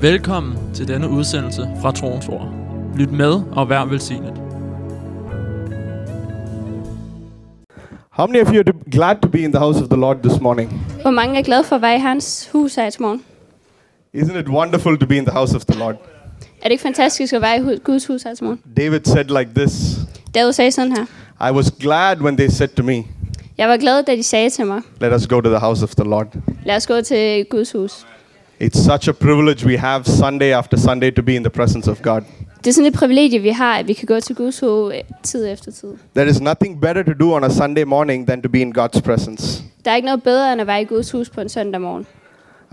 Velkommen 0.00 0.74
til 0.74 0.88
denne 0.88 1.08
udsendelse 1.08 1.68
fra 1.80 1.92
Troens 1.92 2.28
Ord. 2.28 2.48
Lyt 2.96 3.10
med 3.12 3.42
og 3.52 3.68
vær 3.68 3.84
velsignet. 3.84 4.32
How 8.10 8.26
many 8.26 8.40
of 8.42 8.48
you 8.48 8.58
are 8.58 8.90
glad 8.92 9.16
to 9.22 9.28
be 9.28 9.38
in 9.38 9.52
the 9.52 9.58
house 9.58 9.82
of 9.82 9.88
the 9.88 10.00
Lord 10.00 10.16
this 10.22 10.40
morning? 10.40 10.86
Hvor 11.02 11.10
mange 11.10 11.38
er 11.38 11.42
glade 11.42 11.64
for 11.64 11.76
at 11.76 11.82
være 11.82 11.96
i 11.96 11.98
hans 11.98 12.48
hus 12.52 12.74
her 12.74 12.90
til 12.90 13.02
morgen? 13.02 13.22
Isn't 14.16 14.38
it 14.40 14.48
wonderful 14.48 14.98
to 14.98 15.06
be 15.06 15.16
in 15.16 15.24
the 15.24 15.32
house 15.34 15.56
of 15.56 15.64
the 15.64 15.78
Lord? 15.78 15.94
Er 16.62 16.62
det 16.62 16.70
ikke 16.70 16.82
fantastisk 16.82 17.32
at 17.32 17.42
være 17.42 17.56
i 17.74 17.78
Guds 17.84 18.06
hus 18.06 18.22
her 18.22 18.34
til 18.34 18.44
morgen? 18.44 18.60
David 18.76 19.00
said 19.04 19.24
like 19.38 19.50
this 19.56 19.96
David 20.34 20.52
sagde 20.52 20.72
sådan 20.72 20.92
her. 20.92 21.04
I 21.50 21.52
was 21.52 21.70
glad 21.80 22.16
when 22.20 22.36
they 22.36 22.48
said 22.48 22.68
to 22.68 22.82
me, 22.82 23.04
Jeg 23.58 23.68
var 23.68 23.76
glad, 23.76 24.02
da 24.02 24.16
de 24.16 24.22
sagde 24.22 24.50
til 24.50 24.66
mig, 24.66 24.82
Let 25.00 25.14
us 25.14 25.26
go 25.26 25.40
to 25.40 25.48
the 25.48 25.58
house 25.58 25.84
of 25.84 25.90
the 25.94 26.04
Lord. 26.04 26.26
lad 26.64 26.76
os 26.76 26.86
gå 26.86 27.00
til 27.00 27.44
Guds 27.50 27.72
hus. 27.72 28.06
It's 28.60 28.78
such 28.78 29.08
a 29.08 29.12
privilege 29.12 29.64
we 29.64 29.76
have 29.76 30.04
Sunday 30.04 30.52
after 30.52 30.76
Sunday 30.76 31.10
to 31.10 31.22
be 31.22 31.36
in 31.36 31.42
the 31.42 31.50
presence 31.50 31.90
of 31.90 32.02
God. 32.02 32.22
Det 32.64 32.66
er 32.66 32.72
sådan 32.72 32.86
et 32.86 32.94
privilegie, 32.94 33.38
vi 33.38 33.48
har, 33.48 33.78
at 33.78 33.88
vi 33.88 33.92
kan 33.92 34.06
gå 34.06 34.20
til 34.20 34.36
Guds 34.36 34.60
hus 34.60 34.92
øh, 34.92 35.00
tid 35.22 35.52
efter 35.52 35.72
tid. 35.72 35.88
There 36.14 36.28
is 36.30 36.40
nothing 36.40 36.80
better 36.80 37.02
to 37.02 37.12
do 37.20 37.34
on 37.34 37.44
a 37.44 37.50
Sunday 37.50 37.82
morning 37.82 38.26
than 38.26 38.42
to 38.42 38.48
be 38.48 38.60
in 38.60 38.78
God's 38.78 39.00
presence. 39.00 39.62
Der 39.84 39.90
er 39.90 39.96
ikke 39.96 40.06
noget 40.06 40.22
bedre, 40.22 40.52
end 40.52 40.60
at 40.60 40.66
være 40.66 40.82
i 40.82 40.84
Guds 40.84 41.10
hus 41.10 41.30
på 41.30 41.40
en 41.40 41.48
søndag 41.48 41.80
morgen. 41.80 42.06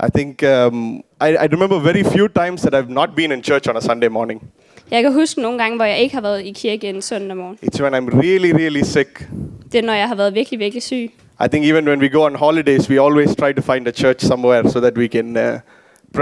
I 0.06 0.10
think 0.18 0.42
um, 0.42 0.96
I, 0.96 1.30
I 1.44 1.46
remember 1.52 1.78
very 1.78 2.02
few 2.02 2.28
times 2.28 2.60
that 2.60 2.74
I've 2.74 2.92
not 2.92 3.08
been 3.16 3.32
in 3.32 3.42
church 3.44 3.68
on 3.68 3.76
a 3.76 3.80
Sunday 3.80 4.08
morning. 4.08 4.42
Jeg 4.90 5.02
kan 5.02 5.12
huske 5.12 5.40
nogle 5.42 5.58
gange, 5.58 5.76
hvor 5.76 5.84
jeg 5.84 5.98
ikke 5.98 6.14
har 6.14 6.22
været 6.22 6.44
i 6.44 6.52
kirke 6.52 6.88
en 6.88 7.02
søndag 7.02 7.36
morgen. 7.36 7.58
It's 7.62 7.82
when 7.82 7.94
I'm 7.94 8.18
really, 8.20 8.52
really 8.52 8.82
sick. 8.82 9.28
Det 9.72 9.78
er, 9.78 9.82
når 9.82 9.92
jeg 9.92 10.08
har 10.08 10.14
været 10.14 10.34
virkelig, 10.34 10.58
virkelig 10.58 10.82
syg. 10.82 11.10
I 11.44 11.48
think 11.48 11.66
even 11.66 11.88
when 11.88 12.00
we 12.00 12.08
go 12.08 12.24
on 12.24 12.34
holidays, 12.34 12.90
we 12.90 13.00
always 13.00 13.36
try 13.36 13.52
to 13.52 13.72
find 13.72 13.88
a 13.88 13.92
church 13.92 14.24
somewhere 14.24 14.70
so 14.70 14.80
that 14.80 14.96
we 14.96 15.06
can 15.06 15.36
uh, 15.36 15.42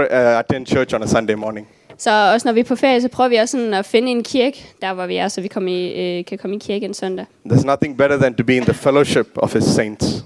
attend 0.09 0.67
church 0.67 0.95
on 0.95 1.03
a 1.03 1.07
Sunday 1.07 1.33
morning. 1.33 1.67
Så 1.97 2.31
også 2.33 2.47
når 2.47 2.53
vi 2.53 2.59
er 2.59 2.63
på 2.63 2.75
ferie, 2.75 3.01
så 3.01 3.07
prøver 3.07 3.29
vi 3.29 3.35
også 3.35 3.57
sådan 3.57 3.73
at 3.73 3.85
finde 3.85 4.11
en 4.11 4.23
kirke, 4.23 4.65
der 4.81 4.93
hvor 4.93 5.05
vi 5.05 5.15
er, 5.15 5.27
så 5.27 5.41
vi 5.41 5.47
kommer 5.47 5.71
i, 5.71 6.17
øh, 6.19 6.25
kan 6.25 6.37
komme 6.37 6.55
i 6.55 6.59
kirke 6.59 6.85
en 6.85 6.93
søndag. 6.93 7.25
There's 7.49 7.65
nothing 7.65 7.97
better 7.97 8.17
than 8.17 8.33
to 8.35 8.43
be 8.43 8.55
in 8.55 8.63
the 8.63 8.73
fellowship 8.73 9.27
of 9.35 9.53
His 9.53 9.63
saints. 9.63 10.23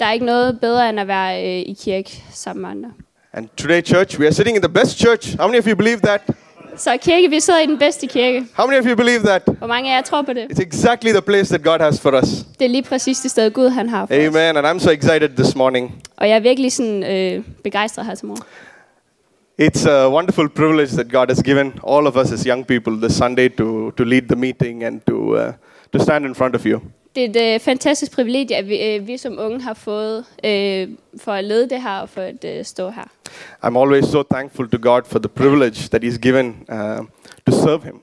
Der 0.00 0.06
er 0.06 0.12
ikke 0.12 0.26
noget 0.26 0.60
bedre, 0.60 0.88
end 0.88 1.00
at 1.00 1.08
være 1.08 1.44
øh, 1.44 1.60
i 1.60 1.76
kirke 1.84 2.22
sammen 2.30 2.60
med 2.62 2.70
andre. 2.70 2.90
And 3.32 3.48
today, 3.56 3.82
church, 3.84 4.20
we 4.20 4.26
are 4.26 4.32
sitting 4.32 4.56
in 4.56 4.62
the 4.62 4.72
best 4.72 4.98
church. 4.98 5.36
How 5.38 5.48
many 5.48 5.58
of 5.58 5.66
you 5.66 5.76
believe 5.76 6.00
that? 6.00 6.20
Så 6.76 6.96
kirke, 7.02 7.30
vi 7.30 7.40
sidder 7.40 7.60
i 7.60 7.66
den 7.66 7.78
bedste 7.78 8.06
kirke. 8.06 8.44
How 8.54 8.66
many 8.66 8.78
of 8.80 8.86
you 8.86 8.96
believe 8.96 9.18
that? 9.18 9.42
Hvor 9.58 9.66
mange 9.66 9.92
af 9.92 9.96
jer 9.96 10.02
tror 10.02 10.22
på 10.22 10.32
det? 10.32 10.46
It's 10.52 10.62
exactly 10.62 11.10
the 11.10 11.22
place 11.22 11.54
that 11.54 11.64
God 11.64 11.78
has 11.80 12.00
for 12.00 12.20
us. 12.22 12.28
Det 12.58 12.64
er 12.64 12.68
lige 12.68 12.82
præcis 12.82 13.20
det 13.20 13.30
sted, 13.30 13.50
Gud 13.50 13.68
han 13.68 13.88
har 13.88 14.06
for 14.06 14.14
os. 14.14 14.20
Amen. 14.36 14.56
And 14.56 14.66
I'm 14.66 14.78
so 14.84 14.90
excited 14.90 15.28
this 15.28 15.54
morning. 15.56 15.94
Og 16.16 16.28
jeg 16.28 16.36
er 16.36 16.40
virkelig 16.40 16.72
sådan, 16.72 17.04
øh, 17.04 17.44
begejstret 17.64 18.06
her 18.06 18.14
til 18.14 18.26
morgen. 18.26 18.42
It's 19.60 19.86
a 19.86 20.08
wonderful 20.08 20.48
privilege 20.48 20.92
that 20.92 21.08
God 21.08 21.28
has 21.30 21.42
given 21.42 21.80
all 21.82 22.06
of 22.06 22.16
us 22.16 22.30
as 22.30 22.46
young 22.46 22.64
people 22.64 22.96
this 22.96 23.16
Sunday 23.16 23.48
to, 23.48 23.92
to 23.96 24.04
lead 24.04 24.28
the 24.28 24.36
meeting 24.36 24.84
and 24.84 25.04
to, 25.06 25.36
uh, 25.36 25.52
to 25.92 25.98
stand 25.98 26.24
in 26.24 26.34
front 26.34 26.54
of 26.54 26.64
you. 26.64 26.80
Det 27.14 27.36
er 27.36 27.54
et 27.54 27.62
fantastisk 27.62 28.12
privilegie, 28.12 28.56
at 28.56 28.68
vi, 28.68 28.94
øh, 28.94 29.06
vi 29.06 29.16
som 29.16 29.38
unge 29.38 29.60
har 29.60 29.74
fået 29.74 30.24
øh, 30.44 30.88
for 31.20 31.32
at 31.32 31.44
lede 31.44 31.68
det 31.68 31.82
her 31.82 31.98
og 31.98 32.08
for 32.08 32.20
at 32.20 32.44
øh, 32.44 32.64
stå 32.64 32.90
her. 32.90 33.04
I'm 33.64 33.78
always 33.78 34.04
so 34.04 34.22
thankful 34.22 34.68
to 34.68 34.78
God 34.78 35.02
for 35.04 35.18
the 35.18 35.28
privilege 35.28 35.88
that 35.88 36.04
He's 36.04 36.18
given 36.18 36.46
uh, 36.68 36.76
to 37.46 37.52
serve 37.52 37.82
Him. 37.84 38.00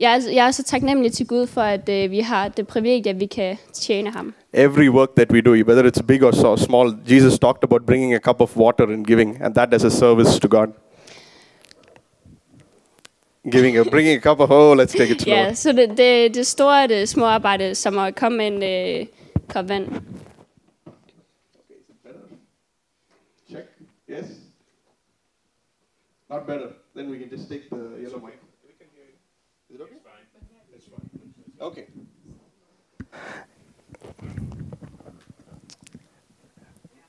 Jeg 0.00 0.14
er, 0.14 0.30
jeg 0.32 0.46
er 0.46 0.50
så 0.50 0.62
taknemmelig 0.62 1.12
til 1.12 1.26
Gud 1.26 1.46
for, 1.46 1.60
at 1.60 1.88
øh, 1.88 2.10
vi 2.10 2.20
har 2.20 2.48
det 2.48 2.66
privilegie, 2.66 3.10
at 3.10 3.20
vi 3.20 3.26
kan 3.26 3.56
tjene 3.72 4.10
ham. 4.10 4.34
Every 4.52 4.88
work 4.88 5.08
that 5.16 5.32
we 5.32 5.40
do, 5.40 5.50
whether 5.50 5.90
it's 5.90 6.06
big 6.06 6.22
or 6.24 6.32
so 6.32 6.56
small, 6.56 6.96
Jesus 7.10 7.38
talked 7.38 7.64
about 7.64 7.86
bringing 7.86 8.14
a 8.14 8.18
cup 8.18 8.40
of 8.40 8.56
water 8.56 8.84
and 8.84 9.06
giving, 9.06 9.42
and 9.42 9.54
that 9.54 9.74
as 9.74 9.84
a 9.84 9.90
service 9.90 10.38
to 10.40 10.48
God. 10.48 10.68
Giving 13.52 13.78
a, 13.78 13.84
bringing 13.84 14.16
a 14.16 14.20
cup 14.20 14.40
of, 14.40 14.50
oh, 14.50 14.74
let's 14.74 14.92
take 14.92 15.10
it 15.12 15.20
slow. 15.20 15.34
Ja, 15.34 15.54
så 15.54 15.72
det, 15.72 15.96
det, 15.96 16.34
det 16.34 16.46
store 16.46 16.88
det 16.88 17.08
små 17.08 17.24
arbejde, 17.24 17.74
som 17.74 17.98
at 17.98 18.14
komme 18.14 18.38
med 18.38 18.46
en 18.46 18.62
øh, 19.00 19.06
kop 19.48 19.68
vand. 19.68 19.88
Check. 23.50 23.64
Yes. 24.10 24.24
Not 26.30 26.46
better. 26.46 26.68
Then 26.96 27.10
we 27.10 27.18
can 27.18 27.28
just 27.32 27.48
take 27.48 27.62
the 27.70 28.02
yellow 28.02 28.20
mic. 28.20 28.45
Okay. 31.60 31.82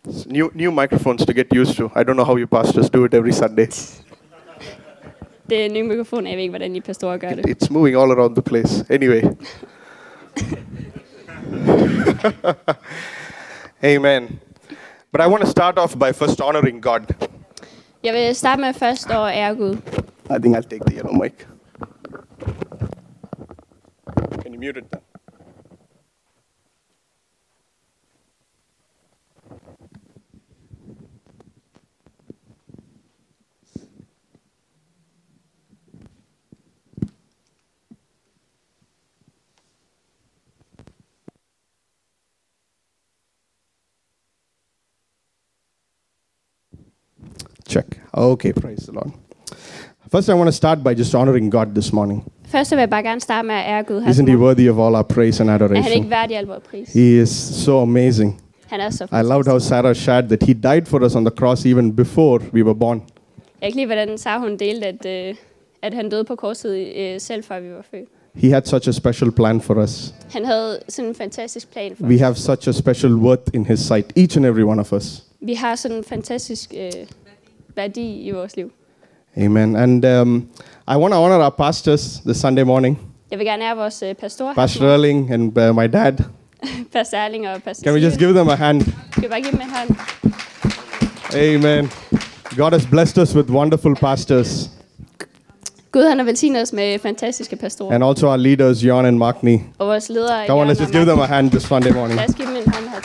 S- 0.09 0.25
New 0.25 0.51
new 0.55 0.71
microphones 0.71 1.25
to 1.25 1.33
get 1.33 1.47
used 1.53 1.75
to. 1.77 1.91
I 1.95 2.03
don't 2.03 2.15
know 2.15 2.25
how 2.25 2.37
you 2.37 2.47
pastors 2.47 2.89
do 2.89 3.03
it 3.05 3.13
every 3.13 3.31
Sunday. 3.33 3.67
Det 5.49 5.61
er 5.61 5.65
en 5.65 5.73
ny 5.73 5.81
mikrofon, 5.81 6.27
jeg 6.27 6.35
ved 6.35 6.41
ikke, 6.43 6.51
hvordan 6.51 6.75
I 6.75 6.79
pastorer 6.81 7.17
gør 7.17 7.29
det. 7.29 7.45
It's 7.49 7.67
moving 7.73 7.95
all 7.97 8.11
around 8.11 8.35
the 8.35 8.41
place. 8.41 8.85
Anyway. 8.89 9.21
Amen. 13.95 14.39
But 15.11 15.21
I 15.21 15.27
want 15.27 15.43
to 15.43 15.49
start 15.49 15.77
off 15.77 15.95
by 15.99 16.11
first 16.11 16.41
honoring 16.41 16.81
God. 16.81 17.01
Jeg 18.03 18.13
vil 18.13 18.35
starte 18.35 18.61
med 18.61 18.73
først 18.73 19.09
at 19.09 19.15
ære 19.17 19.55
Gud. 19.55 19.73
I 20.29 20.39
think 20.41 20.55
I'll 20.57 20.69
take 20.69 20.83
the 20.87 20.95
yellow 20.97 21.13
mic. 21.23 21.47
Can 24.47 24.53
you 24.53 24.59
mute 24.61 24.77
it 24.77 24.89
then? 24.89 25.01
Check. 47.67 47.99
Okay, 48.15 48.53
praise 48.53 48.85
the 48.85 48.93
Lord. 48.93 49.11
First, 50.09 50.29
I 50.29 50.35
want 50.35 50.47
to 50.47 50.53
start 50.53 50.81
by 50.81 50.93
just 50.93 51.13
honoring 51.13 51.49
God 51.49 51.75
this 51.75 51.91
morning. 51.91 52.23
Først 52.47 52.71
vil 52.71 52.79
jeg 52.79 52.89
bare 52.89 53.03
gerne 53.03 53.21
starte 53.21 53.47
med 53.47 53.55
at 53.55 53.63
ære 53.67 53.83
Gud. 53.83 54.01
Isn't 54.01 54.29
He 54.29 54.37
worthy 54.37 54.69
of 54.69 54.77
all 54.77 54.95
our 54.95 55.01
praise 55.03 55.43
and 55.43 55.49
Er 55.49 55.53
han 55.57 55.61
ikke 55.75 55.75
adoration? 55.83 56.09
værdig 56.09 56.37
al 56.37 56.45
vores 56.45 56.63
pris? 56.69 56.93
He 56.93 57.21
is 57.21 57.29
so 57.65 57.81
amazing. 57.81 58.41
Han 58.67 58.79
er 58.79 58.89
så 58.89 59.03
I 59.03 59.23
loved 59.23 59.45
how 59.47 59.59
Sarah 59.59 59.95
shared 59.95 60.27
that 60.27 60.43
He 60.43 60.53
died 60.53 60.85
for 60.85 60.99
us 61.05 61.15
on 61.15 61.25
the 61.25 61.35
cross 61.37 61.65
even 61.65 61.95
before 61.95 62.39
we 62.53 62.63
were 62.63 62.75
born. 62.75 63.01
Jeg 63.61 63.71
kan 63.71 63.75
lide, 63.75 63.85
hvordan 63.85 64.17
Sarah 64.17 64.41
hun 64.41 64.57
delte, 64.57 64.85
at, 64.87 65.29
øh, 65.29 65.35
at 65.81 65.93
han 65.93 66.09
døde 66.09 66.23
på 66.23 66.35
korset 66.35 66.87
øh, 66.97 67.21
selv 67.21 67.43
før 67.43 67.59
vi 67.59 67.69
var 67.69 67.85
født. 67.91 68.09
He 68.35 68.49
had 68.49 68.61
such 68.65 68.89
a 68.89 68.91
special 68.91 69.31
plan 69.31 69.61
for 69.61 69.83
us. 69.83 70.13
Han 70.33 70.45
havde 70.45 70.79
sådan 70.89 71.09
en 71.09 71.15
fantastisk 71.15 71.71
plan 71.71 71.91
for 71.99 72.05
We 72.05 72.13
os. 72.15 72.19
have 72.21 72.35
such 72.35 72.69
a 72.69 72.71
special 72.71 73.13
worth 73.13 73.41
in 73.53 73.65
His 73.65 73.79
sight, 73.79 74.05
each 74.17 74.37
and 74.37 74.45
every 74.45 74.63
one 74.63 74.81
of 74.81 74.93
us. 74.93 75.23
Vi 75.41 75.53
har 75.53 75.75
sådan 75.75 75.97
en 75.97 76.03
fantastisk 76.03 76.73
øh, 76.77 76.91
værdi 77.75 78.21
i 78.27 78.31
vores 78.31 78.55
liv. 78.55 78.71
Amen. 79.37 79.75
And 79.75 80.05
um, 80.05 80.49
I 80.87 80.97
want 80.97 81.13
to 81.13 81.17
honor 81.17 81.35
our 81.41 81.51
pastors 81.51 82.21
this 82.25 82.37
Sunday 82.39 82.63
morning, 82.63 82.99
Jeg 83.31 83.39
vil 83.39 83.47
gerne 83.47 83.63
ære 83.63 83.75
vores 83.77 84.03
øh, 84.03 84.15
pastor, 84.15 84.53
Pastor. 84.53 84.85
Erling 84.85 85.31
and 85.33 85.57
uh, 85.57 85.75
my 85.75 85.87
dad. 85.87 86.13
Pastor 86.93 87.17
Erling 87.17 87.47
og 87.47 87.63
Pastor 87.63 87.83
Can 87.83 87.93
we 87.93 87.99
just 88.05 88.17
give 88.19 88.33
them 88.33 88.47
a 88.49 88.55
hand? 88.55 88.81
Skal 89.11 89.23
vi 89.23 89.27
bare 89.27 89.41
give 89.41 89.51
dem 89.51 89.61
en 89.61 89.69
hånd? 89.69 89.89
Amen. 91.35 91.89
God 92.57 92.71
has 92.71 92.85
blessed 92.85 93.17
us 93.23 93.35
with 93.35 93.51
wonderful 93.51 93.95
pastors 93.95 94.69
Gud 95.91 96.07
han 96.09 96.17
har 96.17 96.25
velsignet 96.25 96.61
os 96.61 96.73
med 96.73 96.99
fantastiske 96.99 97.55
pastorer. 97.55 97.95
and 97.95 98.03
also 98.03 98.27
our 98.27 98.37
leaders, 98.37 98.83
Jan 98.85 99.05
and 99.05 99.17
Magni. 99.17 99.61
Og 99.77 99.87
vores 99.87 100.09
ledere. 100.09 100.47
Come 100.47 100.61
on, 100.61 100.67
let's 100.67 100.79
just 100.81 100.91
give 100.93 101.05
them 101.05 101.19
a 101.19 101.25
hand 101.25 101.51
this 101.51 101.63
Sunday 101.63 101.91
morning. 101.91 102.19
Lad 102.19 102.29
os 102.29 102.35
give 102.35 102.47
dem 102.47 102.55
en 102.55 102.63
hånd 102.73 102.85
her. 102.87 103.01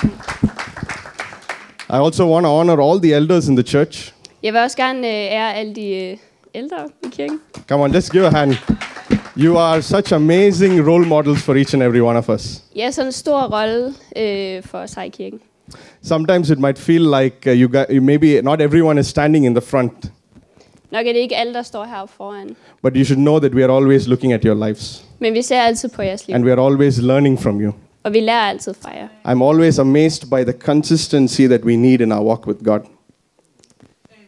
I 1.91 1.99
also 1.99 2.27
want 2.33 2.45
to 2.45 2.51
honor 2.51 2.81
all 2.81 3.01
the 3.01 3.15
elders 3.15 3.49
in 3.49 3.57
the 3.57 3.63
church. 3.69 4.13
Jeg 4.43 4.53
vil 4.53 4.61
også 4.61 4.77
gerne 4.77 4.99
øh, 5.09 5.15
ære 5.15 5.55
alle 5.55 5.75
de 5.75 5.95
øh, 5.95 6.17
ældre 6.55 6.89
i 7.05 7.07
kirken. 7.13 7.41
Come 7.69 7.85
on, 7.85 7.93
just 7.95 8.13
give 8.13 8.27
a 8.27 8.31
hand. 8.31 8.55
You 9.37 9.57
are 9.59 9.83
such 9.83 10.15
amazing 10.15 10.87
role 10.89 11.07
models 11.07 11.43
for 11.43 11.55
each 11.55 11.75
and 11.75 11.83
every 11.83 12.01
one 12.01 12.19
of 12.19 12.29
us. 12.29 12.63
Jeg 12.77 12.87
er 12.87 12.91
sådan 12.91 13.09
en 13.09 13.13
stor 13.13 13.41
rolle 13.61 13.95
øh, 14.17 14.63
for 14.63 14.79
os 14.79 14.93
her 14.95 15.03
i 15.03 15.09
kirken. 15.09 15.41
Sometimes 16.03 16.51
it 16.51 16.59
might 16.59 16.79
feel 16.79 17.03
like 17.21 17.37
uh, 17.53 17.61
you 17.61 17.69
got, 17.69 18.03
maybe 18.03 18.41
not 18.43 18.61
everyone 18.61 19.01
is 19.01 19.07
standing 19.07 19.47
in 19.47 19.55
the 19.55 19.61
front, 19.63 19.93
Nok 20.91 21.07
er 21.07 21.13
det 21.13 21.19
ikke 21.21 21.37
alle, 21.37 21.55
der 21.55 21.63
står 21.63 21.85
her 21.85 22.07
foran. 22.17 22.57
but 22.83 22.93
you 22.97 23.05
should 23.05 23.19
know 23.21 23.39
that 23.39 23.55
we 23.55 23.65
are 23.65 23.77
always 23.77 24.07
looking 24.07 24.33
at 24.33 24.43
your 24.43 24.67
lives 24.67 25.05
Men 25.19 25.35
vi 25.35 25.43
ser 25.43 25.61
altid 25.61 25.89
på 25.89 26.03
jeres 26.03 26.27
liv. 26.27 26.35
and 26.37 26.45
we 26.45 26.53
are 26.53 26.67
always 26.67 26.99
learning 26.99 27.41
from 27.41 27.61
you. 27.61 27.73
Og 28.03 28.13
vi 28.13 28.21
lærer 28.21 28.41
altid 28.49 28.75
fra 28.83 28.91
jer. 28.97 29.09
I'm 29.29 29.43
always 29.49 29.79
amazed 29.79 30.23
by 30.31 30.43
the 30.51 30.59
consistency 30.59 31.43
that 31.43 31.61
we 31.65 31.77
need 31.77 32.01
in 32.01 32.13
our 32.13 32.25
walk 32.27 32.47
with 32.47 32.65
God. 32.65 32.81
Øh, 32.81 34.19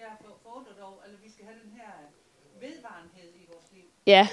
Jeg 0.00 0.06
er 0.12 0.16
for- 0.24 0.36
forundret 0.46 0.78
over, 0.88 0.98
eller 1.06 1.18
vi 1.24 1.30
skal 1.34 1.44
have 1.50 1.58
den 1.64 1.72
her 1.80 1.90
vedvarenhed 2.64 3.28
i 3.42 3.44
Ja, 4.08 4.26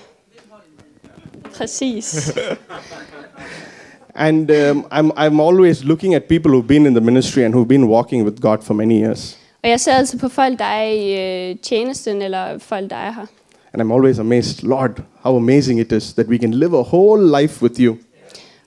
præcis. 1.53 2.31
And 4.15 4.51
um, 4.51 4.85
I'm, 4.91 5.11
I'm 5.17 5.39
always 5.41 5.83
looking 5.83 6.15
at 6.15 6.23
people 6.23 6.51
who've 6.51 6.67
been 6.67 6.85
in 6.85 6.93
the 6.93 7.01
ministry 7.01 7.43
and 7.43 7.53
who've 7.53 7.67
been 7.67 7.87
walking 7.87 8.23
with 8.23 8.41
God 8.41 8.57
for 8.63 8.73
many 8.73 9.03
years. 9.03 9.37
Og 9.63 9.69
jeg 9.69 9.79
ser 9.79 9.93
altid 9.93 10.19
på 10.19 10.29
folk, 10.29 10.59
der 10.59 10.65
er 10.65 10.83
i 10.83 11.49
øh, 11.49 11.55
tjenesten, 11.63 12.21
eller 12.21 12.57
folk, 12.57 12.89
der 12.89 12.95
er 12.95 13.11
her. 13.11 13.25
And 13.73 13.81
I'm 13.81 13.93
always 13.93 14.19
amazed, 14.19 14.63
Lord, 14.63 15.01
how 15.23 15.35
amazing 15.37 15.79
it 15.79 15.91
is 15.91 16.13
that 16.13 16.27
we 16.27 16.37
can 16.37 16.53
live 16.53 16.77
a 16.77 16.81
whole 16.81 17.41
life 17.41 17.63
with 17.63 17.81
you. 17.81 17.97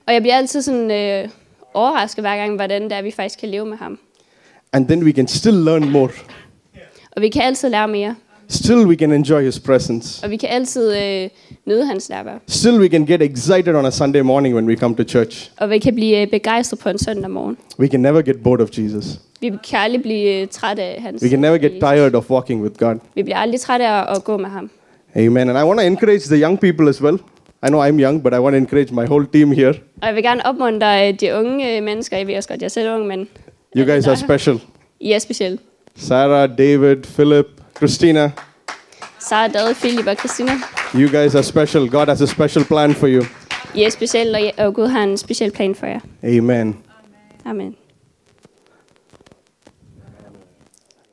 Og 0.07 0.13
jeg 0.13 0.21
bliver 0.21 0.35
altid 0.35 0.61
sådan 0.61 0.91
øh, 0.91 1.29
overrasket 1.73 2.23
hver 2.23 2.35
gang, 2.37 2.55
hvordan 2.55 2.83
det 2.83 2.91
er, 2.91 3.01
vi 3.01 3.11
faktisk 3.11 3.39
kan 3.39 3.49
leve 3.49 3.65
med 3.65 3.77
ham. 3.77 3.99
And 4.73 4.87
then 4.87 5.03
we 5.03 5.11
can 5.11 5.27
still 5.27 5.55
learn 5.55 5.89
more. 5.91 6.09
Og 7.11 7.21
vi 7.21 7.29
kan 7.29 7.41
altid 7.41 7.69
lære 7.69 7.87
mere. 7.87 8.15
Still, 8.49 8.85
we 8.87 8.95
can 8.95 9.11
enjoy 9.11 9.43
his 9.43 9.59
presence. 9.59 10.23
Og 10.23 10.29
vi 10.29 10.37
kan 10.37 10.49
altid 10.49 10.97
øh, 10.97 11.29
nyde 11.65 11.85
hans 11.85 12.09
nærvær. 12.09 12.31
Still, 12.47 12.79
we 12.79 12.87
can 12.87 13.05
get 13.05 13.21
excited 13.21 13.75
on 13.75 13.85
a 13.85 13.91
Sunday 13.91 14.19
morning 14.21 14.55
when 14.55 14.67
we 14.67 14.75
come 14.75 14.95
to 14.95 15.03
church. 15.03 15.51
Og 15.57 15.69
vi 15.69 15.79
kan 15.79 15.95
blive 15.95 16.21
øh, 16.21 16.27
begejstret 16.27 16.79
på 16.79 16.89
en 16.89 16.97
søndag 16.97 17.31
morgen. 17.31 17.57
We 17.79 17.87
can 17.87 17.99
never 17.99 18.21
get 18.21 18.43
bored 18.43 18.61
of 18.61 18.69
Jesus. 18.77 19.05
Vi 19.41 19.49
kan 19.69 19.79
aldrig 19.79 20.01
blive 20.01 20.41
øh, 20.41 20.47
trætte 20.47 20.83
af 20.83 21.01
hans 21.01 21.23
We 21.23 21.29
can 21.29 21.39
never 21.39 21.57
get 21.57 21.71
tired 21.71 22.15
of 22.15 22.31
walking 22.31 22.61
with 22.63 22.75
God. 22.77 22.95
Vi 23.15 23.23
bliver 23.23 23.37
aldrig 23.37 23.59
trætte 23.59 23.87
af 23.87 24.15
at 24.15 24.23
gå 24.23 24.37
med 24.37 24.49
ham. 24.49 24.69
Amen. 25.15 25.49
And 25.49 25.57
I 25.57 25.63
want 25.63 25.79
to 25.79 25.85
encourage 25.85 26.19
the 26.19 26.41
young 26.43 26.59
people 26.59 26.89
as 26.89 27.01
well. 27.01 27.17
I 27.65 27.67
know 27.67 27.87
I'm 27.87 27.99
young, 27.99 28.23
but 28.23 28.33
I 28.33 28.37
want 28.39 28.53
to 28.53 28.57
encourage 28.57 28.93
my 28.93 29.05
whole 29.05 29.27
team 29.33 29.51
here. 29.51 29.73
Og 30.01 30.07
jeg 30.07 30.15
vil 30.15 30.23
gerne 30.23 30.45
opmuntre 30.45 31.07
øh, 31.07 31.19
de 31.19 31.35
unge 31.35 31.77
øh, 31.77 31.83
mennesker. 31.83 32.17
Jeg 32.17 32.27
ved 32.27 32.35
også 32.37 32.49
godt, 32.49 32.61
jeg 32.61 32.65
er 32.65 32.69
selv 32.69 32.89
ung, 32.89 33.07
men 33.07 33.27
You 33.77 33.85
guys 33.93 34.07
are 34.07 34.15
special. 34.17 34.59
I 34.99 35.11
er 35.11 35.19
specielle. 35.19 35.57
Sarah, 35.95 36.49
David, 36.57 36.95
Philip, 36.95 37.45
Christina, 37.79 38.31
David, 39.31 39.75
Philip 39.75 40.07
og 40.07 40.15
Christina. 40.15 40.51
you 40.93 41.07
guys 41.09 41.35
are 41.35 41.43
special. 41.43 41.89
God 41.89 42.07
has 42.07 42.21
a 42.21 42.25
special 42.27 42.65
plan 42.65 42.93
for 42.93 43.07
you. 43.07 43.23
I 43.75 43.83
er 43.83 43.89
specielle, 43.89 44.37
og, 44.57 44.65
og 44.65 44.73
Gud 44.73 44.87
har 44.87 45.03
en 45.03 45.17
speciel 45.17 45.51
plan 45.51 45.75
for 45.75 45.85
jer. 45.85 45.99
Amen. 46.23 46.77
Amen. 47.45 47.75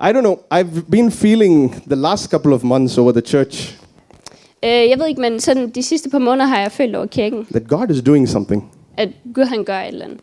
I 0.00 0.12
don't 0.12 0.20
know. 0.20 0.38
I've 0.54 0.90
been 0.90 1.10
feeling 1.10 1.70
the 1.86 1.96
last 1.96 2.30
couple 2.30 2.54
of 2.54 2.62
months 2.62 2.98
over 2.98 3.12
the 3.12 3.20
church 3.22 3.78
Øh, 4.64 4.70
jeg 4.70 4.98
ved 4.98 5.06
ikke, 5.06 5.20
men 5.20 5.40
sådan 5.40 5.70
de 5.70 5.82
sidste 5.82 6.10
par 6.10 6.18
måneder 6.18 6.46
har 6.46 6.60
jeg 6.60 6.72
følt 6.72 6.96
over 6.96 7.06
kirken, 7.06 7.46
that 7.50 7.68
God 7.68 7.90
is 7.90 8.02
doing 8.02 8.28
something. 8.28 8.72
at 8.96 9.08
Gud 9.34 9.44
han 9.44 9.64
gør 9.64 9.78
et 9.80 9.88
eller 9.88 10.04
andet. 10.04 10.20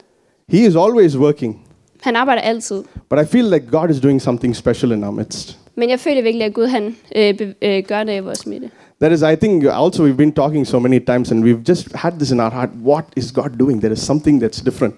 He 0.49 0.59
is 0.67 0.75
always 0.75 1.17
working, 1.17 1.61
Han 2.01 2.15
arbejder 2.15 2.41
altid. 2.41 2.83
but 3.09 3.19
I 3.19 3.25
feel 3.25 3.45
like 3.45 3.65
God 3.71 3.89
is 3.89 3.99
doing 3.99 4.21
something 4.21 4.55
special 4.55 4.91
in 4.91 5.03
our 5.03 5.11
midst. 5.11 5.57
Men 5.75 5.89
jeg 5.89 5.99
føler 5.99 6.21
virkelig, 6.21 6.45
at 6.45 6.53
Gud 6.53 6.65
han 6.67 6.95
øh, 7.15 7.33
øh, 7.61 7.83
gør 7.87 8.03
det 8.03 8.15
i 8.15 8.19
vores 8.19 8.45
midte. 8.47 8.69
That 9.01 9.11
is, 9.11 9.21
I 9.21 9.35
think, 9.45 9.63
also 9.65 10.07
we've 10.07 10.15
been 10.17 10.31
talking 10.31 10.67
so 10.67 10.79
many 10.79 10.99
times, 10.99 11.31
and 11.31 11.43
we've 11.45 11.69
just 11.69 11.95
had 11.95 12.11
this 12.11 12.31
in 12.31 12.39
our 12.39 12.49
heart. 12.51 12.69
What 12.85 13.05
is 13.15 13.31
God 13.31 13.49
doing? 13.59 13.81
There 13.81 13.93
is 13.93 13.99
something 13.99 14.43
that's 14.43 14.63
different. 14.65 14.95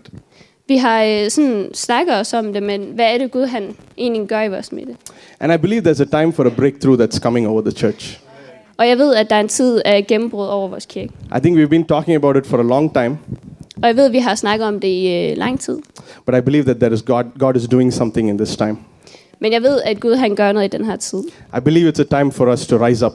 Vi 0.67 0.77
har 0.77 1.03
øh, 1.03 1.29
sådan 1.29 1.69
snakket 1.73 2.15
os 2.19 2.33
om 2.33 2.53
det, 2.53 2.63
men 2.63 2.81
hvad 2.95 3.13
er 3.13 3.17
det 3.17 3.31
Gud 3.31 3.45
han 3.45 3.75
egentlig 3.97 4.27
gør 4.27 4.41
i 4.41 4.47
vores 4.49 4.71
midte? 4.71 4.95
And 5.39 5.53
I 5.53 5.57
believe 5.57 5.91
there's 5.91 6.01
a 6.01 6.21
time 6.21 6.33
for 6.33 6.43
a 6.45 6.49
breakthrough 6.49 7.01
that's 7.01 7.19
coming 7.19 7.47
over 7.47 7.61
the 7.61 7.71
church. 7.71 8.19
Og 8.77 8.87
jeg 8.87 8.97
ved, 8.97 9.15
at 9.15 9.29
der 9.29 9.35
er 9.35 9.39
en 9.39 9.47
tid 9.47 9.81
af 9.85 10.07
gennembrud 10.07 10.45
over 10.47 10.67
vores 10.67 10.85
kirke. 10.85 11.13
I 11.37 11.39
think 11.39 11.57
we've 11.57 11.69
been 11.69 11.85
talking 11.85 12.15
about 12.15 12.37
it 12.37 12.45
for 12.47 12.57
a 12.57 12.63
long 12.63 12.93
time, 12.93 13.17
Og 13.81 13.87
jeg 13.87 13.95
ved, 13.95 14.05
at 14.05 14.11
vi 14.11 14.17
har 14.19 14.35
snakket 14.35 14.67
om 14.67 14.79
det 14.79 14.87
i 14.87 15.29
øh, 15.31 15.37
lang 15.37 15.59
tid. 15.59 15.77
but 16.25 16.35
I 16.37 16.41
believe 16.41 16.63
that 16.63 16.77
there 16.79 16.93
is 16.93 17.01
God, 17.01 17.23
God 17.39 17.55
is 17.55 17.67
doing 17.67 17.93
something 17.93 18.29
in 18.29 18.37
this 18.37 18.55
time. 18.57 18.77
Men 19.39 19.53
jeg 19.53 19.61
ved, 19.61 19.81
at 19.81 19.99
Gud 19.99 20.15
han 20.15 20.35
gør 20.35 20.51
noget 20.51 20.73
i 20.73 20.77
den 20.77 20.85
her 20.85 20.95
tid. 20.95 21.23
I 21.57 21.59
believe 21.65 21.89
it's 21.89 22.01
a 22.01 22.19
time 22.19 22.31
for 22.31 22.51
us 22.53 22.67
to 22.67 22.85
rise 22.85 23.05
up, 23.05 23.13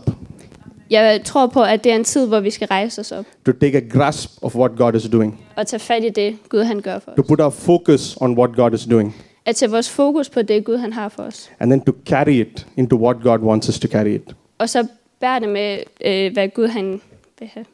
Jeg 0.91 1.21
tror 1.25 1.47
på, 1.47 1.63
at 1.63 1.85
det 1.85 1.93
er 1.93 1.97
en 1.97 2.05
tid, 2.05 2.27
hvor 2.27 2.41
vi 2.41 2.51
skal 2.51 2.67
rejse 2.69 3.01
os 3.01 3.13
op 3.13 3.25
to 3.47 3.53
take 3.53 3.77
a 3.79 3.81
grasp 3.99 4.31
of 4.43 4.57
what 4.57 4.71
God 4.77 4.95
is 4.95 5.03
doing, 5.13 5.41
og 5.57 5.67
tage 5.67 5.81
fat 5.81 6.05
i 6.05 6.09
det, 6.09 6.37
Gud 6.49 6.63
han 6.63 6.81
gør 6.81 6.99
for 6.99 7.11
to 7.17 7.23
os. 7.23 7.29
put 7.29 7.41
our 7.41 7.51
focus 7.51 8.17
on 8.21 8.39
what 8.39 8.57
God 8.57 8.75
is 8.75 8.85
doing, 8.87 9.17
At 9.47 9.57
tage 9.57 9.71
vores 9.71 9.91
fokus 9.91 10.29
på 10.31 10.43
det, 10.43 10.65
Gud 10.65 10.77
han 10.77 10.93
har 10.93 11.09
for 11.09 11.23
os. 11.23 11.51
and 11.61 11.71
then 11.71 11.81
to 11.81 11.93
carry 12.07 12.33
it 12.41 12.67
into 12.77 12.97
what 12.97 13.17
God 13.23 13.39
wants 13.39 13.69
us 13.69 13.79
to 13.81 13.89
carry 13.89 14.15
it. 14.15 14.35
Og 14.59 14.69
så 14.69 14.87
bære 15.21 15.41
det 15.41 15.49
med, 15.49 15.79
øh, 16.05 16.33
hvad 16.33 16.49
Gud 16.49 16.67
han 16.67 17.01
vil 17.39 17.49
have. 17.55 17.65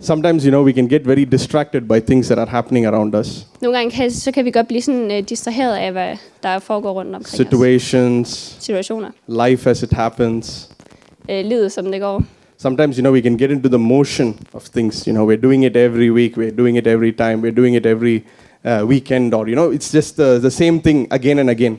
Sometimes, 0.00 0.44
you 0.44 0.50
know, 0.50 0.62
we 0.62 0.72
can 0.72 0.86
get 0.88 1.02
very 1.04 1.24
distracted 1.24 1.88
by 1.88 1.98
things 2.00 2.28
that 2.28 2.38
are 2.38 2.46
happening 2.50 2.86
around 2.86 3.14
us 3.14 3.46
Nogle 3.62 3.76
gange 3.78 3.90
kan, 3.90 4.10
så 4.10 4.32
kan 4.32 4.44
vi 4.44 4.50
godt 4.50 4.68
blive 4.68 4.82
sådan 4.82 5.10
øh, 5.10 5.22
distraheret 5.28 5.76
af, 5.76 5.92
hvad 5.92 6.16
der 6.42 6.58
foregår 6.58 6.92
rundt 6.92 7.14
omkring 7.14 7.24
os. 7.24 7.30
situations, 7.30 8.56
Situationer. 8.60 9.10
life 9.48 9.70
as 9.70 9.82
it 9.82 9.92
happens. 9.92 10.68
Øh, 11.30 11.44
livet, 11.44 11.72
som 11.72 11.92
det 11.92 12.00
går. 12.00 12.22
Sometimes, 12.58 12.96
you 12.96 13.02
know, 13.02 13.12
we 13.12 13.20
can 13.20 13.38
get 13.38 13.50
into 13.50 13.68
the 13.68 13.78
motion 13.78 14.38
of 14.52 14.62
things. 14.62 15.04
You 15.06 15.12
know, 15.12 15.30
we're 15.30 15.42
doing 15.42 15.64
it 15.64 15.76
every 15.76 16.10
week, 16.10 16.36
we're 16.36 16.56
doing 16.58 16.76
it 16.78 16.86
every 16.86 17.12
time, 17.12 17.36
we're 17.42 17.56
doing 17.56 17.76
it 17.76 17.86
every 17.86 18.22
uh, 18.64 18.86
weekend, 18.88 19.34
or, 19.34 19.48
you 19.48 19.54
know, 19.54 19.70
it's 19.76 19.92
just 19.92 20.16
the, 20.16 20.38
the 20.42 20.50
same 20.50 20.80
thing 20.80 21.06
again 21.10 21.38
and 21.38 21.50
again. 21.50 21.78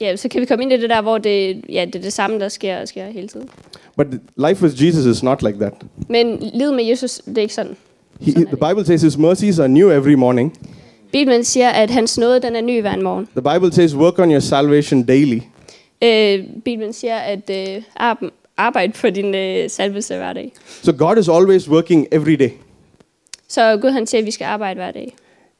Ja, 0.00 0.16
så 0.16 0.28
kan 0.28 0.40
vi 0.40 0.46
komme 0.46 0.62
ind 0.64 0.72
i 0.72 0.76
det 0.76 0.90
der, 0.90 1.02
hvor 1.02 1.18
det, 1.18 1.64
ja, 1.68 1.84
det 1.84 1.94
er 1.94 2.00
det 2.02 2.12
samme, 2.12 2.40
der 2.40 2.48
sker 2.48 2.80
og 2.80 2.88
sker 2.88 3.06
hele 3.06 3.28
tiden. 3.28 3.48
But 3.96 4.06
life 4.48 4.62
with 4.64 4.84
Jesus 4.86 5.04
is 5.16 5.22
not 5.22 5.42
like 5.42 5.58
that. 5.58 5.72
Men 6.08 6.50
livet 6.54 6.74
med 6.74 6.84
Jesus, 6.84 7.20
det 7.26 7.38
er 7.38 7.42
ikke 7.42 7.54
sådan. 7.54 7.76
He, 8.20 8.32
Sådan 8.32 8.46
the 8.46 8.56
Bible 8.68 8.84
says 8.86 9.02
his 9.02 9.18
mercies 9.18 9.58
are 9.58 9.68
new 9.68 9.90
every 9.90 10.14
morning. 10.14 10.58
Bibelen 11.12 11.44
siger, 11.44 11.68
at 11.68 11.90
hans 11.90 12.18
nåde, 12.18 12.42
den 12.42 12.56
er 12.56 12.60
ny 12.60 12.80
hver 12.80 12.92
en 12.92 13.02
morgen. 13.02 13.28
The 13.36 13.52
Bible 13.54 13.72
says 13.72 13.96
work 13.96 14.18
on 14.18 14.30
your 14.30 14.40
salvation 14.40 15.02
daily. 15.02 15.38
Øh, 16.02 16.44
Bibelen 16.64 16.92
siger, 16.92 17.16
at 17.16 17.50
øh, 17.50 17.82
arbe- 18.00 18.30
arbejde 18.56 18.92
på 18.92 19.10
din 19.10 19.34
øh, 19.34 19.70
salvelse 19.70 20.16
hver 20.16 20.32
dag. 20.32 20.52
So 20.82 20.92
God 20.98 21.16
is 21.18 21.28
always 21.28 21.68
working 21.70 22.06
every 22.12 22.34
day. 22.34 22.50
Så 23.48 23.76
Gud 23.82 23.90
han 23.90 24.06
siger, 24.06 24.20
at 24.20 24.26
vi 24.26 24.30
skal 24.30 24.44
arbejde 24.44 24.78
hver 24.80 24.90
dag. 24.90 25.14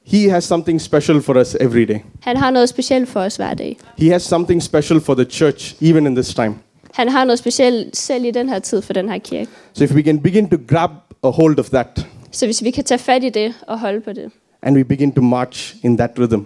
He 0.06 0.29
has 0.31 0.44
something 0.44 0.81
special 0.81 1.20
for 1.23 1.41
us 1.41 1.56
every 1.61 1.85
day. 1.85 1.99
Han 2.20 2.37
har 2.37 2.50
noget 2.50 2.69
specielt 2.69 3.08
for 3.08 3.20
os 3.20 3.37
hver 3.37 3.55
dag. 3.55 3.76
He 3.99 4.11
has 4.11 4.23
something 4.23 4.62
special 4.62 5.00
for 5.00 5.14
the 5.14 5.25
church 5.25 5.75
even 5.82 6.06
in 6.06 6.14
this 6.14 6.35
time. 6.35 6.55
Han 6.94 7.08
har 7.08 7.25
noget 7.25 7.38
specielt 7.38 7.97
selv 7.97 8.25
i 8.25 8.31
den 8.31 8.49
her 8.49 8.58
tid 8.58 8.82
for 8.82 8.93
den 8.93 9.08
her 9.08 9.19
kirke. 9.19 9.50
So 9.73 9.85
if 9.85 9.94
we 9.94 10.02
can 10.02 10.20
begin 10.20 10.49
to 10.50 10.56
grab 10.69 10.91
a 11.25 11.29
hold 11.31 11.58
of 11.58 11.69
that 11.70 12.06
Så 12.32 12.47
hvis 12.47 12.64
vi 12.64 12.70
kan 12.70 12.85
tage 12.85 12.99
fat 12.99 13.25
i 13.25 13.29
det 13.29 13.55
og 13.67 13.81
holde 13.81 14.00
på 14.00 14.12
det, 14.12 14.31
and 14.62 14.76
we 14.76 14.85
begin 14.85 15.12
to 15.12 15.20
march 15.23 15.76
in 15.82 15.97
that 15.97 16.11
rhythm, 16.19 16.41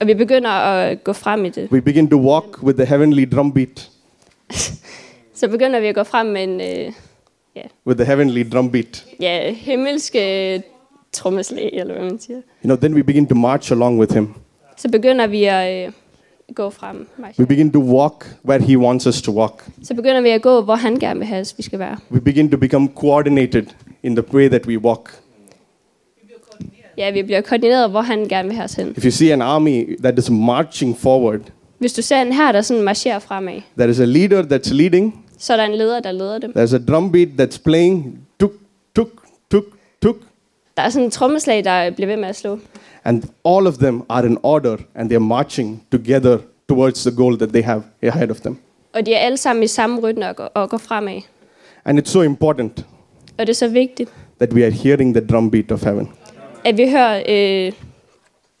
og 0.00 0.06
vi 0.06 0.14
begynder 0.14 0.50
at 0.50 1.04
gå 1.04 1.12
frem 1.12 1.44
i 1.44 1.48
det, 1.50 1.68
we 1.72 1.80
begin 1.82 2.08
to 2.10 2.16
walk 2.16 2.62
with 2.62 2.76
the 2.78 2.86
heavenly 2.86 3.24
drum 3.32 3.52
beat, 3.52 3.90
så 5.40 5.48
begynder 5.48 5.80
vi 5.80 5.86
at 5.86 5.94
gå 5.94 6.02
frem 6.04 6.26
med 6.26 6.42
en 6.42 6.60
øh, 6.60 6.92
with 7.86 7.98
the 7.98 8.04
heavenly 8.06 8.44
drum 8.52 8.70
beat. 8.70 9.04
ja, 9.20 9.52
himmelsk 9.52 10.14
øh, 10.16 10.60
trommeslag, 11.12 11.70
eller 11.72 11.94
hvad 11.94 12.04
man 12.10 12.20
siger. 12.20 12.36
You 12.36 12.42
know, 12.64 12.76
then 12.76 12.94
we 12.94 13.02
begin 13.02 13.26
to 13.26 13.34
march 13.34 13.72
along 13.72 14.00
with 14.00 14.14
him. 14.14 14.28
Så 14.76 14.88
begynder 14.88 15.26
uh, 15.26 15.32
vi 15.32 15.44
at 15.44 15.86
øh, 15.86 15.92
uh, 16.48 16.54
gå 16.54 16.70
frem. 16.70 17.06
We 17.38 17.46
begin 17.46 17.72
to 17.72 17.80
walk 17.80 18.26
where 18.48 18.64
he 18.64 18.78
wants 18.78 19.06
us 19.06 19.22
to 19.22 19.32
walk. 19.32 19.68
Så 19.82 19.94
begynder 19.94 20.18
uh, 20.18 20.24
vi 20.24 20.28
at 20.30 20.42
gå, 20.42 20.60
hvor 20.60 20.74
han 20.74 20.96
gerne 20.96 21.18
vil 21.18 21.26
have 21.28 21.40
os, 21.40 21.54
vi 21.56 21.62
skal 21.62 21.78
være. 21.78 21.96
We 22.10 22.20
begin 22.20 22.50
to 22.50 22.56
become 22.56 22.88
coordinated 22.94 23.64
in 24.02 24.16
the 24.16 24.24
way 24.34 24.48
that 24.48 24.66
we 24.66 24.78
walk. 24.78 25.10
Ja, 26.98 27.10
vi 27.10 27.22
bliver 27.22 27.40
koordineret, 27.40 27.90
hvor 27.90 28.00
han 28.00 28.28
gerne 28.28 28.48
vil 28.48 28.56
have 28.56 28.64
os 28.64 28.74
hen. 28.74 28.94
If 28.96 29.04
you 29.04 29.10
see 29.10 29.32
an 29.32 29.42
army 29.42 29.98
that 30.02 30.18
is 30.18 30.30
marching 30.30 30.96
forward, 30.96 31.40
Hvis 31.78 31.92
du 31.92 32.02
ser 32.02 32.22
en 32.22 32.32
her, 32.32 32.52
der 32.52 32.60
sådan 32.62 32.82
marcherer 32.82 33.18
fremad, 33.18 33.60
there 33.78 33.90
is 33.90 34.00
a 34.00 34.04
leader 34.04 34.42
that's 34.42 34.74
leading, 34.74 35.24
så 35.38 35.52
er 35.52 35.56
der 35.56 35.64
en 35.64 35.74
leder, 35.74 36.00
der 36.00 36.12
leder 36.12 36.38
dem. 36.38 36.50
there's 36.56 36.74
a 36.74 36.78
drum 36.78 37.12
beat 37.12 37.28
that's 37.40 37.62
playing, 37.64 38.18
tuk, 38.40 38.52
tuk, 38.96 39.08
tuk, 39.50 39.64
tuk, 40.02 40.16
Der 40.78 40.84
er 40.84 40.90
sådan 40.90 41.04
en 41.04 41.10
trommeslag, 41.10 41.64
der 41.64 41.90
bliver 41.90 42.06
ved 42.06 42.16
med 42.16 42.28
at 42.28 42.36
slå. 42.36 42.58
and 43.04 43.22
all 43.44 43.66
of 43.66 43.74
them 43.74 44.02
are 44.08 44.26
in 44.26 44.38
order 44.42 44.76
and 44.94 45.12
they're 45.12 45.18
marching 45.18 45.82
together 45.92 46.38
towards 46.68 47.02
the 47.02 47.16
goal 47.16 47.38
that 47.38 47.48
they 47.50 47.62
have 47.62 47.82
ahead 48.02 48.30
of 48.30 48.36
them. 48.40 48.58
Og 48.94 49.06
de 49.06 49.14
er 49.14 49.18
alle 49.18 49.36
sammen 49.36 49.62
i 49.62 49.66
samme 49.66 50.00
rytme 50.00 50.28
og 50.28 50.36
går, 50.36 50.44
og 50.44 50.70
går 50.70 50.78
fremad. 50.78 51.20
And 51.84 51.98
it's 51.98 52.10
so 52.10 52.20
important 52.22 52.86
Og 53.38 53.46
det 53.46 53.48
er 53.48 53.54
så 53.54 53.68
vigtigt, 53.68 54.10
that 54.40 54.52
we 54.52 54.62
are 54.64 54.70
hearing 54.70 55.14
the 55.14 55.26
drum 55.26 55.50
beat 55.50 55.72
of 55.72 55.84
heaven. 55.84 56.08
at 56.64 56.76
vi 56.76 56.90
hører 56.90 57.22
øh, 57.28 57.72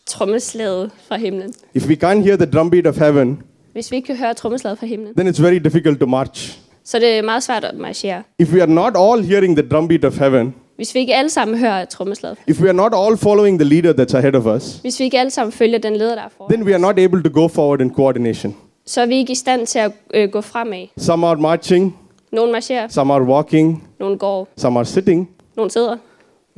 trommeslaget 0.06 0.90
fra 1.08 1.16
himlen. 1.16 1.52
If 1.74 1.86
we 1.88 1.94
can't 2.04 2.22
hear 2.24 2.36
the 2.36 2.46
drum 2.46 2.70
beat 2.70 2.86
of 2.86 2.98
heaven, 2.98 3.42
Hvis 3.72 3.90
vi 3.90 3.96
ikke 3.96 4.06
kan 4.06 4.16
høre 4.16 4.34
trommeslaget 4.34 4.78
fra 4.78 4.86
himlen, 4.86 5.14
then 5.16 5.28
it's 5.28 5.42
very 5.42 5.54
difficult 5.58 6.00
to 6.00 6.06
march. 6.06 6.58
så 6.84 6.96
er 6.96 7.00
det 7.00 7.24
meget 7.24 7.42
svært 7.42 7.64
at 7.64 7.74
marchere. 7.76 8.22
If 8.38 8.52
we 8.52 8.62
are 8.62 8.70
not 8.70 8.92
all 8.96 9.24
hearing 9.24 9.56
the 9.56 9.68
drum 9.68 9.88
beat 9.88 10.04
of 10.04 10.18
heaven, 10.18 10.54
Hvis 10.78 10.94
vi 10.94 11.00
ikke 11.00 11.14
alle 11.14 11.30
sammen 11.30 11.58
hører 11.58 11.84
trommeslaget, 11.84 12.38
if 12.46 12.60
we 12.60 12.68
are 12.68 12.72
not 12.76 12.92
all 12.96 13.16
following 13.16 13.60
the 13.60 13.68
leader 13.68 13.92
that's 14.04 14.16
ahead 14.16 14.34
of 14.34 14.46
us, 14.46 14.74
hvis 14.76 15.00
vi 15.00 15.04
ikke 15.04 15.18
alle 15.20 15.30
sammen 15.30 15.52
følger 15.52 15.78
den 15.78 15.96
leder, 15.96 16.14
der 16.14 16.22
er 16.22 16.28
foran, 16.36 16.52
then 16.54 16.66
we 16.66 16.72
are 16.72 16.80
not 16.80 16.98
able 16.98 17.22
to 17.22 17.30
go 17.42 17.48
forward 17.48 17.80
in 17.80 17.94
coordination. 17.94 18.56
så 18.86 19.00
er 19.00 19.06
vi 19.06 19.14
ikke 19.16 19.32
i 19.32 19.34
stand 19.34 19.66
til 19.66 19.78
at 19.78 19.92
øh, 20.14 20.28
gå 20.30 20.40
fremad. 20.40 20.86
Some 20.98 21.26
are 21.26 21.36
marching, 21.36 21.96
Nogle 22.32 22.52
marcherer, 22.52 22.88
some 22.88 23.14
are 23.14 23.22
walking, 23.22 23.84
nogle 24.00 24.18
går, 24.18 24.48
some 24.56 24.78
are 24.78 24.84
sitting. 24.84 25.30
nogle 25.56 25.70
sidder. 25.70 25.96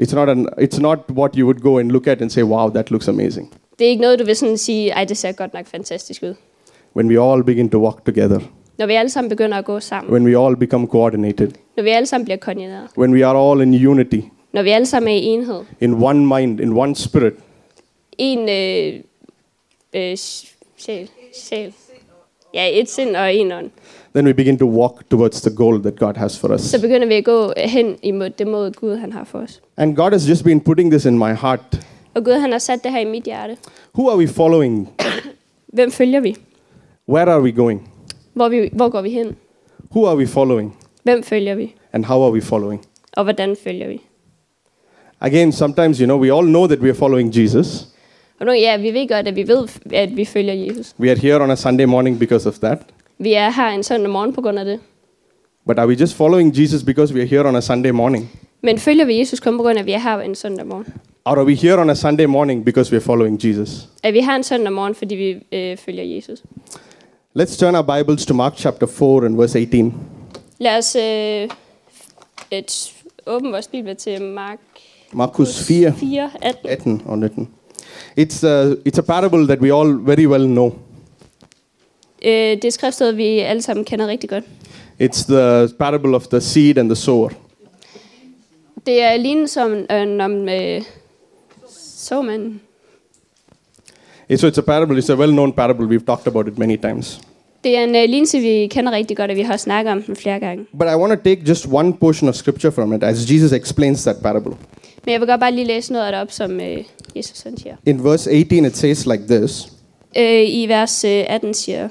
It's 0.03 0.15
not, 0.15 0.29
an, 0.29 0.49
it's 0.61 0.81
not 0.81 0.99
what 1.11 1.35
you 1.35 1.45
would 1.47 1.61
go 1.61 1.79
and 1.79 1.91
look 1.91 2.07
at 2.07 2.23
and 2.23 2.31
say, 2.31 2.43
wow, 2.43 2.71
that 2.71 2.91
looks 2.91 3.09
amazing. 3.09 3.53
Det 3.79 3.85
er 3.85 3.89
ikke 3.91 4.03
noget, 4.03 4.19
du 4.19 4.25
vil 4.25 4.37
sådan 4.37 4.59
sige, 4.59 4.91
ej, 4.91 5.05
det 5.05 5.17
ser 5.17 5.33
godt 5.33 5.55
nok 5.55 5.67
fantastisk 5.67 6.23
ud. 6.23 6.35
When 6.97 7.09
we 7.09 7.33
all 7.33 7.45
begin 7.45 7.69
to 7.71 7.79
walk 7.79 8.05
together, 8.07 8.41
Når 8.81 8.87
vi 8.87 8.93
alle 8.95 9.11
sammen 9.11 9.29
begynder 9.29 9.57
at 9.59 9.65
gå 9.65 9.81
sammen. 9.81 10.13
when 10.13 10.25
we 10.25 10.47
all 10.47 10.57
become 10.57 10.87
coordinated, 10.87 11.51
Når 11.77 11.83
vi 11.83 11.89
alle 11.89 12.07
sammen 12.07 12.25
bliver 12.25 12.37
koordineret. 12.37 12.89
when 12.99 13.13
we 13.13 13.27
are 13.27 13.51
all 13.53 13.61
in 13.63 13.87
unity, 13.89 14.21
Når 14.53 14.63
vi 14.63 14.71
alle 14.71 14.87
sammen 14.87 15.09
er 15.09 15.15
i 15.17 15.25
enhed. 15.25 15.61
in 15.81 15.95
one 15.95 16.27
mind, 16.27 16.61
in 16.61 16.73
one 16.73 16.95
spirit, 16.97 17.35
En 18.19 18.39
øh, 18.49 19.01
øh, 19.95 20.17
sjæl, 20.17 21.09
sjæl, 21.35 21.73
Ja, 22.55 22.81
et 22.81 22.91
sind 22.91 23.17
og 23.17 23.35
en 23.35 23.53
ånd. 23.53 23.71
then 24.15 24.27
we 24.27 24.35
begin 24.35 24.59
to 24.59 24.67
walk 24.67 25.11
towards 25.11 25.41
the 25.41 25.55
goal 25.57 25.83
that 25.83 25.97
God 25.99 26.15
has 26.15 26.39
for 26.39 26.55
us. 26.55 26.61
Så 26.61 26.81
begynder 26.81 27.07
vi 27.07 27.15
at 27.15 27.25
gå 27.25 27.53
hen 27.57 27.97
imod 28.03 28.31
det 28.31 28.47
mod 28.47 28.73
Gud, 28.73 28.97
han 28.97 29.13
har 29.13 29.25
for 29.25 29.39
os. 29.39 29.61
And 29.77 29.97
God 29.97 30.11
has 30.11 30.29
just 30.29 30.45
been 30.45 30.61
putting 30.61 30.91
this 30.91 31.05
in 31.05 31.19
my 31.19 31.33
heart. 31.35 31.87
Og 32.15 32.25
Gud, 32.25 32.33
han 32.33 32.53
har 32.53 32.59
sat 32.59 32.85
det 32.85 32.93
her 32.93 32.99
i 33.01 33.05
mit 33.05 33.25
hjerte. 33.25 33.57
Who 33.99 34.09
are 34.11 34.19
we 34.19 34.29
following? 34.29 34.89
Hvem 35.67 35.91
følger 35.91 36.21
vi? 36.21 36.37
Where 37.09 37.31
are 37.33 37.43
we 37.43 37.53
going? 37.53 37.90
Hvor, 38.41 38.49
vi, 38.49 38.69
hvor 38.73 38.89
går 38.89 39.01
vi 39.01 39.11
hen? 39.11 39.37
Who 39.91 40.07
are 40.07 40.17
we 40.17 40.27
following? 40.27 40.77
Hvem 41.03 41.23
følger 41.23 41.55
vi? 41.55 41.75
And 41.93 42.05
how 42.05 42.23
are 42.23 42.33
we 42.33 42.41
following? 42.41 42.87
Og 43.17 43.25
hvordan 43.25 43.57
følger 43.65 43.89
vi? 43.89 44.01
Again, 45.21 45.53
sometimes, 45.53 45.99
you 45.99 46.07
know, 46.07 46.21
we 46.21 46.39
all 46.39 46.47
know 46.47 46.67
that 46.67 46.79
we 46.79 46.89
are 46.89 46.95
following 46.95 47.37
Jesus. 47.37 47.89
Og 48.39 48.47
nu, 48.47 48.53
ja, 48.53 48.77
vi 48.77 48.91
ved 48.91 49.09
godt, 49.09 49.29
at 49.29 49.37
vi 49.37 49.49
ved, 49.49 49.69
at 49.93 50.17
vi 50.17 50.25
følger 50.25 50.55
Jesus. 50.55 50.95
We 51.01 51.11
are 51.11 51.19
here 51.19 51.43
on 51.43 51.51
a 51.51 51.57
Sunday 51.57 51.85
morning 51.85 52.19
because 52.19 52.49
of 52.49 52.59
that. 52.59 52.79
Vi 53.19 53.33
er 53.33 53.51
her 53.51 53.69
en 53.69 53.83
søndag 53.83 54.11
morgen 54.11 54.33
på 54.33 54.41
grund 54.41 54.59
af 54.59 54.65
det. 54.65 54.81
But 55.67 55.79
are 55.79 55.89
we 55.89 55.95
just 55.95 56.15
following 56.15 56.59
Jesus 56.59 56.83
because 56.83 57.15
we 57.15 57.21
are 57.21 57.29
here 57.29 57.49
on 57.49 57.57
a 57.57 57.61
Sunday 57.61 57.91
morning? 57.91 58.31
Men 58.63 58.79
følger 58.79 59.05
vi 59.05 59.19
Jesus 59.19 59.41
kun 59.41 59.57
på 59.57 59.63
grund 59.63 59.79
af, 59.79 59.83
at 59.83 59.87
vi 59.87 59.93
er 59.93 59.99
her 59.99 60.21
en 60.21 60.35
søndag 60.35 60.67
morgen? 60.67 60.87
Or 61.25 61.37
are 61.37 61.45
we 61.45 61.55
here 61.55 61.79
on 61.81 61.91
a 61.91 61.95
Sunday 61.95 62.27
morning 62.27 62.65
because 62.65 62.93
we 62.93 62.97
are 62.97 63.05
following 63.05 63.45
Jesus? 63.45 63.89
Er 64.03 64.13
vi 64.13 64.21
her 64.21 64.37
en 64.37 64.43
søndag 64.43 64.73
morgen, 64.73 64.95
fordi 64.95 65.15
vi 65.15 65.57
øh, 65.59 65.77
følger 65.77 66.05
Jesus? 66.05 66.43
Let's 67.33 67.57
turn 67.57 67.77
our 67.77 67.85
Bibles 67.85 68.27
to 68.27 68.35
Mark 68.35 68.55
chapter 68.57 68.89
4 68.89 69.27
and 69.27 69.37
verse 69.37 69.55
18. 69.55 69.95
Lad 70.59 70.79
os 70.79 70.97
øh, 70.97 71.49
et, 72.51 72.93
åbne 73.27 73.51
vores 73.51 73.69
bibel 73.69 73.97
til 73.97 74.23
Mark 74.23 74.59
Markus 75.13 75.63
4, 75.67 75.95
4, 75.95 76.31
18. 76.43 76.71
18 76.71 77.03
or 77.07 77.17
19. 77.17 77.49
It's 78.19 78.45
a, 78.45 78.75
it's 78.89 78.99
a 78.99 79.03
parable 79.03 79.47
that 79.47 79.61
we 79.61 79.73
all 79.75 80.07
very 80.07 80.27
well 80.27 80.47
know. 80.47 80.73
Øh, 82.23 82.33
det 82.33 82.65
er 82.65 82.71
skriftsted, 82.71 83.13
vi 83.13 83.39
alle 83.39 83.63
sammen 83.63 83.85
kender 83.85 84.07
rigtig 84.07 84.31
godt. 84.31 84.45
It's 85.03 85.27
the 85.33 85.69
parable 85.79 86.17
of 86.17 86.27
the 86.27 86.41
seed 86.41 86.79
and 86.79 86.89
the 86.89 86.97
sower. 86.97 87.31
Det 88.87 89.03
er 89.03 89.17
lignende 89.17 89.49
som 89.49 89.73
øh, 89.73 90.25
om 90.25 90.49
øh, 90.49 90.83
så 91.69 92.23
man. 92.23 92.61
So 94.37 94.47
it's 94.47 94.59
a 94.59 94.63
parable. 94.63 94.99
It's 94.99 95.11
a 95.11 95.17
well-known 95.17 95.53
parable. 95.53 95.87
We've 95.87 96.07
talked 96.07 96.27
about 96.27 96.49
it 96.49 96.59
many 96.59 96.77
times. 96.77 97.21
Det 97.65 97.77
er 97.79 97.85
en 97.85 97.97
øh, 97.97 98.03
lignelse, 98.09 98.39
vi 98.41 98.67
kender 98.71 98.93
rigtig 98.93 99.17
godt, 99.17 99.31
og 99.31 99.37
vi 99.37 99.43
har 99.43 99.57
snakket 99.57 99.93
om 99.93 100.03
den 100.03 100.17
flere 100.17 100.41
gange. 100.41 100.67
But 100.79 100.89
I 100.89 100.95
want 100.95 101.13
to 101.13 101.29
take 101.31 101.43
just 101.49 101.67
one 101.73 101.93
portion 101.93 102.29
of 102.29 102.35
scripture 102.35 102.73
from 102.73 102.93
it 102.93 103.05
as 103.05 103.31
Jesus 103.31 103.53
explains 103.53 104.03
that 104.05 104.17
parable. 104.23 104.53
Men 105.05 105.13
jeg 105.13 105.21
vil 105.21 105.29
godt 105.29 105.41
bare 105.41 105.53
lige 105.53 105.67
læse 105.67 105.93
noget 105.93 106.07
af 106.07 106.13
det 106.13 106.21
op, 106.21 106.31
som 106.31 106.61
øh, 106.61 106.85
Jesus 107.17 107.41
han 107.41 107.57
siger. 107.57 107.77
In 107.87 108.05
verse 108.05 108.31
18, 108.31 108.65
it 108.65 108.77
says 108.77 109.07
like 109.07 109.23
this 109.29 109.73
Øh, 110.17 110.49
I 110.49 110.67
vers 110.69 111.05
øh, 111.05 111.25
18 111.29 111.55
siger, 111.55 111.89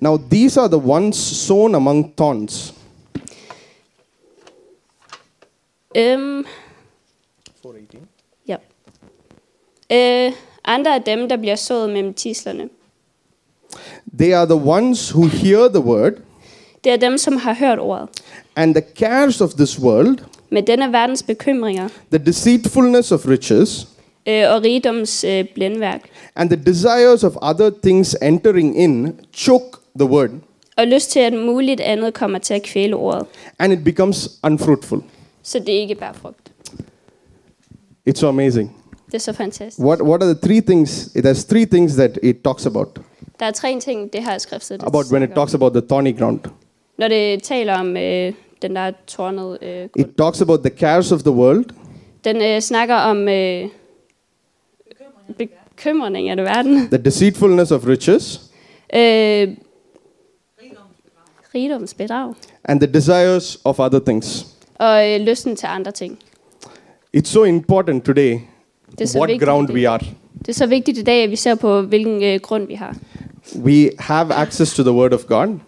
Now 0.00 0.18
these 0.30 0.60
are 0.60 0.68
the 0.68 0.90
ones 0.90 1.16
sown 1.16 1.74
among 1.74 2.16
thorns. 2.16 2.74
øhm, 5.96 6.44
ja. 8.48 8.56
Øh, 9.92 10.32
andre 10.64 10.94
af 10.94 11.02
dem, 11.02 11.28
der 11.28 11.36
bliver 11.36 11.56
sået 11.56 11.90
mellem 11.90 12.14
tislerne. 12.14 12.68
They 14.18 14.32
are 14.32 14.46
the 14.46 14.68
ones 14.70 15.14
who 15.14 15.26
hear 15.26 15.68
the 15.68 15.80
word, 15.84 16.12
Det 16.84 16.92
er 16.92 16.96
dem, 16.96 17.18
som 17.18 17.36
har 17.36 17.54
hørt 17.54 17.78
ordet. 17.78 18.08
and 18.56 18.74
the 18.74 18.84
cares 18.96 19.40
of 19.40 19.50
this 19.54 19.78
world, 19.80 20.18
Med 20.50 20.62
denne 20.62 20.92
verdens 20.92 21.22
bekymringer 21.22 21.88
the 22.12 22.24
deceitfulness 22.26 23.12
of 23.12 23.28
riches, 23.28 23.88
øh, 24.28 24.44
og 24.50 24.62
rigdoms 24.62 25.24
øh, 25.24 25.44
blændværk, 25.54 26.00
and 26.34 26.50
the 26.50 26.62
desires 26.66 27.24
of 27.24 27.32
other 27.42 27.70
things 27.82 28.16
entering 28.22 28.78
in 28.78 29.20
choke 29.32 29.64
the 29.98 30.08
word, 30.08 30.30
og 30.76 30.86
lyst 30.86 31.10
til, 31.10 31.20
at 31.20 31.32
muligt 31.32 31.80
andet 31.80 32.14
kommer 32.14 32.38
til 32.38 32.54
at 32.54 32.62
kvæle 32.62 32.96
ordet, 32.96 33.26
and 33.58 33.72
it 33.72 33.84
becomes 33.84 34.28
unfruitful. 34.44 35.00
så 35.42 35.58
det 35.58 35.68
ikke 35.68 35.94
bærer 35.94 36.12
frugt. 36.12 36.52
It's 38.10 38.14
so 38.20 38.28
amazing. 38.28 38.76
Er 39.12 39.18
så 39.18 39.32
fantastisk. 39.32 39.78
What, 39.86 40.00
what 40.02 40.22
are 40.22 40.34
the 40.34 40.40
three 40.48 40.60
things? 40.60 40.90
There's 41.16 41.46
three 41.48 41.64
things 41.66 41.94
that 41.94 42.18
it 42.22 42.36
talks 42.44 42.66
about. 42.66 43.00
Der 43.40 43.46
er 43.46 43.50
tre 43.50 43.80
ting, 43.80 44.12
det 44.12 44.24
her 44.24 44.38
skriftet 44.38 44.80
det 44.80 44.86
About 44.86 45.06
when 45.12 45.22
it 45.22 45.26
snakker 45.28 45.32
om. 45.40 45.46
talks 45.46 45.54
about 45.54 45.72
the 45.72 45.82
thorny 45.88 46.18
ground. 46.18 46.40
Når 46.98 47.08
det 47.08 47.42
taler 47.42 47.74
om 47.78 47.96
øh, 47.96 48.32
den 48.62 48.76
der 48.76 48.92
tårnede 49.06 49.58
øh, 49.62 49.88
grund. 49.88 49.90
It 50.08 50.16
talks 50.18 50.40
about 50.42 50.60
the 50.60 50.70
cares 50.78 51.12
of 51.12 51.20
the 51.22 51.30
world, 51.32 51.64
Den 52.24 52.36
øh, 52.42 52.60
snakker 52.60 52.94
om 52.94 53.28
øh, 53.28 53.68
bekymring 55.38 56.28
af 56.30 56.36
det 56.36 56.44
verden. 56.44 56.88
the 56.88 56.98
deceitfulness 57.04 57.70
of 57.72 57.86
riches, 57.86 58.40
Øh, 58.94 59.48
rigdomsbedrag. 61.54 62.34
and 62.64 62.80
the 62.80 62.92
desires 62.92 63.58
of 63.64 63.78
other 63.80 63.98
things. 64.06 64.46
Og 64.74 65.10
øh, 65.12 65.20
lysten 65.20 65.56
til 65.56 65.66
andre 65.66 65.92
ting. 65.92 66.18
It's 67.16 67.24
so 67.28 67.44
important 67.44 68.04
today 68.04 68.38
Det 68.98 69.00
er 69.00 69.08
så 69.08 69.18
what 69.18 69.28
vigtigt, 69.28 69.48
ground 69.48 69.70
we 69.70 69.88
are. 69.88 69.98
Det 70.38 70.48
er 70.48 70.52
så 70.52 70.66
vigtigt 70.66 70.98
i 70.98 71.02
dag, 71.02 71.22
at 71.22 71.30
vi 71.30 71.36
ser 71.36 71.54
på, 71.54 71.80
hvilken 71.80 72.22
øh, 72.22 72.40
grund 72.40 72.66
vi 72.66 72.74
har. 72.74 72.96
We 73.56 73.90
have 73.98 74.34
access 74.34 74.74
to 74.74 74.82
the 74.82 74.92
Word 74.92 75.12
of 75.12 75.20
God. 75.26 75.58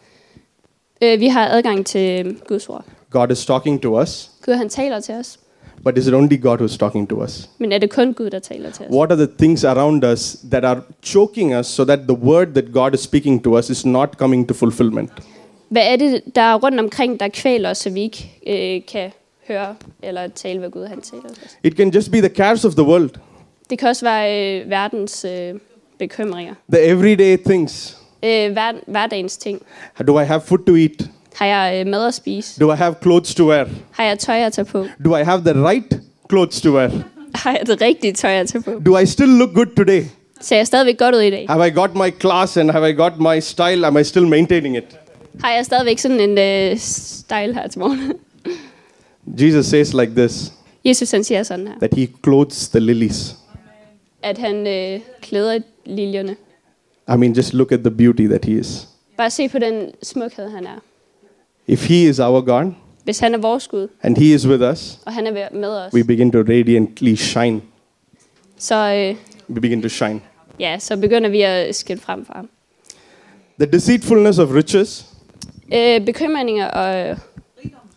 Øh, 1.02 1.20
vi 1.20 1.26
har 1.26 1.48
adgang 1.48 1.86
til 1.86 2.26
øh, 2.26 2.34
Guds 2.48 2.68
ord. 2.68 2.84
God 3.10 3.30
is 3.30 3.46
talking 3.46 3.82
to 3.82 4.00
us, 4.00 4.30
Gud 4.44 4.54
han 4.54 4.68
taler 4.68 5.00
til 5.00 5.14
os. 5.14 5.38
but 5.84 5.98
is 5.98 6.06
it 6.08 6.14
only 6.14 6.36
God 6.36 6.60
who's 6.60 6.76
talking 6.76 7.06
to 7.08 7.22
us? 7.22 7.48
Men 7.58 7.72
er 7.72 7.78
det 7.78 7.90
kun 7.90 8.12
Gud, 8.12 8.30
der 8.30 8.38
taler 8.38 8.70
til 8.70 8.86
os? 8.86 8.92
What 8.92 9.12
are 9.12 9.26
the 9.26 9.32
things 9.38 9.64
around 9.64 10.04
us 10.04 10.36
that 10.50 10.64
are 10.64 10.80
choking 11.02 11.54
us 11.58 11.66
so 11.66 11.84
that 11.84 11.98
the 12.08 12.16
word 12.16 12.46
that 12.46 12.72
God 12.72 12.94
is 12.94 13.00
speaking 13.00 13.44
to 13.44 13.58
us 13.58 13.70
is 13.70 13.86
not 13.86 14.08
coming 14.18 14.48
to 14.48 14.54
fulfillment? 14.54 15.10
Hvad 15.68 15.82
er 15.84 15.96
det, 15.96 16.22
der 16.34 16.42
er 16.42 16.54
rundt 16.54 16.80
omkring, 16.80 17.20
der 17.20 17.28
kvæler 17.28 17.70
os, 17.70 17.78
så 17.78 17.90
vi 17.90 18.00
ikke 18.02 18.30
øh, 18.46 18.82
kan 18.92 19.10
høre 19.48 19.74
eller 20.02 20.28
tale, 20.28 20.58
hvad 20.58 20.70
Gud 20.70 20.86
han 20.86 21.00
taler? 21.00 21.22
It 21.62 21.76
can 21.76 21.90
just 21.90 22.10
be 22.12 22.18
the 22.18 22.28
cares 22.28 22.64
of 22.64 22.72
the 22.72 22.82
world, 22.82 23.10
Det 23.70 23.78
kan 23.78 23.88
også 23.88 24.04
være 24.04 24.60
øh, 24.62 24.70
verdens 24.70 25.24
øh, 25.24 25.54
bekymringer. 25.98 26.54
the 26.72 26.82
everyday 26.82 27.36
things. 27.46 27.96
Øh, 28.22 28.52
hver, 28.52 28.72
hverdagens 28.86 29.36
ting. 29.36 29.62
Do 30.06 30.20
I 30.20 30.24
have 30.24 30.40
food 30.40 30.58
to 30.66 30.76
eat? 30.76 31.10
Har 31.34 31.46
jeg 31.46 31.80
øh, 31.80 31.90
mad 31.90 32.06
at 32.06 32.14
spise? 32.14 32.60
Do 32.60 32.72
I 32.72 32.76
have 32.76 32.94
clothes 33.02 33.34
to 33.34 33.48
wear? 33.48 33.68
Har 33.90 34.04
jeg 34.04 34.18
tøj 34.18 34.36
at 34.36 34.52
tage 34.52 34.64
på? 34.64 34.86
Do 35.04 35.16
I 35.16 35.22
have 35.24 35.40
the 35.52 35.66
right 35.68 36.00
clothes 36.30 36.60
to 36.60 36.70
wear? 36.70 36.90
Har 37.34 37.50
jeg 37.52 37.66
det 37.66 37.80
rigtige 37.80 38.12
tøj 38.12 38.30
at 38.30 38.48
tage 38.48 38.62
på? 38.62 38.70
Do 38.86 38.98
I 38.98 39.06
still 39.06 39.28
look 39.30 39.54
good 39.54 39.66
today? 39.76 40.02
Ser 40.40 40.56
jeg 40.56 40.66
stadigvæk 40.66 40.98
godt 40.98 41.14
ud 41.14 41.20
i 41.20 41.30
dag? 41.30 41.46
Have 41.48 41.68
I 41.68 41.70
got 41.70 41.94
my 41.94 42.20
class 42.20 42.56
and 42.56 42.70
have 42.70 42.90
I 42.90 42.92
got 42.94 43.12
my 43.20 43.40
style? 43.40 43.86
Am 43.86 43.96
I 43.98 44.04
still 44.04 44.26
maintaining 44.26 44.76
it? 44.76 44.84
Har 45.44 45.50
jeg 45.52 45.64
stadigvæk 45.64 45.98
sådan 45.98 46.20
en 46.20 46.38
øh, 46.38 46.78
style 46.78 47.54
her 47.54 47.68
til 47.68 47.78
morgen? 47.78 48.12
Jesus 49.40 49.66
says 49.66 49.94
like 49.94 50.12
this 50.14 50.52
Jesus 50.84 51.10
han 51.10 51.24
siger 51.24 51.42
sådan 51.42 51.66
her, 51.68 51.74
that 51.78 51.94
he 51.94 52.08
clothes 52.24 52.68
the 52.68 52.80
lilies. 52.80 53.36
at 54.22 54.38
han 54.38 54.66
øh, 54.66 55.00
klæder 55.22 55.58
liljerne. 55.86 56.36
I 57.14 57.16
mean, 57.16 57.32
just 57.32 57.54
look 57.54 57.72
at 57.72 57.80
the 57.80 57.90
beauty 57.90 58.26
that 58.26 58.44
he 58.44 58.52
is. 58.52 58.88
Bare 59.16 59.30
se 59.30 59.48
på 59.48 59.58
den 59.58 59.90
smukhed, 60.02 60.50
han 60.50 60.66
er. 60.66 60.78
If 61.66 61.88
he 61.88 62.08
is 62.08 62.18
our 62.18 62.40
God 62.40 62.72
Hvis 63.04 63.18
han 63.18 63.34
er 63.34 63.38
vores 63.38 63.68
Gud, 63.68 63.88
and 64.02 64.16
he 64.16 64.34
is 64.34 64.48
with 64.48 64.62
us, 64.72 64.98
og 65.06 65.12
han 65.12 65.26
er 65.26 65.48
med 65.52 65.68
os, 65.68 65.94
we 65.94 66.04
begin 66.04 66.32
to 66.32 66.38
radiantly 66.38 67.14
shine. 67.14 67.60
så, 68.58 68.74
øh, 68.94 69.16
We 69.54 69.60
begin 69.60 69.82
to 69.82 69.88
shine. 69.88 70.20
ja, 70.60 70.78
så 70.78 70.96
begynder 70.96 71.28
vi 71.30 71.40
at 71.42 71.74
skille 71.74 72.00
frem 72.02 72.24
for 72.24 72.32
ham. 72.34 72.48
The 73.60 73.72
deceitfulness 73.72 74.38
of 74.38 74.48
riches, 74.54 75.06
Øh, 75.74 76.04
bekymringer 76.06 76.66
og 76.66 77.16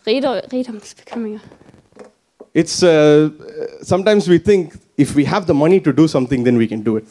rigdomsbekymringer. 0.06 1.40
it's 2.54 2.82
uh, 2.82 3.30
sometimes 3.82 4.28
we 4.28 4.38
think 4.38 4.74
if 4.96 5.14
we 5.16 5.24
have 5.24 5.46
the 5.46 5.54
money 5.54 5.80
to 5.80 5.92
do 5.92 6.08
something, 6.08 6.44
then 6.44 6.56
we 6.58 6.66
can 6.66 6.82
do 6.82 6.96
it. 6.96 7.04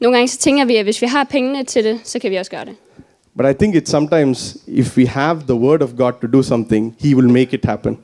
Nogle 0.00 0.16
gange 0.16 0.28
så 0.28 0.38
tænker 0.38 0.64
vi, 0.64 0.76
at 0.76 0.84
hvis 0.84 1.02
vi 1.02 1.06
har 1.06 1.24
pengene 1.24 1.64
til 1.64 1.84
det, 1.84 2.00
så 2.04 2.18
kan 2.18 2.30
vi 2.30 2.36
også 2.36 2.50
gøre 2.50 2.64
det. 2.64 2.74
But 3.36 3.46
I 3.50 3.52
think 3.52 3.76
it's 3.76 3.90
sometimes 3.90 4.56
if 4.66 4.96
we 4.96 5.06
have 5.06 5.42
the 5.46 5.54
word 5.54 5.82
of 5.82 5.90
God 5.96 6.12
to 6.20 6.26
do 6.26 6.42
something, 6.42 6.96
he 7.00 7.16
will 7.16 7.30
make 7.30 7.54
it 7.54 7.64
happen. 7.64 7.98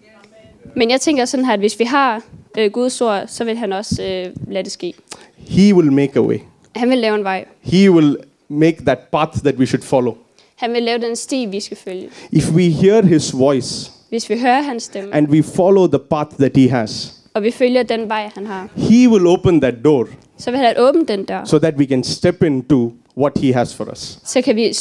Men 0.77 0.91
jeg 0.91 1.01
tænker 1.01 1.25
sådan 1.25 1.47
her, 1.47 1.53
at 1.53 1.59
hvis 1.59 1.79
vi 1.79 1.85
har 1.85 2.23
øh, 2.59 2.71
Guds 2.71 3.01
ord, 3.01 3.23
så 3.27 3.45
vil 3.45 3.57
han 3.57 3.73
også 3.73 4.03
øh, 4.03 4.53
lade 4.53 4.65
det 4.65 4.73
ske. 4.73 4.95
He 5.37 5.75
will 5.75 5.93
make 5.93 6.13
a 6.17 6.23
way. 6.23 6.39
Han 6.77 6.91
vil 6.91 6.99
lave 6.99 7.15
en 7.15 7.25
vej. 7.25 7.45
He 7.61 7.91
will 7.91 8.17
make 8.49 8.85
that 8.85 8.99
path 9.13 9.39
that 9.39 9.55
we 9.57 9.67
should 9.67 9.83
follow. 9.83 10.17
Han 10.57 10.73
vil 10.73 10.83
lave 10.83 10.99
den 10.99 11.17
sti, 11.17 11.47
vi 11.51 11.61
skal 11.61 11.77
følge. 11.77 12.09
If 12.33 12.53
we 12.53 12.63
hear 12.63 13.03
his 13.03 13.39
voice 13.39 13.93
Hvis 14.15 14.31
vi 14.31 14.39
hører 14.39 14.63
hans 14.63 14.83
stemme, 14.83 15.15
and 15.15 15.29
we 15.29 15.43
follow 15.43 15.87
the 15.87 15.99
path 15.99 16.31
that 16.39 16.57
he 16.57 16.69
has, 16.69 17.15
og 17.35 17.43
vi 17.43 17.51
følger 17.51 17.83
den 17.83 18.09
vej, 18.09 18.31
han 18.35 18.47
har, 18.47 18.69
he 18.77 19.09
will 19.09 19.27
open 19.27 19.61
that 19.61 19.75
door 19.85 20.09
så 20.39 20.51
vil 20.51 20.61
han 20.61 20.75
åbne 20.79 21.07
den 21.07 21.25
dør. 21.25 21.45
so 21.45 21.59
that 21.59 21.75
we 21.77 21.85
can 21.85 22.05
step 22.05 22.43
into 22.43 22.93
what 23.17 23.33
he 23.39 23.53
has 23.53 23.75
for 23.75 23.85
us. 23.93 24.19
Så 24.25 24.43
kan 24.43 24.57
vi 24.57 24.73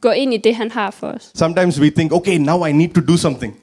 gå 0.00 0.10
ind 0.10 0.34
i 0.34 0.36
det, 0.36 0.54
han 0.54 0.70
har 0.70 0.90
for 0.90 1.06
os. 1.06 1.30
Sometimes 1.34 1.80
we 1.80 1.90
think, 1.90 2.12
okay, 2.12 2.36
now 2.36 2.66
I 2.66 2.72
need 2.72 2.88
to 2.88 3.00
do 3.00 3.16
something. 3.16 3.56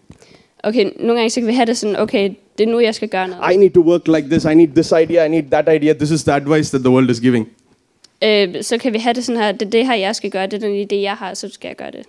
Okay, 0.64 0.92
nogle 1.00 1.16
gange 1.16 1.30
så 1.30 1.40
kan 1.40 1.48
vi 1.48 1.54
have 1.54 1.66
det 1.66 1.78
sådan, 1.78 1.96
okay, 1.96 2.30
det 2.58 2.68
er 2.68 2.72
nu, 2.72 2.80
jeg 2.80 2.96
skal 2.96 3.10
gøre 3.10 3.28
noget. 3.28 3.54
I 3.54 3.58
need 3.58 3.72
to 3.72 3.82
work 3.82 4.08
like 4.08 4.30
this. 4.30 4.46
I 4.46 4.54
need 4.54 4.68
this 4.68 4.94
idea. 5.04 5.26
I 5.26 5.30
need 5.30 5.44
that 5.52 5.76
idea. 5.76 5.94
This 5.94 6.12
is 6.12 6.24
the 6.24 6.34
advice 6.34 6.78
that 6.78 6.84
the 6.84 6.90
world 6.94 7.10
is 7.10 7.20
giving. 7.20 7.48
øh, 8.24 8.64
så 8.64 8.78
kan 8.78 8.94
vi 8.94 8.98
have 8.98 9.14
det 9.14 9.26
sådan 9.26 9.42
her, 9.42 9.52
det 9.52 9.62
er 9.62 9.70
det 9.70 9.86
her, 9.86 9.96
jeg 9.96 10.16
skal 10.16 10.32
gøre, 10.32 10.48
det 10.48 10.64
er 10.64 10.68
den 10.68 10.82
idé, 10.82 10.96
jeg 10.96 11.14
har, 11.14 11.34
så 11.34 11.50
skal 11.50 11.68
jeg 11.68 11.76
gøre 11.76 11.92
det. 11.92 12.02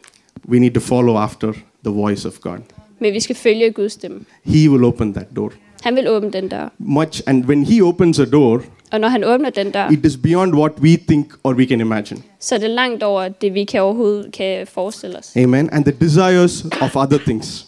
We 0.49 0.59
need 0.59 0.71
to 0.75 0.81
follow 0.81 1.17
after 1.17 1.53
the 1.85 1.95
voice 1.95 2.29
of 2.29 2.35
God. 2.41 2.59
Men 3.01 3.13
vi 3.15 3.21
skal 3.21 3.37
følge 3.37 3.71
Guds 3.71 3.93
stemme. 3.93 4.21
He 4.45 4.71
will 4.71 4.85
open 4.85 5.15
that 5.15 5.27
door. 5.37 5.53
Han 5.83 5.97
vil 5.97 6.09
åbne 6.09 6.31
den 6.31 6.49
dør. 6.49 6.73
Much, 6.79 7.23
and 7.27 7.45
when 7.45 7.65
He 7.65 7.83
opens 7.83 8.19
a 8.19 8.25
door, 8.25 8.63
Og 8.93 9.01
når 9.01 9.09
han 9.09 9.25
åbner 9.25 9.51
den 9.51 9.71
dør, 9.71 9.89
it 9.91 10.07
is 10.07 10.17
beyond 10.17 10.55
what 10.55 10.73
we 10.81 10.97
think 11.09 11.33
or 11.45 11.55
we 11.55 11.65
can 11.67 11.81
imagine. 11.81 12.21
så 12.41 12.55
er 12.55 12.59
det 12.59 12.71
langt 12.71 13.03
over 13.03 13.29
det, 13.29 13.55
vi 13.55 13.65
kan 13.65 13.83
overhovedet 13.83 14.33
kan 14.33 14.67
forestille 14.67 15.19
os. 15.19 15.37
Amen. 15.37 15.71
And 15.73 15.85
the 15.85 15.95
desires 16.01 16.65
of 16.81 16.97
other 16.97 17.19
things. 17.19 17.67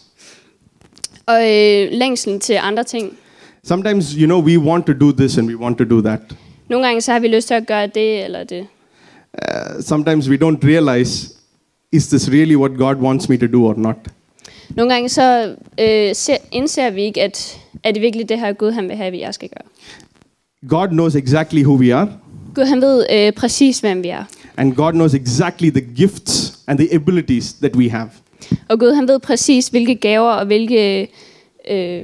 Og 1.25 1.51
øh, 1.51 1.87
længslen 1.91 2.39
til 2.39 2.53
andre 2.61 2.83
ting. 2.83 3.17
Sometimes, 3.63 4.11
you 4.11 4.25
know, 4.25 4.41
we 4.41 4.59
want 4.59 4.85
to 4.85 4.93
do 4.93 5.11
this 5.11 5.37
and 5.37 5.47
we 5.49 5.57
want 5.57 5.77
to 5.77 5.83
do 5.83 6.01
that. 6.01 6.19
Nogle 6.69 6.85
gange 6.85 7.01
så 7.01 7.11
har 7.11 7.19
vi 7.19 7.27
lyst 7.27 7.47
til 7.47 7.53
at 7.53 7.67
gøre 7.67 7.87
det 7.87 8.23
eller 8.25 8.43
det. 8.43 8.67
Uh, 9.33 9.81
sometimes 9.81 10.29
we 10.29 10.35
don't 10.35 10.59
realize 10.63 11.33
is 11.91 12.07
this 12.07 12.29
really 12.31 12.55
what 12.55 12.71
God 12.77 12.95
wants 12.95 13.29
me 13.29 13.37
to 13.37 13.47
do 13.47 13.65
or 13.67 13.73
not? 13.77 13.95
Nogle 14.69 14.93
gange 14.93 15.09
så 15.09 15.55
øh, 15.79 16.15
ser, 16.15 16.37
indser 16.51 16.89
vi 16.89 17.01
ikke, 17.03 17.21
at 17.21 17.59
er 17.83 17.91
det 17.91 18.01
virkelig 18.01 18.29
det 18.29 18.39
her 18.39 18.53
Gud, 18.53 18.71
han 18.71 18.87
vil 18.89 18.95
have, 18.95 19.13
at 19.13 19.19
jeg 19.19 19.33
skal 19.33 19.49
gøre. 19.49 19.69
God 20.69 20.87
knows 20.87 21.15
exactly 21.15 21.63
who 21.63 21.75
we 21.77 21.93
are, 21.95 22.09
Gud, 22.55 22.63
han 22.65 22.81
ved 22.81 23.05
øh, 23.11 23.31
præcis, 23.33 23.79
hvem 23.79 24.03
vi 24.03 24.09
er. 24.09 24.23
and 24.57 24.75
God 24.75 24.91
knows 24.91 25.13
exactly 25.13 25.69
the 25.69 25.81
gifts 25.95 26.59
and 26.67 26.79
the 26.79 26.93
abilities 26.95 27.53
that 27.53 27.75
we 27.75 27.89
have. 27.89 28.09
Og 28.69 28.79
Gud, 28.79 28.93
han 28.93 29.07
ved 29.07 29.19
præcis, 29.19 29.67
hvilke 29.67 29.95
gaver 29.95 30.31
og 30.31 30.45
hvilke 30.45 31.01
øh, 31.71 32.03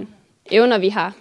evner 0.51 0.77
vi 0.77 0.89
har. 0.89 1.13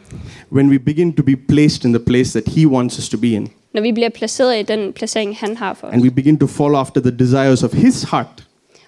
When 0.52 0.68
we 0.71 0.78
begin 0.78 1.12
to 1.12 1.23
be 1.23 1.37
placed 1.37 1.85
in 1.85 1.92
the 1.92 2.04
place 2.04 2.40
that 2.40 2.54
He 2.54 2.66
wants 2.68 2.99
us 2.99 3.09
to 3.09 3.18
be 3.18 3.28
in, 3.28 3.49
Når 3.75 3.83
vi 3.83 3.92
bliver 3.92 4.09
placeret 4.09 4.59
i 4.59 4.62
den 4.62 4.92
placering, 4.92 5.37
han 5.37 5.57
har 5.57 5.75
for 5.75 5.87
os. 5.87 5.92
and 5.95 6.02
we 6.02 6.11
begin 6.11 6.38
to 6.38 6.47
follow 6.47 6.80
after 6.80 7.00
the 7.00 7.11
desires 7.18 7.62
of 7.62 7.73
His 7.75 8.02
heart, 8.02 8.45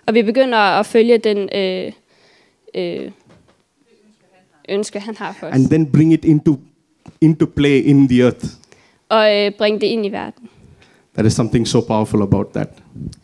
Og 0.07 0.15
vi 0.15 0.23
begynder 0.23 0.59
at 0.59 0.87
følge 0.87 1.19
den 1.19 1.39
øh, 1.55 1.93
øh, 2.75 3.11
ønske, 4.69 5.01
han 5.01 5.17
har 5.17 5.37
for 5.41 5.47
os. 5.47 5.55
and 5.55 5.67
then 5.69 5.87
bring 5.93 6.13
it 6.13 6.25
into, 6.25 6.59
into 7.21 7.47
play 7.47 7.83
in 7.85 8.09
the 8.09 8.23
earth. 8.23 8.45
Og 9.09 9.37
øh, 9.37 9.53
bringe 9.59 9.81
det 9.81 9.87
ind 9.87 10.07
i 10.07 10.09
verden. 10.09 10.49
There 11.15 11.27
is 11.27 11.33
something 11.33 11.69
so 11.69 11.81
powerful 11.81 12.23
about 12.23 12.47
that. 12.55 12.69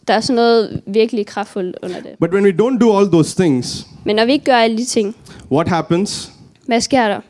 Der 0.09 0.15
er 0.15 0.21
sådan 0.21 0.35
noget 0.37 0.83
virkelig 0.87 1.27
kraftfuldt 1.27 1.77
under 1.83 2.01
det. 2.01 2.11
But 2.21 2.31
when 2.31 2.45
we 2.45 2.51
don't 2.53 2.79
do 2.79 2.99
all 2.99 3.07
those 3.11 3.37
things, 3.43 3.87
Men 4.05 4.17
når 4.17 4.25
vi 4.25 4.33
ikke 4.33 4.45
gør 4.45 4.57
alle 4.57 4.77
de 4.79 4.85
ting, 4.85 5.17
what 5.53 5.69
happens? 5.69 6.33
hvad 6.67 6.81
sker 6.81 7.09
der? 7.09 7.21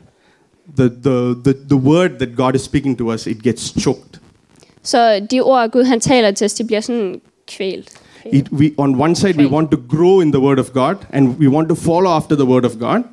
The, 0.77 0.89
the, 0.89 1.35
the, 1.43 1.53
the 1.69 1.75
word 1.77 2.09
that 2.09 2.29
God 2.35 2.55
is 2.55 2.61
speaking 2.61 2.97
to 2.97 3.13
us, 3.13 3.27
it 3.27 3.43
gets 3.43 3.81
choked. 3.81 4.19
Så 4.83 5.27
de 5.31 5.41
ord, 5.41 5.69
Gud 5.71 5.83
han 5.83 5.99
taler 5.99 6.31
til 6.31 6.45
os, 6.45 6.53
de 6.53 6.63
bliver 6.63 6.81
sådan 6.81 7.21
kvælt. 7.47 7.89
It, 8.33 8.49
we, 8.51 8.73
on 8.77 9.01
one 9.01 9.15
side, 9.15 9.37
we 9.37 9.45
want 9.47 9.71
to 9.71 9.77
grow 9.89 10.21
in 10.21 10.31
the 10.31 10.39
word 10.41 10.59
of 10.59 10.73
God, 10.73 10.95
and 11.13 11.37
we 11.39 11.47
want 11.47 11.69
to 11.69 11.75
follow 11.75 12.11
after 12.11 12.35
the 12.35 12.45
word 12.45 12.65
of 12.65 12.71
God. 12.79 13.03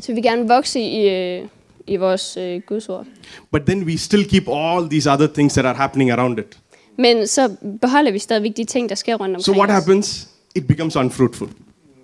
Så 0.00 0.06
vi 0.06 0.12
vil 0.12 0.22
gerne 0.22 0.48
vokse 0.48 0.80
i, 0.80 1.08
øh, 1.08 1.42
i 1.86 1.96
vores 1.96 2.36
øh, 2.36 2.60
Guds 2.66 2.88
ord. 2.88 3.06
But 3.52 3.62
then 3.66 3.82
we 3.84 3.98
still 3.98 4.24
keep 4.28 4.48
all 4.48 4.88
these 4.90 5.10
other 5.12 5.26
things 5.26 5.52
that 5.54 5.66
are 5.66 5.74
happening 5.76 6.10
around 6.10 6.38
it. 6.38 6.58
Men 6.98 7.26
så 7.26 7.50
beholder 7.82 8.10
vi 8.12 8.18
stadigvæk 8.18 8.56
de 8.56 8.64
ting, 8.64 8.88
der 8.88 8.94
sker 8.94 9.14
rundt 9.14 9.36
omkring 9.36 9.44
So 9.44 9.52
what 9.52 9.68
os. 9.70 9.74
happens? 9.74 10.28
It 10.54 10.66
becomes 10.66 10.96
unfruitful. 10.96 11.48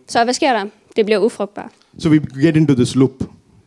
Så 0.08 0.24
hvad 0.24 0.34
sker 0.34 0.52
der? 0.52 0.64
Det 0.96 1.04
bliver 1.04 1.18
ufrugtbart. 1.18 1.70
So 1.98 2.08
we 2.08 2.20
get 2.42 2.56
into 2.56 2.74
this 2.74 2.94
loop. 2.94 3.10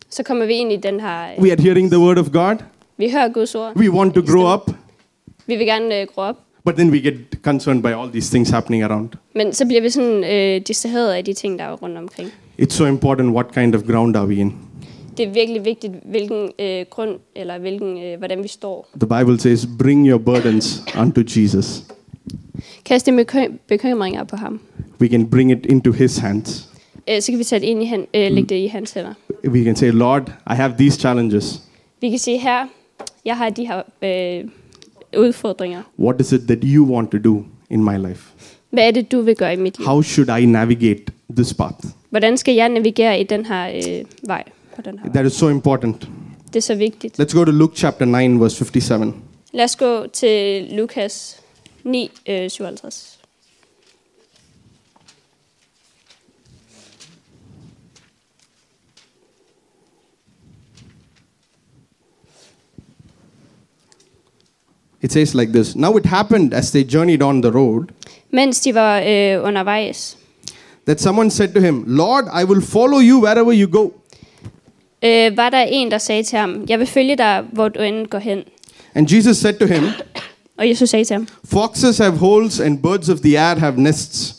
Så 0.09 0.23
kommer 0.23 0.45
vi 0.45 0.53
ind 0.53 0.71
i 0.71 0.75
den 0.75 0.99
her... 0.99 1.31
Øh, 1.37 1.43
We 1.43 1.51
are 1.51 1.61
hearing 1.61 1.91
the 1.91 1.99
word 1.99 2.17
of 2.17 2.29
God. 2.31 2.55
vi 2.97 3.11
hører 3.11 3.27
Guds 3.29 3.55
ord. 3.55 3.75
We 3.77 3.91
want 3.91 4.13
to 4.13 4.21
grow 4.21 4.53
up, 4.53 4.71
Vi 5.47 5.55
vil 5.55 5.65
gerne 5.67 6.01
øh, 6.01 6.07
gro 6.15 6.21
op. 6.21 6.35
but 6.65 6.75
then 6.75 6.91
we 6.91 7.01
get 7.01 7.15
concerned 7.43 7.83
by 7.83 7.93
all 7.93 8.11
these 8.11 8.29
things 8.29 8.49
happening 8.49 8.83
around. 8.83 9.09
Men 9.35 9.53
så 9.53 9.65
bliver 9.65 9.81
vi 9.81 9.89
sådan 9.89 10.23
øh, 10.23 10.61
distraheret 10.67 11.13
af 11.13 11.25
de 11.25 11.33
ting, 11.33 11.59
der 11.59 11.65
er 11.65 11.71
rundt 11.73 11.97
omkring. 11.97 12.29
It's 12.61 12.73
so 12.73 12.85
important 12.85 13.33
what 13.33 13.53
kind 13.53 13.75
of 13.75 13.83
ground 13.83 14.15
are 14.15 14.27
we 14.27 14.35
in. 14.35 14.53
Det 15.17 15.27
er 15.27 15.33
virkelig 15.33 15.65
vigtigt, 15.65 15.93
hvilken 16.05 16.49
øh, 16.59 16.85
grund, 16.89 17.19
eller 17.35 17.57
hvilken, 17.57 18.03
øh, 18.03 18.17
hvordan 18.17 18.43
vi 18.43 18.47
står. 18.47 18.89
The 18.99 19.07
Bible 19.19 19.39
says, 19.39 19.67
Bring 19.79 20.09
your 20.09 20.17
burdens 20.17 20.83
unto 20.99 21.21
Jesus. 21.35 21.83
Kast 22.85 23.05
dine 23.05 23.25
bekymringer 23.67 24.23
på 24.23 24.35
ham. 24.35 24.59
We 25.01 25.07
can 25.07 25.29
bring 25.29 25.51
it 25.51 25.65
into 25.65 25.91
His 25.91 26.17
hands. 26.17 26.69
Øh, 27.09 27.21
så 27.21 27.31
kan 27.31 27.39
vi 27.39 27.43
tage 27.43 27.59
det 27.59 27.67
ind 27.67 27.83
i 27.83 27.85
han, 27.85 27.99
øh, 28.13 28.31
lægge 28.31 28.49
det 28.49 28.55
i 28.55 28.67
hans 28.67 28.93
hænder. 28.93 29.13
We 29.47 29.63
can 29.63 29.75
say, 29.75 29.91
Lord, 29.91 30.29
I 30.51 30.53
have 30.53 30.73
these 30.77 30.99
challenges. 30.99 31.61
Vi 32.01 32.09
kan 32.09 32.19
sige 32.19 32.39
her, 32.39 32.67
jeg 33.25 33.37
har 33.37 33.49
de 33.49 33.67
her 33.67 33.81
øh, 34.01 34.49
udfordringer. 35.17 35.81
What 35.99 36.21
is 36.21 36.31
it 36.31 36.41
that 36.41 36.57
you 36.63 36.93
want 36.93 37.11
to 37.11 37.17
do 37.17 37.43
in 37.69 37.83
my 37.83 37.97
life? 38.07 38.23
Hvad 38.69 38.87
er 38.87 38.91
det, 38.91 39.11
du 39.11 39.21
vil 39.21 39.35
gøre 39.35 39.53
i 39.53 39.55
mit 39.55 39.77
liv? 39.77 39.87
How 39.87 40.01
should 40.01 40.41
I 40.41 40.45
navigate 40.45 41.03
this 41.35 41.53
path? 41.53 41.77
Hvordan 42.09 42.37
skal 42.37 42.55
jeg 42.55 42.69
navigere 42.69 43.19
i 43.19 43.23
den 43.23 43.45
her 43.45 43.67
øh, 43.67 44.05
vej? 44.27 44.43
På 44.75 44.81
den 44.81 44.99
her? 44.99 45.09
That 45.11 45.25
is 45.25 45.33
so 45.33 45.49
important. 45.49 46.09
Det 46.47 46.55
er 46.55 46.59
så 46.61 46.75
vigtigt. 46.75 47.19
Let's 47.19 47.37
go 47.37 47.43
to 47.43 47.51
Luke 47.51 47.77
chapter 47.77 48.05
9, 48.05 48.39
verse 48.39 48.55
57. 48.55 49.13
Lad 49.53 49.63
os 49.63 49.75
gå 49.75 50.07
til 50.13 50.67
Lukas 50.71 51.41
9, 51.83 52.11
øh, 52.29 52.49
57. 52.49 53.14
It 65.05 65.11
says 65.11 65.33
like 65.35 65.51
this 65.53 65.75
Now 65.75 65.91
it 65.97 66.05
happened 66.05 66.53
as 66.53 66.71
they 66.71 66.83
journeyed 66.93 67.21
on 67.21 67.41
the 67.41 67.51
road 67.51 67.83
Mens 68.31 68.59
de 68.59 68.73
var 68.73 68.99
øh, 68.99 69.43
undervejs, 69.47 70.17
that 70.85 71.01
someone 71.01 71.31
said 71.31 71.47
to 71.53 71.59
him, 71.61 71.83
Lord, 71.87 72.23
I 72.41 72.43
will 72.45 72.61
follow 72.61 72.99
you 73.01 73.23
wherever 73.25 73.53
you 73.61 73.67
go. 73.71 73.89
øh, 75.03 75.37
var 75.37 75.49
der 75.49 75.61
en, 75.61 75.91
der 75.91 75.97
sagde 75.97 76.23
til 76.23 76.37
ham, 76.37 76.65
jeg 76.69 76.79
vil 76.79 76.87
følge 76.87 77.15
dig, 77.17 77.43
hvor 77.51 77.69
du 77.69 77.79
end 77.81 78.07
går 78.07 78.17
hen. 78.19 78.39
And 78.95 79.11
Jesus 79.13 79.37
said 79.37 79.53
to 79.53 79.65
him, 79.65 79.83
Og 80.59 80.69
Jesus 80.69 80.89
sagde 80.89 81.05
til 81.05 81.13
ham, 81.13 81.27
Foxes 81.45 81.97
have 81.97 82.11
holes 82.17 82.59
and 82.59 82.77
birds 82.79 83.09
of 83.09 83.19
the 83.19 83.39
air 83.39 83.55
have 83.59 83.73
nests, 83.81 84.35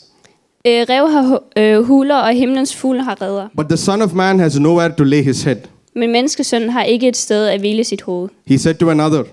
øh, 0.67 0.85
rev 0.89 1.09
har 1.11 1.21
hu- 1.27 1.61
øh, 1.61 1.83
huler, 1.83 2.15
og 2.15 2.33
himlens 2.33 2.75
fugle 2.75 3.03
har 3.03 3.21
redder. 3.21 3.47
but 3.57 3.65
the 3.67 3.77
Son 3.77 4.01
of 4.01 4.13
Man 4.13 4.39
has 4.39 4.59
nowhere 4.59 4.91
to 4.97 5.03
lay 5.03 5.23
his 5.23 5.43
head. 5.43 5.57
Men 5.95 6.11
menneskesønnen 6.11 6.69
har 6.69 6.83
ikke 6.83 7.07
et 7.07 7.17
sted 7.17 7.47
at 7.47 7.59
hvile 7.59 7.83
sit 7.83 8.01
hoved. 8.01 8.29
He 8.45 8.57
said 8.57 8.75
to 8.75 8.89
another, 8.89 9.23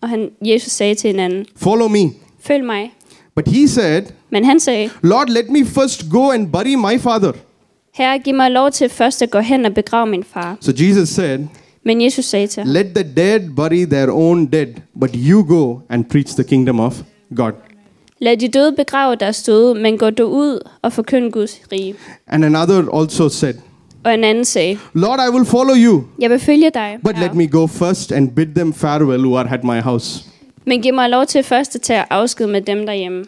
Og 0.00 0.08
han, 0.08 0.30
Jesus 0.44 0.72
sagde 0.72 0.94
til 0.94 1.10
en 1.10 1.20
anden, 1.20 1.46
Follow 1.56 1.88
me. 1.88 2.10
følg 2.40 2.64
mig. 2.64 2.92
But 3.36 3.48
he 3.48 3.68
said, 3.68 4.02
Men 4.30 4.44
han 4.44 4.60
sagde, 4.60 4.90
Lord, 5.02 5.28
let 5.28 5.48
me 5.50 5.64
first 5.64 6.04
go 6.10 6.30
and 6.30 6.52
bury 6.52 6.74
my 6.74 6.98
father. 6.98 7.32
herre, 7.94 8.18
giv 8.18 8.34
mig 8.34 8.50
lov 8.50 8.70
til 8.70 8.88
først 8.88 9.22
at 9.22 9.30
gå 9.30 9.38
hen 9.40 9.64
og 9.64 9.74
begrave 9.74 10.06
min 10.06 10.24
far. 10.24 10.56
So 10.60 10.72
Jesus 10.78 11.08
said, 11.08 11.38
Men 11.84 12.02
Jesus 12.02 12.24
sagde 12.24 12.46
til 12.46 12.62
ham, 12.62 12.72
Let 12.72 12.86
the 12.94 13.04
dead 13.16 13.40
bury 13.56 13.84
their 13.90 14.10
own 14.10 14.46
dead, 14.46 14.66
but 15.00 15.10
you 15.14 15.44
go 15.48 15.78
and 15.88 16.04
preach 16.04 16.34
the 16.34 16.44
kingdom 16.44 16.80
of 16.80 16.96
God. 17.36 17.52
lad 18.20 18.36
de 18.36 18.48
døde 18.48 18.72
begrave 18.76 19.16
deres 19.16 19.42
døde, 19.42 19.74
men 19.74 19.98
gå 19.98 20.10
du 20.10 20.24
ud 20.24 20.68
og 20.82 20.92
forkynd 20.92 21.32
Guds 21.32 21.60
rige. 21.72 21.94
And 22.26 22.44
another 22.44 22.84
also 23.00 23.28
said, 23.28 23.54
Og 24.06 24.14
en 24.14 24.24
anden 24.24 24.44
sagde, 24.44 24.78
Lord, 24.92 25.18
I 25.28 25.30
will 25.34 25.44
follow 25.46 25.74
you, 25.76 26.04
jeg 26.18 26.30
vil 26.30 26.38
følge 26.38 26.70
dig, 26.70 26.98
but 27.04 27.18
let 27.18 27.34
me 27.34 27.46
go 27.48 27.66
first 27.66 28.12
and 28.12 28.30
bid 28.30 28.46
them 28.46 28.72
farewell 28.72 29.20
who 29.24 29.36
are 29.36 29.48
at 29.50 29.64
my 29.64 29.80
house. 29.80 30.24
men 30.64 30.82
giv 30.82 30.94
mig 30.94 31.10
lov 31.10 31.26
til 31.26 31.42
først 31.42 31.74
at 31.74 31.80
tage 31.80 32.04
afsked 32.10 32.46
med 32.46 32.60
dem 32.62 32.86
derhjemme. 32.86 33.24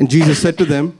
And 0.00 0.12
Jesus 0.14 0.38
said 0.38 0.52
to 0.52 0.64
them, 0.64 0.92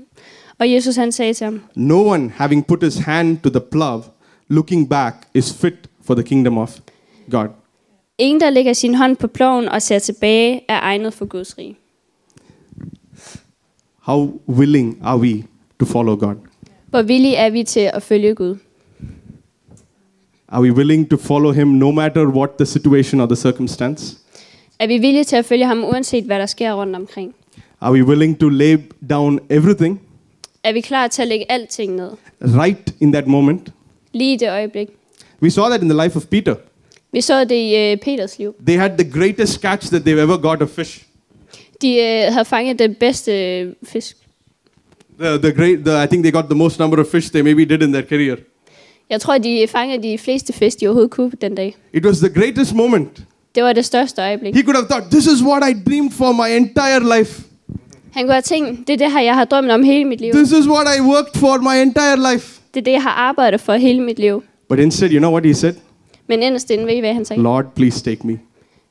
Og 0.60 0.72
Jesus 0.72 0.96
han 0.96 1.12
sagde 1.12 1.34
til 1.34 1.44
ham, 1.44 1.60
No 1.74 2.06
one 2.08 2.32
having 2.36 2.66
put 2.66 2.82
his 2.82 2.96
hand 2.98 3.38
to 3.38 3.48
the 3.50 3.60
plow, 3.60 4.02
looking 4.48 4.88
back, 4.88 5.14
is 5.34 5.54
fit 5.54 5.74
for 6.04 6.14
the 6.14 6.22
kingdom 6.22 6.58
of 6.58 6.70
God. 7.30 7.48
ingen 8.18 8.40
der 8.40 8.50
lægger 8.50 8.72
sin 8.72 8.94
hånd 8.94 9.16
på 9.16 9.26
ploven 9.26 9.68
og 9.68 9.82
ser 9.82 9.98
tilbage, 9.98 10.60
er 10.68 10.80
egnet 10.80 11.14
for 11.14 11.24
Guds 11.24 11.58
rige. 11.58 11.76
How 14.02 14.40
willing 14.48 14.98
are 15.02 15.18
we 15.18 15.44
to 15.80 15.86
follow 15.86 16.16
God? 16.16 16.34
Hvor 16.90 17.02
villige 17.02 17.34
er 17.36 17.50
vi 17.50 17.62
til 17.64 17.90
at 17.94 18.02
følge 18.02 18.34
Gud? 18.34 18.56
Are 20.48 20.62
we 20.62 20.72
willing 20.72 21.10
to 21.10 21.16
follow 21.16 21.52
him 21.52 21.68
no 21.68 21.90
matter 21.90 22.26
what 22.26 22.50
the 22.58 22.66
situation 22.66 23.20
or 23.20 23.26
the 23.26 23.36
circumstance? 23.36 24.16
Er 24.78 24.86
vi 24.86 24.98
villige 24.98 25.24
til 25.24 25.36
at 25.36 25.44
følge 25.44 25.66
ham, 25.66 25.84
uanset 25.84 26.24
hvad 26.24 26.38
der 26.38 26.46
sker 26.46 26.72
rundt 26.72 26.96
omkring? 26.96 27.34
Are 27.80 27.92
we 27.92 28.04
willing 28.04 28.40
to 28.40 28.48
lay 28.48 28.78
down 29.10 29.38
everything 29.50 30.00
Er 30.64 30.72
vi 30.72 30.80
klar 30.80 31.08
til 31.08 31.22
at 31.22 31.28
lægge 31.28 31.52
alting 31.52 31.94
ned? 31.94 32.10
right 32.42 32.94
in 33.00 33.12
that 33.12 33.26
moment? 33.26 33.72
Lige 34.12 34.32
i 34.34 34.36
det 34.36 34.48
øjeblik. 34.50 34.88
We 35.42 35.50
saw 35.50 35.68
that 35.68 35.82
in 35.82 35.88
the 35.88 36.02
life 36.04 36.16
of 36.16 36.26
Peter. 36.26 36.54
Vi 37.12 37.20
så 37.20 37.44
det 37.44 37.54
i 37.56 37.76
øh, 37.76 37.96
Peters 37.96 38.38
liv. 38.38 38.54
They 38.66 38.78
had 38.78 38.98
the 38.98 39.10
greatest 39.10 39.60
catch 39.60 39.88
that 39.92 40.02
they've 40.02 40.20
ever 40.20 40.36
got 40.36 40.62
of 40.62 40.68
fish. 40.68 41.02
De 41.82 41.88
øh, 41.96 42.32
havde 42.32 42.44
fanget 42.44 42.78
den 42.78 42.94
bedste 42.94 43.58
øh, 43.60 43.72
fisk. 43.84 44.16
The, 45.20 45.38
the 45.38 45.52
great, 45.52 45.78
the, 45.84 46.04
I 46.04 46.06
think 46.06 46.22
they 46.22 46.32
got 46.32 46.44
the 46.44 46.54
most 46.54 46.78
number 46.78 47.00
of 47.00 47.06
fish 47.06 47.30
they 47.30 47.42
maybe 47.42 47.64
did 47.64 47.82
in 47.82 47.92
their 47.92 48.06
career. 48.06 48.36
Jeg 49.10 49.20
tror, 49.20 49.38
de 49.38 49.66
fangede 49.68 50.02
de 50.02 50.18
fleste 50.18 50.52
fisk, 50.52 50.80
de 50.80 50.86
overhovedet 50.86 51.10
kunne 51.10 51.32
den 51.40 51.54
dag. 51.54 51.76
It 51.92 52.06
was 52.06 52.18
the 52.18 52.28
greatest 52.28 52.74
moment. 52.74 53.22
Det 53.54 53.62
var 53.64 53.72
det 53.72 53.84
største 53.84 54.22
øjeblik. 54.22 54.54
He 54.54 54.62
could 54.62 54.76
have 54.76 54.86
thought, 54.88 55.10
This 55.10 55.26
is 55.26 55.42
what 55.42 55.62
I 55.70 55.90
dreamed 55.90 56.10
for 56.10 56.32
my 56.32 56.56
entire 56.56 57.18
life. 57.18 57.42
Han 58.12 58.24
kunne 58.24 58.32
have 58.32 58.42
tænkt, 58.42 58.88
det 58.88 58.92
er 58.92 58.96
det 58.96 59.12
her, 59.12 59.20
jeg 59.20 59.34
har 59.34 59.44
drømt 59.44 59.70
om 59.70 59.82
hele 59.82 60.04
mit 60.04 60.20
liv. 60.20 60.32
This 60.32 60.52
is 60.52 60.66
what 60.68 60.86
I 60.98 61.00
worked 61.00 61.40
for 61.40 61.58
my 61.60 61.82
entire 61.82 62.32
life. 62.32 62.60
Det 62.74 62.80
er 62.80 62.84
det, 62.84 62.92
jeg 62.92 63.02
har 63.02 63.10
arbejdet 63.10 63.60
for 63.60 63.72
hele 63.72 64.00
mit 64.02 64.18
liv. 64.18 64.42
But 64.68 64.78
instead, 64.78 65.10
you 65.10 65.18
know 65.18 65.32
what 65.32 65.46
he 65.46 65.54
said? 65.54 65.74
Men 66.28 66.42
inderst 66.42 66.70
inde 66.70 66.86
ved 66.86 66.94
I, 66.94 67.00
hvad 67.00 67.14
han 67.14 67.24
sagde? 67.24 67.42
Lord, 67.42 67.64
please 67.74 68.04
take 68.04 68.26
me. 68.26 68.38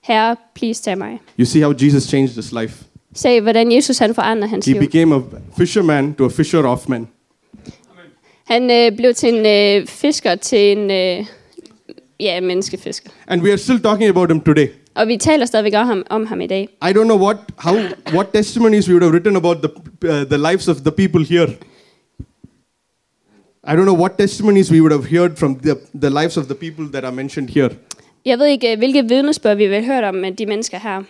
Herre, 0.04 0.36
please 0.56 0.84
tag 0.84 0.98
mig. 0.98 1.20
You 1.40 1.46
see 1.46 1.62
how 1.62 1.74
Jesus 1.82 2.04
changed 2.04 2.36
his 2.36 2.52
life. 2.52 2.84
Se, 3.16 3.42
hvordan 3.42 3.72
Jesus 3.72 3.98
han 3.98 4.16
forandrer 4.16 4.48
hans 4.48 4.66
He 4.66 4.72
liv. 4.74 4.82
became 4.82 5.16
a 5.16 5.20
fisherman 5.58 6.14
to 6.14 6.26
a 6.26 6.30
fisher 6.30 6.64
of 6.64 6.90
men. 6.90 7.08
Han 8.46 8.72
øh, 8.72 8.98
blev 8.98 9.14
til 9.14 9.30
en 9.36 9.46
øh, 9.82 9.88
fisker, 9.88 10.36
til 10.36 10.78
en 10.78 10.92
øh, 10.92 11.26
ja, 12.20 12.42
menneskefisker. 12.42 13.10
And 13.28 13.42
we 13.42 13.50
are 13.52 13.58
still 13.58 13.80
talking 13.82 14.10
about 14.10 14.32
him 14.32 14.42
today. 14.42 14.68
Og 14.96 15.08
vi 15.08 15.18
taler 15.18 15.46
stadigvæk 15.46 15.74
om 15.76 15.88
ham, 15.88 16.04
om 16.10 16.26
ham 16.26 16.42
i 16.42 16.48
dag. 16.48 16.70
I 16.84 16.92
don't 16.92 17.04
know 17.04 17.20
what, 17.24 17.38
how, 17.58 17.76
what 18.14 18.28
testimonies 18.34 18.88
we 18.90 18.94
would 18.94 19.04
have 19.04 19.14
written 19.14 19.36
about 19.36 19.58
the, 19.58 19.70
uh, 20.10 20.28
the 20.28 20.38
lives 20.52 20.68
of 20.68 20.78
the 20.78 20.92
people 20.92 21.26
here. 21.26 21.48
I 23.68 23.72
don't 23.76 23.86
know 23.86 23.98
what 23.98 24.12
testimonies 24.18 24.72
we 24.72 24.82
would 24.82 24.92
have 24.92 25.06
heard 25.20 25.38
from 25.38 25.56
the, 25.56 25.76
the 26.02 26.10
lives 26.10 26.38
of 26.38 26.46
the 26.46 26.56
people 26.56 26.86
that 26.92 27.04
are 27.04 27.12
mentioned 27.16 27.50
here. 27.50 27.70
Jeg 28.26 28.40
ved 28.40 28.46
ikke, 28.46 28.72
øh, 28.72 28.78
hvilke 28.78 29.04
vidnesbørn 29.08 29.58
vi 29.58 29.68
vil 29.68 29.84
have 29.84 29.86
hørt 29.96 30.04
om 30.04 30.36
de 30.36 30.46
mennesker 30.46 30.80
her. 30.80 31.04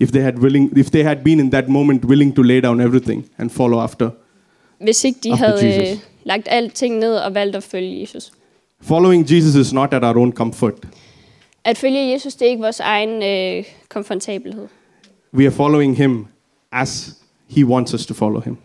If 0.00 0.08
they 0.10 0.22
had 0.22 0.32
willing, 0.38 0.78
if 0.78 0.90
they 0.90 1.02
had 1.02 1.16
been 1.24 1.40
in 1.40 1.50
that 1.50 1.68
moment 1.68 2.04
willing 2.04 2.34
to 2.36 2.42
lay 2.42 2.60
down 2.60 2.80
everything 2.80 3.24
and 3.38 3.50
follow 3.50 3.78
after. 3.80 4.10
Hvis 4.80 5.04
ikke 5.04 5.20
de 5.22 5.32
After 5.32 5.46
havde 5.46 5.66
Jesus. 5.66 5.92
øh, 5.92 5.98
lagt 6.24 6.48
alting 6.50 6.98
ned 6.98 7.16
og 7.16 7.34
valgt 7.34 7.56
at 7.56 7.62
følge 7.62 8.00
Jesus. 8.00 8.32
Following 8.80 9.30
Jesus 9.32 9.54
is 9.54 9.72
not 9.72 9.94
at 9.94 10.04
our 10.04 10.18
own 10.18 10.32
comfort. 10.32 10.74
At 11.64 11.78
følge 11.78 12.12
Jesus, 12.12 12.34
det 12.34 12.46
er 12.46 12.50
ikke 12.50 12.62
vores 12.62 12.80
egen 12.80 13.22
øh, 13.22 13.64
komfortabelhed. 13.88 14.66
We 15.34 15.44
are 15.44 15.50
following 15.52 15.96
him 15.96 16.26
as 16.72 17.16
he 17.48 17.64
wants 17.66 17.94
us 17.94 18.06
to 18.06 18.14
follow 18.14 18.40
him. 18.40 18.56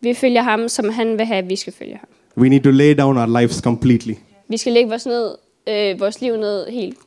Vi 0.00 0.14
følger 0.14 0.42
ham, 0.42 0.68
som 0.68 0.88
han 0.88 1.18
vil 1.18 1.26
have, 1.26 1.38
at 1.38 1.48
vi 1.48 1.56
skal 1.56 1.72
følge 1.72 1.94
ham. 1.94 2.08
We 2.36 2.48
need 2.48 2.60
to 2.60 2.70
lay 2.70 2.94
down 2.98 3.16
our 3.18 3.40
lives 3.40 3.56
completely. 3.56 4.14
Vi 4.48 4.56
skal 4.56 4.72
lægge 4.72 4.88
vores, 4.88 5.06
ned, 5.06 5.34
øh, 5.68 6.00
vores 6.00 6.20
liv 6.20 6.36
ned 6.36 6.66
helt. 6.70 6.98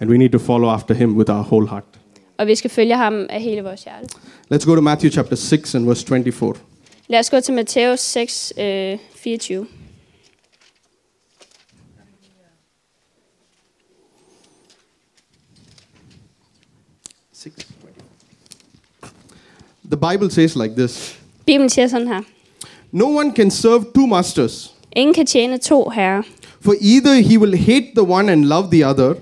And 0.00 0.10
we 0.10 0.18
need 0.18 0.30
to 0.30 0.38
follow 0.38 0.68
after 0.70 0.94
him 0.94 1.16
with 1.16 1.30
our 1.30 1.42
whole 1.42 1.68
heart. 1.68 1.84
Og 2.38 2.46
vi 2.46 2.54
skal 2.54 2.70
følge 2.70 2.96
ham 2.96 3.26
af 3.30 3.40
hele 3.42 3.62
vores 3.62 3.84
hjerte. 3.84 4.06
Let's 4.54 4.64
go 4.64 4.74
to 4.74 4.80
Matthew 4.80 5.10
chapter 5.10 5.36
6 5.36 5.74
and 5.74 5.84
verse 5.86 6.06
24. 6.06 6.54
Lad 7.08 7.18
os 7.18 7.30
gå 7.30 7.40
til 7.40 7.54
Matthæus 7.54 8.00
6, 8.00 8.52
øh, 8.58 8.98
24. 9.14 9.66
The 19.90 19.96
Bible 19.96 20.30
says 20.30 20.56
like 20.56 20.74
this 20.76 21.18
Bibelen 21.46 21.70
siger 21.70 21.88
sådan 21.88 22.08
her. 22.08 22.20
No 22.92 23.04
one 23.16 23.32
can 23.36 23.50
serve 23.50 23.84
two 23.94 24.06
masters, 24.06 24.72
Ingen 24.96 25.14
kan 25.14 25.26
tjene 25.26 25.58
to 25.58 25.88
herrer. 25.90 26.22
for 26.60 26.74
either 26.80 27.14
he 27.14 27.38
will 27.38 27.56
hate 27.56 27.86
the 27.96 28.02
one 28.02 28.32
and 28.32 28.44
love 28.44 28.68
the 28.72 28.86
other, 28.88 29.14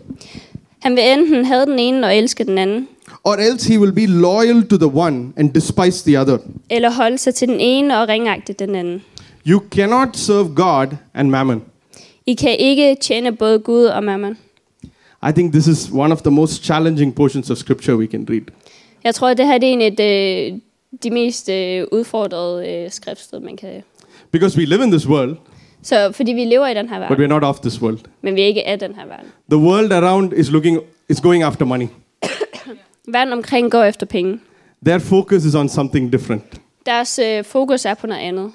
Han 0.83 0.97
vil 0.97 1.05
enten 1.13 1.45
have 1.45 1.67
den 1.67 1.79
ene 1.79 2.07
og 2.07 2.17
elske 2.17 2.45
den 2.45 2.59
anden, 2.59 2.89
or 3.25 3.37
else 3.37 3.73
he 3.73 3.79
will 3.79 3.93
be 3.93 4.07
loyal 4.07 4.63
to 4.63 4.77
the 4.77 4.87
one 4.99 5.33
and 5.37 5.53
despise 5.53 6.05
the 6.11 6.21
other. 6.21 6.39
eller 6.71 6.91
holde 6.91 7.19
sig 7.19 7.35
til 7.35 7.49
den 7.49 7.61
ene 7.61 8.01
og 8.01 8.09
ringagte 8.09 8.53
den 8.53 8.75
anden. 8.75 9.03
You 9.47 9.63
cannot 9.71 10.17
serve 10.17 10.55
God 10.55 10.87
and 11.15 11.31
mammon. 11.31 11.63
I 12.27 12.35
kan 12.35 12.57
ikke 12.59 12.97
tjene 13.01 13.33
både 13.37 13.59
Gud 13.59 13.85
og 13.85 14.05
mammon. 14.05 14.39
I 15.29 15.33
think 15.33 15.53
this 15.53 15.67
is 15.67 15.91
one 15.93 16.13
of 16.13 16.23
the 16.23 16.31
most 16.31 16.65
challenging 16.65 17.15
portions 17.15 17.51
of 17.51 17.57
scripture 17.57 17.97
we 17.97 18.07
can 18.07 18.27
read. 18.31 18.43
Jeg 19.05 19.15
tror, 19.15 19.35
det 19.35 19.47
her 19.47 19.59
det 19.59 19.69
er 19.69 19.73
en 19.73 19.81
af 19.83 19.97
de, 19.97 20.61
de 21.03 21.11
mest 21.11 21.49
øh, 21.49 21.85
udfordrede 21.93 22.69
øh, 22.69 22.91
skriftsted, 22.91 23.41
man 23.41 23.57
kan... 23.57 23.83
Because 24.31 24.59
we 24.59 24.65
live 24.65 24.85
in 24.85 24.91
this 24.91 25.09
world, 25.09 25.37
Så 25.83 26.13
fordi 26.13 26.33
vi 26.33 26.45
lever 26.45 26.69
i 26.69 26.75
den 26.75 26.89
her 26.89 26.99
but 27.09 27.19
verden, 27.19 27.25
we're 27.25 27.29
not 27.35 27.45
of 27.45 27.61
this 27.61 27.83
world. 27.83 27.99
men 28.23 28.35
vi 28.35 28.41
er 28.43 28.47
ikke 28.47 28.67
af 28.67 28.79
den 28.79 28.95
her 28.95 29.07
verden. 29.07 29.27
The 29.51 29.59
world 29.59 29.93
around 29.93 30.33
is 30.37 30.51
looking 30.51 30.79
is 31.09 31.21
going 31.21 31.43
after 31.43 31.65
money. 31.65 31.87
Verden 33.09 33.33
omkring 33.33 33.71
går 33.71 33.83
efter 33.85 34.07
penge. 34.07 34.39
Their 34.87 34.99
focus 34.99 35.45
is 35.45 35.55
on 35.55 35.69
something 35.69 36.13
different. 36.13 36.43
Deres 36.87 37.19
øh, 37.19 37.45
fokus 37.45 37.85
er 37.85 37.95
på 37.95 38.07
noget 38.07 38.21
andet. 38.21 38.53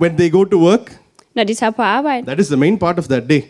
When 0.00 0.16
they 0.16 0.30
go 0.32 0.44
to 0.44 0.56
work, 0.58 1.00
Når 1.34 1.44
de 1.44 1.54
tager 1.54 1.70
på 1.70 1.82
arbejde, 1.82 2.26
that 2.26 2.40
is 2.40 2.46
the 2.46 2.56
main 2.56 2.78
part 2.78 2.98
of 2.98 3.04
their 3.04 3.20
day. 3.20 3.40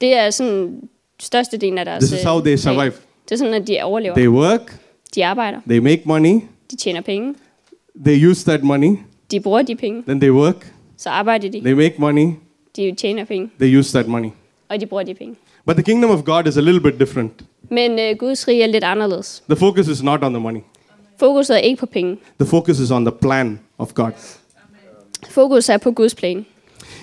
det 0.00 0.14
er 0.14 0.30
sådan 0.30 0.80
størstedelen 1.20 1.78
af 1.78 1.84
deres 1.84 2.04
This 2.04 2.18
is 2.18 2.24
how 2.24 2.40
they 2.40 2.52
øh, 2.52 2.58
survive. 2.58 2.80
dag. 2.82 2.92
Det 3.28 3.32
er 3.32 3.36
sådan, 3.36 3.54
at 3.54 3.68
de 3.68 3.82
overlever. 3.82 4.14
They 4.14 4.28
work, 4.28 4.78
De 5.14 5.26
arbejder. 5.26 5.60
they 5.68 5.78
make 5.78 6.02
money, 6.04 6.40
De 6.70 6.76
tjener 6.76 7.00
penge. 7.00 7.34
they 8.04 8.26
use 8.30 8.44
that 8.44 8.62
money, 8.62 8.96
De 9.30 9.40
bruger 9.40 9.62
de 9.62 9.76
penge. 9.76 10.02
then 10.02 10.20
they 10.20 10.30
work, 10.30 10.72
Så 10.96 11.10
arbejder 11.10 11.48
de. 11.50 11.60
they 11.60 11.72
make 11.72 11.94
money, 11.98 12.30
De 12.76 12.94
tjener 12.98 13.24
penge. 13.24 13.50
they 13.60 13.78
use 13.78 13.92
that 13.98 14.08
money. 14.08 14.30
Og 14.68 14.80
de 14.80 14.86
bruger 14.86 15.02
de 15.02 15.14
penge. 15.14 15.34
But 15.66 15.74
the 15.76 15.82
kingdom 15.82 16.10
of 16.10 16.24
God 16.24 16.46
is 16.46 16.56
a 16.56 16.60
little 16.60 16.80
bit 16.80 17.00
different. 17.00 17.32
Men 17.70 17.98
øh, 17.98 18.16
Guds 18.18 18.48
rige 18.48 18.62
er 18.62 18.66
lidt 18.66 18.84
anderledes. 18.84 19.42
The 19.48 19.56
focus 19.56 19.88
is 19.88 20.02
not 20.02 20.24
on 20.24 20.32
the 20.32 20.40
money. 20.40 20.60
Fokuset 21.18 21.56
er 21.56 21.60
ikke 21.60 21.80
på 21.80 21.86
penge. 21.86 22.16
The 22.40 22.46
focus 22.48 22.78
is 22.80 22.90
on 22.90 23.04
the 23.04 23.12
plan 23.22 23.60
of 23.78 23.94
God. 23.94 24.10
Fokus 25.30 25.68
er 25.68 25.76
på 25.78 25.90
Guds 25.90 26.14
plan. 26.14 26.46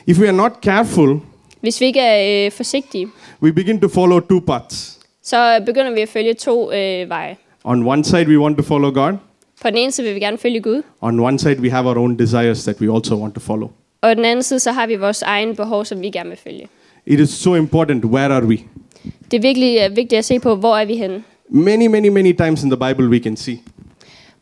If 0.08 0.19
we 0.19 0.28
are 0.28 0.36
not 0.38 0.52
careful, 0.62 1.19
Hvis 1.62 1.82
vi 1.82 1.86
ikke 1.86 1.99
er 1.99 2.45
øh, 2.45 2.52
forsigtige, 2.52 3.08
we 3.41 3.54
begin 3.54 3.80
to 3.82 3.88
follow 3.88 4.19
two 4.19 4.39
paths. 4.39 4.99
så 5.23 5.62
begynder 5.65 5.91
vi 5.93 6.02
at 6.02 6.10
følge 6.10 6.34
to 6.34 6.71
øh, 6.73 7.10
veje. 7.10 7.38
On 7.63 7.88
one 7.88 8.04
side, 8.04 8.28
we 8.28 8.39
want 8.39 8.58
to 8.58 8.63
follow 8.63 8.91
God. 8.91 9.13
På 9.62 9.69
den 9.69 9.78
ene 9.78 9.91
side 9.91 10.08
vil 10.08 10.15
vi 10.15 10.19
gerne 10.19 10.38
følge 10.38 10.62
Gud, 10.62 10.82
On 11.02 11.19
one 11.19 11.39
side, 11.39 11.60
we 11.62 11.69
have 11.71 11.88
our 11.89 11.97
own 11.97 12.19
desires 12.19 12.63
that 12.63 12.82
we 12.82 12.95
also 12.95 13.15
want 13.15 13.34
to 13.34 13.39
follow. 13.39 13.69
og 14.02 14.15
den 14.15 14.26
anden 14.26 14.43
side, 14.43 14.60
så 14.60 14.71
har 14.71 14.88
vi 14.88 14.95
vores 14.95 15.21
egen 15.21 15.56
behov, 15.56 15.86
som 15.86 16.02
vi 16.02 16.10
gerne 16.10 16.30
vil 16.30 16.39
følge. 16.43 16.67
It 17.06 17.20
is 17.20 17.30
so 17.30 17.56
important 17.56 18.06
where 18.06 18.30
are 18.34 18.46
we? 18.46 18.58
Det 19.32 19.38
er 19.38 19.42
virkelig 19.42 19.80
øh, 19.89 19.96
vigtigt 19.96 20.20
at 20.20 20.26
se 20.26 20.39
på, 20.39 20.56
hvor 20.56 20.78
er 20.78 20.86
vi 20.86 20.96
henne. 20.98 21.24
Many, 21.50 21.88
many, 21.88 22.08
many 22.08 22.32
times 22.34 22.63
in 22.63 22.70
the 22.70 22.78
Bible, 22.88 23.10
we 23.10 23.20
can 23.20 23.38
see 23.38 23.60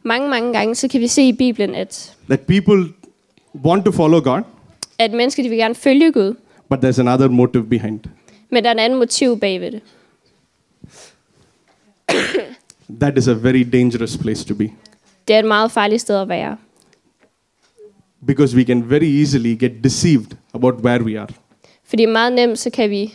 Mange, 0.04 0.30
mange 0.30 0.54
gange, 0.54 0.76
så 0.76 0.88
kan 0.88 1.02
vi 1.02 1.08
se 1.08 1.24
i 1.28 1.34
Bibelen, 1.34 1.76
at, 1.76 2.15
that 2.30 2.39
people 2.39 2.93
want 3.65 3.86
to 3.86 3.91
follow 3.91 4.19
God, 4.21 4.41
at 5.00 5.12
mennesker 5.12 5.43
de 5.43 5.50
vil 5.50 5.58
gerne 5.58 5.76
følge 5.76 6.12
Gud, 6.12 6.34
but 6.69 6.80
there's 6.86 7.00
another 7.00 7.28
motive 7.28 7.63
behind. 7.63 8.00
men 8.50 8.63
der 8.63 8.69
er 8.69 8.74
en 8.74 8.80
anden 8.80 9.00
motiv 9.00 9.39
bagved 9.39 9.71
det. 9.71 9.82
That 13.00 13.17
is 13.17 13.28
a 13.28 13.34
very 13.34 13.63
dangerous 13.63 14.17
place 14.17 14.45
to 14.47 14.56
be 14.56 14.69
Det 15.28 15.36
er 15.36 15.39
et 15.39 15.45
meget 15.45 15.71
farligt 15.71 16.02
sted 16.02 16.21
at 16.21 16.30
være. 16.30 16.58
because 18.28 18.56
we 18.58 18.63
can 18.63 18.89
very 18.89 19.21
easily 19.21 19.56
get 19.60 19.71
deceived 19.84 20.36
about 20.54 20.76
where 20.84 21.04
we 21.04 21.19
are. 21.19 21.28
Fordi 21.91 22.06
meget 22.06 22.34
nemt, 22.34 22.60
så 22.60 22.69
kan 22.69 22.89
vi 22.89 23.13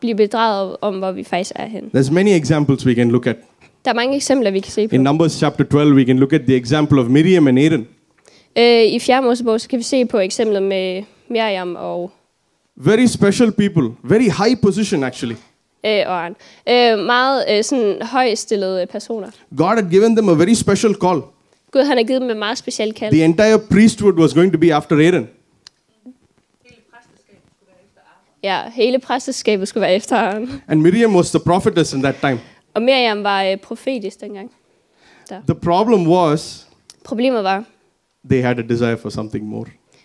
blive 0.00 0.14
bedraget 0.14 0.76
om, 0.80 0.98
hvor 0.98 1.12
vi 1.12 1.24
faktisk 1.24 1.52
er 1.54 1.66
henne. 1.66 1.90
There's 1.94 2.12
many 2.12 2.28
examples 2.30 2.86
we 2.86 2.94
can 2.94 3.10
look 3.10 3.26
at. 3.26 3.36
Der 3.84 3.90
er 3.90 3.94
mange 3.94 4.16
eksempler, 4.16 4.50
vi 4.50 4.60
kan 4.60 4.72
se 4.72 4.88
på. 4.88 4.94
In 4.94 5.00
Numbers 5.00 5.32
chapter 5.32 5.64
12, 5.64 5.94
we 5.94 6.04
can 6.04 6.18
look 6.18 6.32
at 6.32 6.40
the 6.40 6.56
example 6.56 7.00
of 7.00 7.06
Miriam 7.06 7.46
and 7.46 7.58
Aaron. 7.58 7.86
Øh, 8.58 8.92
I 8.92 8.98
4. 8.98 9.22
Mosebog, 9.22 9.60
så 9.60 9.68
kan 9.68 9.78
vi 9.78 9.82
se 9.84 10.04
på 10.04 10.18
eksemplet 10.18 10.62
med 10.62 11.02
Miriam 11.28 11.76
og, 11.76 12.10
Very 12.76 13.06
special 13.06 13.52
people, 13.52 13.90
very 14.04 14.22
high 14.22 14.60
position 14.62 15.04
actually. 15.04 15.34
øh, 15.86 16.02
og 16.06 16.22
Aaron. 16.22 16.36
Øh, 16.68 17.06
meget 17.06 17.44
øh, 17.50 17.64
sådan 17.64 18.02
højstillede 18.02 18.86
personer. 18.86 19.28
God 19.56 19.74
had 19.76 19.90
given 19.90 20.16
them 20.16 20.28
a 20.28 20.32
very 20.32 20.54
special 20.54 20.94
call. 20.94 21.20
Gud 21.72 21.82
han 21.82 21.96
har 21.96 22.04
givet 22.04 22.20
dem 22.20 22.30
en 22.30 22.38
meget 22.38 22.58
speciel 22.58 22.92
kald. 22.94 23.12
The 23.12 23.24
entire 23.24 23.58
priesthood 23.70 24.14
was 24.14 24.34
going 24.34 24.52
to 24.52 24.58
be 24.58 24.74
after 24.74 24.96
Aaron. 24.96 25.28
Ja, 28.42 28.62
hele 28.74 28.98
præsteskabet 28.98 29.68
skulle 29.68 29.82
være 29.82 29.94
efter 29.94 30.16
Aaron. 30.16 30.62
And 30.68 30.80
Miriam 30.80 31.16
was 31.16 31.30
the 31.30 31.40
prophetess 31.40 31.92
in 31.92 32.02
that 32.02 32.14
time. 32.20 32.40
Og 32.74 32.82
Miriam 32.82 33.24
var 33.24 33.42
øh, 33.44 33.56
profetisk 33.56 34.20
dengang. 34.20 34.50
The 35.46 35.54
problem 35.54 36.06
was 36.08 36.66
Problemet 37.04 37.44
var, 37.44 37.64
they 38.30 38.42
had 38.42 38.58
a 38.58 38.62
desire 38.62 38.98
for 38.98 39.08
something 39.10 39.44
more. 39.44 39.64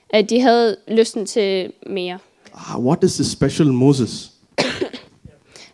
at 0.09 0.29
de 0.29 0.41
havde 0.41 0.75
lysten 0.87 1.25
til 1.25 1.73
mere. 1.87 2.19
Ah, 2.53 2.79
what 2.85 3.03
is 3.03 3.13
this 3.15 3.27
special 3.27 3.67
Moses? 3.73 4.31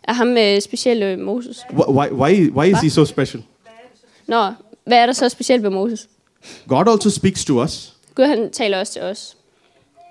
Er 0.08 0.12
ham 0.12 0.26
med 0.26 0.60
specielle 0.60 1.16
Moses? 1.16 1.58
Wh- 1.58 1.90
Why, 1.90 2.08
why, 2.12 2.50
why 2.50 2.72
is 2.72 2.78
he 2.80 2.90
so 2.90 3.04
special? 3.04 3.42
Nå, 4.26 4.52
hvad 4.86 4.98
er 4.98 5.06
der 5.06 5.12
så 5.12 5.28
specielt 5.28 5.62
ved 5.62 5.70
Moses? 5.70 6.08
God 6.68 6.88
also 6.88 7.10
speaks 7.10 7.44
to 7.44 7.62
us. 7.62 7.96
Gud 8.14 8.24
han 8.24 8.50
taler 8.50 8.78
også 8.80 8.92
til 8.92 9.02
os. 9.02 9.36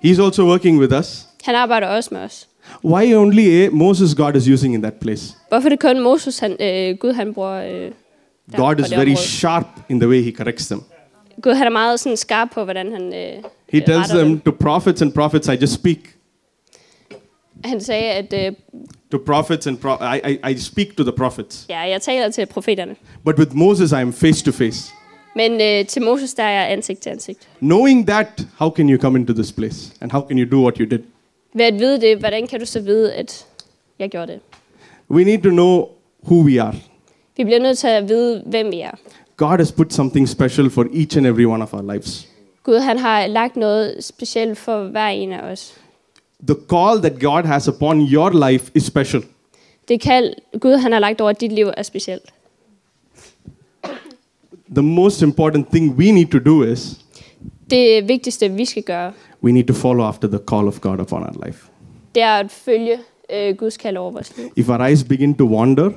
He's 0.05 0.21
also 0.23 0.43
working 0.47 0.79
with 0.79 0.99
us. 0.99 1.25
Han 1.43 1.55
arbejder 1.55 1.87
også 1.87 2.09
med 2.11 2.21
os. 2.21 2.47
Why 2.85 3.15
only 3.15 3.67
Moses 3.71 4.15
God 4.15 4.35
is 4.35 4.47
using 4.47 4.73
in 4.73 4.81
that 4.81 4.93
place? 4.93 5.33
Hvorfor 5.49 5.69
det 5.69 5.79
kun 5.79 5.99
Moses, 5.99 6.39
han, 6.39 6.51
øh, 6.59 6.97
Gud 6.97 7.11
han 7.13 7.33
bruger... 7.33 7.51
Øh, 7.51 7.91
der 8.51 8.57
God 8.57 8.79
is 8.79 8.91
very 8.91 9.13
sharp 9.15 9.65
in 9.89 9.99
the 9.99 10.09
way 10.09 10.23
he 10.23 10.31
corrects 10.31 10.67
them. 10.67 10.83
Gud 11.41 11.53
han 11.53 11.67
er 11.67 11.71
meget 11.71 11.99
sådan 11.99 12.17
skarp 12.17 12.47
på, 12.53 12.63
hvordan 12.63 12.91
han 12.91 13.01
øh, 13.03 13.11
He 13.13 13.79
øh, 13.79 13.85
tells 13.85 13.89
retter 13.89 14.17
them 14.17 14.27
dem. 14.29 14.39
to 14.41 14.51
prophets 14.59 15.01
and 15.01 15.13
prophets, 15.13 15.47
I 15.47 15.51
just 15.61 15.73
speak. 15.73 15.97
Han 17.65 17.81
sagde, 17.81 18.03
at 18.11 18.33
øh, 18.47 18.53
to 19.11 19.17
prophets 19.25 19.67
and 19.67 19.77
pro- 19.77 20.03
I, 20.15 20.19
I, 20.31 20.51
I 20.51 20.57
speak 20.59 20.87
to 20.97 21.03
the 21.03 21.11
prophets. 21.11 21.65
Ja, 21.69 21.79
jeg 21.79 22.01
taler 22.01 22.29
til 22.29 22.45
profeterne. 22.45 22.95
But 23.25 23.39
with 23.39 23.55
Moses, 23.55 23.91
I 23.91 23.95
am 23.95 24.13
face 24.13 24.45
to 24.45 24.51
face. 24.51 24.91
Men 25.35 25.61
øh, 25.61 25.85
til 25.87 26.01
Moses, 26.01 26.33
der 26.33 26.43
er 26.43 26.61
jeg 26.61 26.71
ansigt 26.71 26.99
til 26.99 27.09
ansigt. 27.09 27.47
Knowing 27.59 28.07
that, 28.07 28.45
how 28.57 28.69
can 28.69 28.89
you 28.89 29.01
come 29.01 29.19
into 29.19 29.33
this 29.33 29.51
place? 29.51 29.91
And 30.01 30.11
how 30.11 30.21
can 30.27 30.39
you 30.39 30.51
do 30.51 30.61
what 30.63 30.77
you 30.77 30.85
did? 30.85 30.99
Ved 31.53 31.65
at 31.65 31.79
vide 31.79 32.01
det, 32.01 32.17
hvordan 32.17 32.47
kan 32.47 32.59
du 32.59 32.65
så 32.65 32.79
vide, 32.79 33.13
at 33.13 33.45
jeg 33.99 34.09
gjorde 34.09 34.31
det? 34.31 34.39
We 35.09 35.23
need 35.23 35.41
to 35.41 35.49
know 35.49 35.87
who 36.23 36.43
we 36.43 36.61
are. 36.61 36.75
Vi 37.37 37.43
bliver 37.43 37.59
nødt 37.59 37.77
til 37.77 37.87
at 37.87 38.09
vide, 38.09 38.43
hvem 38.45 38.71
vi 38.71 38.79
er. 38.79 38.91
God 39.37 39.57
has 39.57 39.71
put 39.71 39.93
something 39.93 40.29
special 40.29 40.69
for 40.69 40.85
each 40.93 41.17
and 41.17 41.27
every 41.27 41.45
one 41.45 41.63
of 41.63 41.73
our 41.73 41.93
lives. 41.93 42.27
Gud 42.63 42.79
han 42.79 42.97
har 42.97 43.27
lagt 43.27 43.55
noget 43.55 44.03
specielt 44.03 44.57
for 44.57 44.83
hver 44.83 45.07
en 45.07 45.31
af 45.31 45.51
os. 45.51 45.73
The 46.47 46.55
call 46.69 47.01
that 47.01 47.19
God 47.19 47.43
has 47.43 47.67
upon 47.67 48.01
your 48.01 48.49
life 48.49 48.71
is 48.75 48.83
special. 48.83 49.23
Det 49.87 50.01
kald, 50.01 50.33
Gud 50.59 50.77
han 50.77 50.91
har 50.91 50.99
lagt 50.99 51.21
over 51.21 51.31
dit 51.31 51.51
liv 51.51 51.71
er 51.77 51.83
specielt. 51.83 52.33
The 54.75 54.81
most 54.81 55.21
important 55.21 55.67
thing 55.67 55.97
we 55.97 56.11
need 56.11 56.27
to 56.27 56.39
do 56.39 56.63
is 56.63 56.97
Det 57.69 58.07
vigtigste, 58.07 58.51
vi 58.51 58.65
skal 58.65 58.83
gøre, 58.83 59.13
we 59.43 59.51
need 59.51 59.63
to 59.67 59.73
follow 59.73 60.05
after 60.05 60.27
the 60.27 60.39
call 60.49 60.67
of 60.67 60.81
God 60.81 60.99
upon 60.99 61.23
our 61.23 61.45
life. 61.45 61.65
det 62.15 62.23
er 62.23 62.31
at 62.33 62.51
følge 62.51 62.97
øh, 63.33 63.55
Guds 63.55 63.77
kald 63.77 63.97
over 63.97 64.11
vores 64.11 64.37
liv. 64.37 64.45
If 64.55 64.69
our 64.69 64.85
eyes 64.85 65.03
begin 65.03 65.33
to 65.35 65.45
wander, 65.45 65.89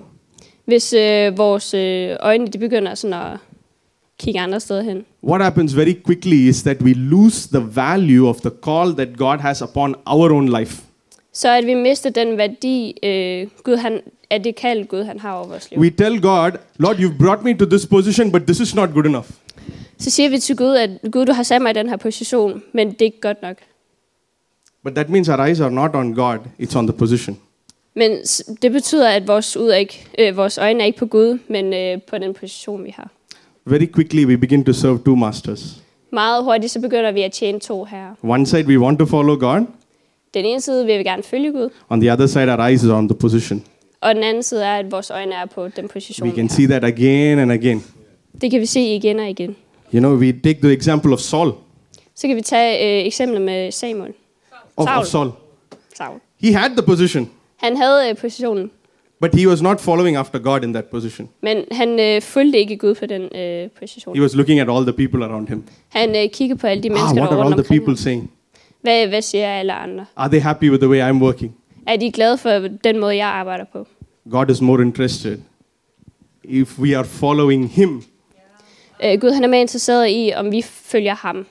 Hvis 0.64 0.92
øh, 0.92 1.38
vores 1.38 1.74
øh, 1.74 2.16
øjne 2.20 2.46
de 2.46 2.58
begynder 2.58 2.94
sådan 2.94 3.14
at 3.14 3.38
kigge 4.18 4.40
andre 4.40 4.60
steder 4.60 4.82
hen, 4.82 5.04
what 5.24 5.42
happens 5.42 5.76
very 5.76 5.94
quickly 6.06 6.34
is 6.48 6.62
that 6.62 6.82
we 6.82 6.92
lose 6.92 7.48
the 7.48 7.62
value 7.74 8.28
of 8.28 8.36
the 8.36 8.50
call 8.64 8.94
that 8.94 9.16
God 9.16 9.38
has 9.38 9.62
upon 9.62 9.94
our 10.06 10.30
own 10.32 10.48
life. 10.48 10.82
så 11.32 11.48
at 11.48 11.66
vi 11.66 11.74
mister 11.74 12.10
den 12.10 12.38
værdi, 12.38 12.96
øh, 13.02 13.46
Gud 13.64 13.76
han, 13.76 14.00
af 14.30 14.42
det 14.42 14.56
kald, 14.56 14.84
Gud 14.86 15.02
han 15.04 15.20
har 15.20 15.32
over 15.32 15.46
vores 15.48 15.70
liv. 15.70 15.80
We 15.80 15.90
tell 15.90 16.20
God, 16.20 16.50
Lord, 16.78 16.96
you've 16.96 17.18
brought 17.18 17.44
me 17.44 17.54
to 17.58 17.64
this 17.64 17.86
position, 17.86 18.32
but 18.32 18.42
this 18.42 18.60
is 18.60 18.74
not 18.74 18.88
good 18.94 19.04
enough. 19.06 19.26
Så 19.98 20.10
siger 20.10 20.28
vi 20.28 20.38
til 20.38 20.56
Gud, 20.56 20.76
at 20.76 20.90
Gud, 21.12 21.26
du 21.26 21.32
har 21.32 21.42
sat 21.42 21.62
mig 21.62 21.70
i 21.70 21.74
den 21.74 21.88
her 21.88 21.96
position, 21.96 22.62
men 22.72 22.90
det 22.90 23.00
er 23.00 23.04
ikke 23.04 23.20
godt 23.20 23.42
nok. 23.42 23.56
But 24.84 24.94
that 24.94 25.08
means 25.08 25.28
our 25.28 25.38
eyes 25.46 25.60
are 25.60 25.70
not 25.70 25.90
on 25.94 26.14
God, 26.14 26.38
it's 26.62 26.76
on 26.78 26.86
the 26.86 26.96
position. 26.96 27.38
Men 27.94 28.10
det 28.62 28.72
betyder, 28.72 29.08
at 29.08 29.26
vores, 29.28 29.56
ud 29.56 29.68
er 29.68 29.74
ikke, 29.76 30.06
øh, 30.18 30.36
vores 30.36 30.58
øjne 30.58 30.80
er 30.82 30.84
ikke 30.86 30.98
på 30.98 31.06
Gud, 31.06 31.38
men 31.48 31.74
øh, 31.74 32.02
på 32.02 32.18
den 32.18 32.34
position, 32.34 32.84
vi 32.84 32.90
har. 32.96 33.10
Very 33.66 33.86
quickly, 33.94 34.24
we 34.26 34.36
begin 34.36 34.64
to 34.64 34.72
serve 34.72 34.98
two 35.04 35.14
masters. 35.16 35.76
Meget 36.12 36.44
hurtigt, 36.44 36.72
så 36.72 36.80
begynder 36.80 37.12
vi 37.12 37.22
at 37.22 37.32
tjene 37.32 37.60
to 37.60 37.84
herrer. 37.84 38.14
One 38.22 38.46
side, 38.46 38.66
we 38.66 38.78
want 38.78 38.98
to 38.98 39.06
follow 39.06 39.36
God, 39.38 39.66
Den 40.34 40.44
ene 40.44 40.60
side 40.60 40.86
vil 40.86 40.98
vi 40.98 41.02
gerne 41.04 41.22
følge 41.22 41.52
Gud, 41.52 41.68
on 41.90 42.00
the 42.00 42.12
other 42.12 42.26
side, 42.26 42.52
our 42.52 42.60
eyes 42.68 42.82
is 42.82 42.88
on 42.90 43.08
the 43.08 43.18
position. 43.18 43.64
og 44.00 44.14
den 44.14 44.22
anden 44.22 44.42
side 44.42 44.64
er, 44.64 44.76
at 44.76 44.90
vores 44.92 45.10
øjne 45.10 45.34
er 45.34 45.46
på 45.46 45.68
den 45.68 45.88
position, 45.88 46.26
We 46.28 46.30
vi 46.32 46.36
can 46.36 46.48
har. 46.48 46.54
see 46.54 46.66
that 46.66 46.84
again 46.84 47.38
and 47.38 47.52
again. 47.52 47.84
Det 48.40 48.50
kan 48.50 48.60
vi 48.60 48.66
se 48.66 48.80
igen 48.94 49.18
og 49.20 49.28
igen. 49.30 49.56
You 49.92 50.00
know, 50.00 50.14
we 50.16 50.32
take 50.32 50.60
the 50.60 50.72
example 50.72 51.12
of 51.12 51.18
Saul, 51.20 51.52
Så 52.14 52.26
kan 52.26 52.36
vi 52.36 52.40
tage 52.40 53.00
øh, 53.00 53.06
eksemplet 53.06 53.42
med 53.42 53.70
Samuel. 53.72 54.12
of, 54.76 54.86
Saul. 54.88 54.98
of 55.00 55.06
Saul. 55.06 55.30
Saul. 55.96 56.20
He 56.40 56.52
had 56.54 56.70
the 56.70 56.82
position, 56.82 57.30
Han 57.56 57.76
havde 57.76 58.10
øh, 58.10 58.16
positionen, 58.16 58.70
but 59.20 59.34
he 59.34 59.48
was 59.48 59.62
not 59.62 59.80
following 59.80 60.16
after 60.16 60.38
God 60.38 60.62
in 60.64 60.72
that 60.72 60.84
position. 60.84 61.28
men 61.42 61.64
han 61.72 62.00
øh, 62.00 62.22
fulgte 62.22 62.58
ikke 62.58 62.76
Gud 62.76 62.94
på 62.94 63.06
den 63.06 63.22
øh, 63.36 63.70
position. 63.80 64.16
He 64.16 64.22
was 64.22 64.34
looking 64.34 64.60
at 64.60 64.70
all 64.70 64.82
the 64.86 64.92
people 64.92 65.24
around 65.24 65.48
him. 65.48 65.64
Han 65.88 66.16
øh, 66.16 66.30
kiggede 66.30 66.58
på 66.58 66.66
alle 66.66 66.82
de 66.82 66.88
Ah, 66.88 66.92
mennesker, 66.92 67.20
what 67.20 67.30
der 67.30 67.36
are 67.36 67.44
all 67.46 67.54
the 67.64 67.68
people 67.68 67.86
ham. 67.90 67.96
saying? 67.96 68.30
Hvad, 68.82 69.06
hvad 69.06 69.22
siger 69.22 69.48
alle 69.48 69.72
andre? 69.72 70.06
Are 70.16 70.28
they 70.28 70.40
happy 70.40 70.70
with 70.70 70.80
the 70.80 70.88
way 70.88 71.10
I'm 71.10 71.22
working? 71.22 71.56
Er 71.86 71.96
de 71.96 72.12
glade 72.12 72.38
for 72.38 72.50
den 72.84 73.00
måde, 73.00 73.16
jeg 73.16 73.26
arbejder 73.28 73.64
på? 73.72 73.86
God 74.30 74.50
is 74.50 74.60
more 74.60 74.82
interested 74.82 75.38
if 76.44 76.78
we 76.78 76.96
are 76.96 77.04
following 77.04 77.68
Him 77.70 78.02
Øh, 79.04 79.20
Gud 79.20 79.30
han 79.30 79.44
er 79.44 79.48
mere 79.48 79.60
interesseret 79.60 80.08
i, 80.10 80.32
om 80.36 80.52
vi 80.52 80.62
følger 80.62 81.14
ham, 81.14 81.46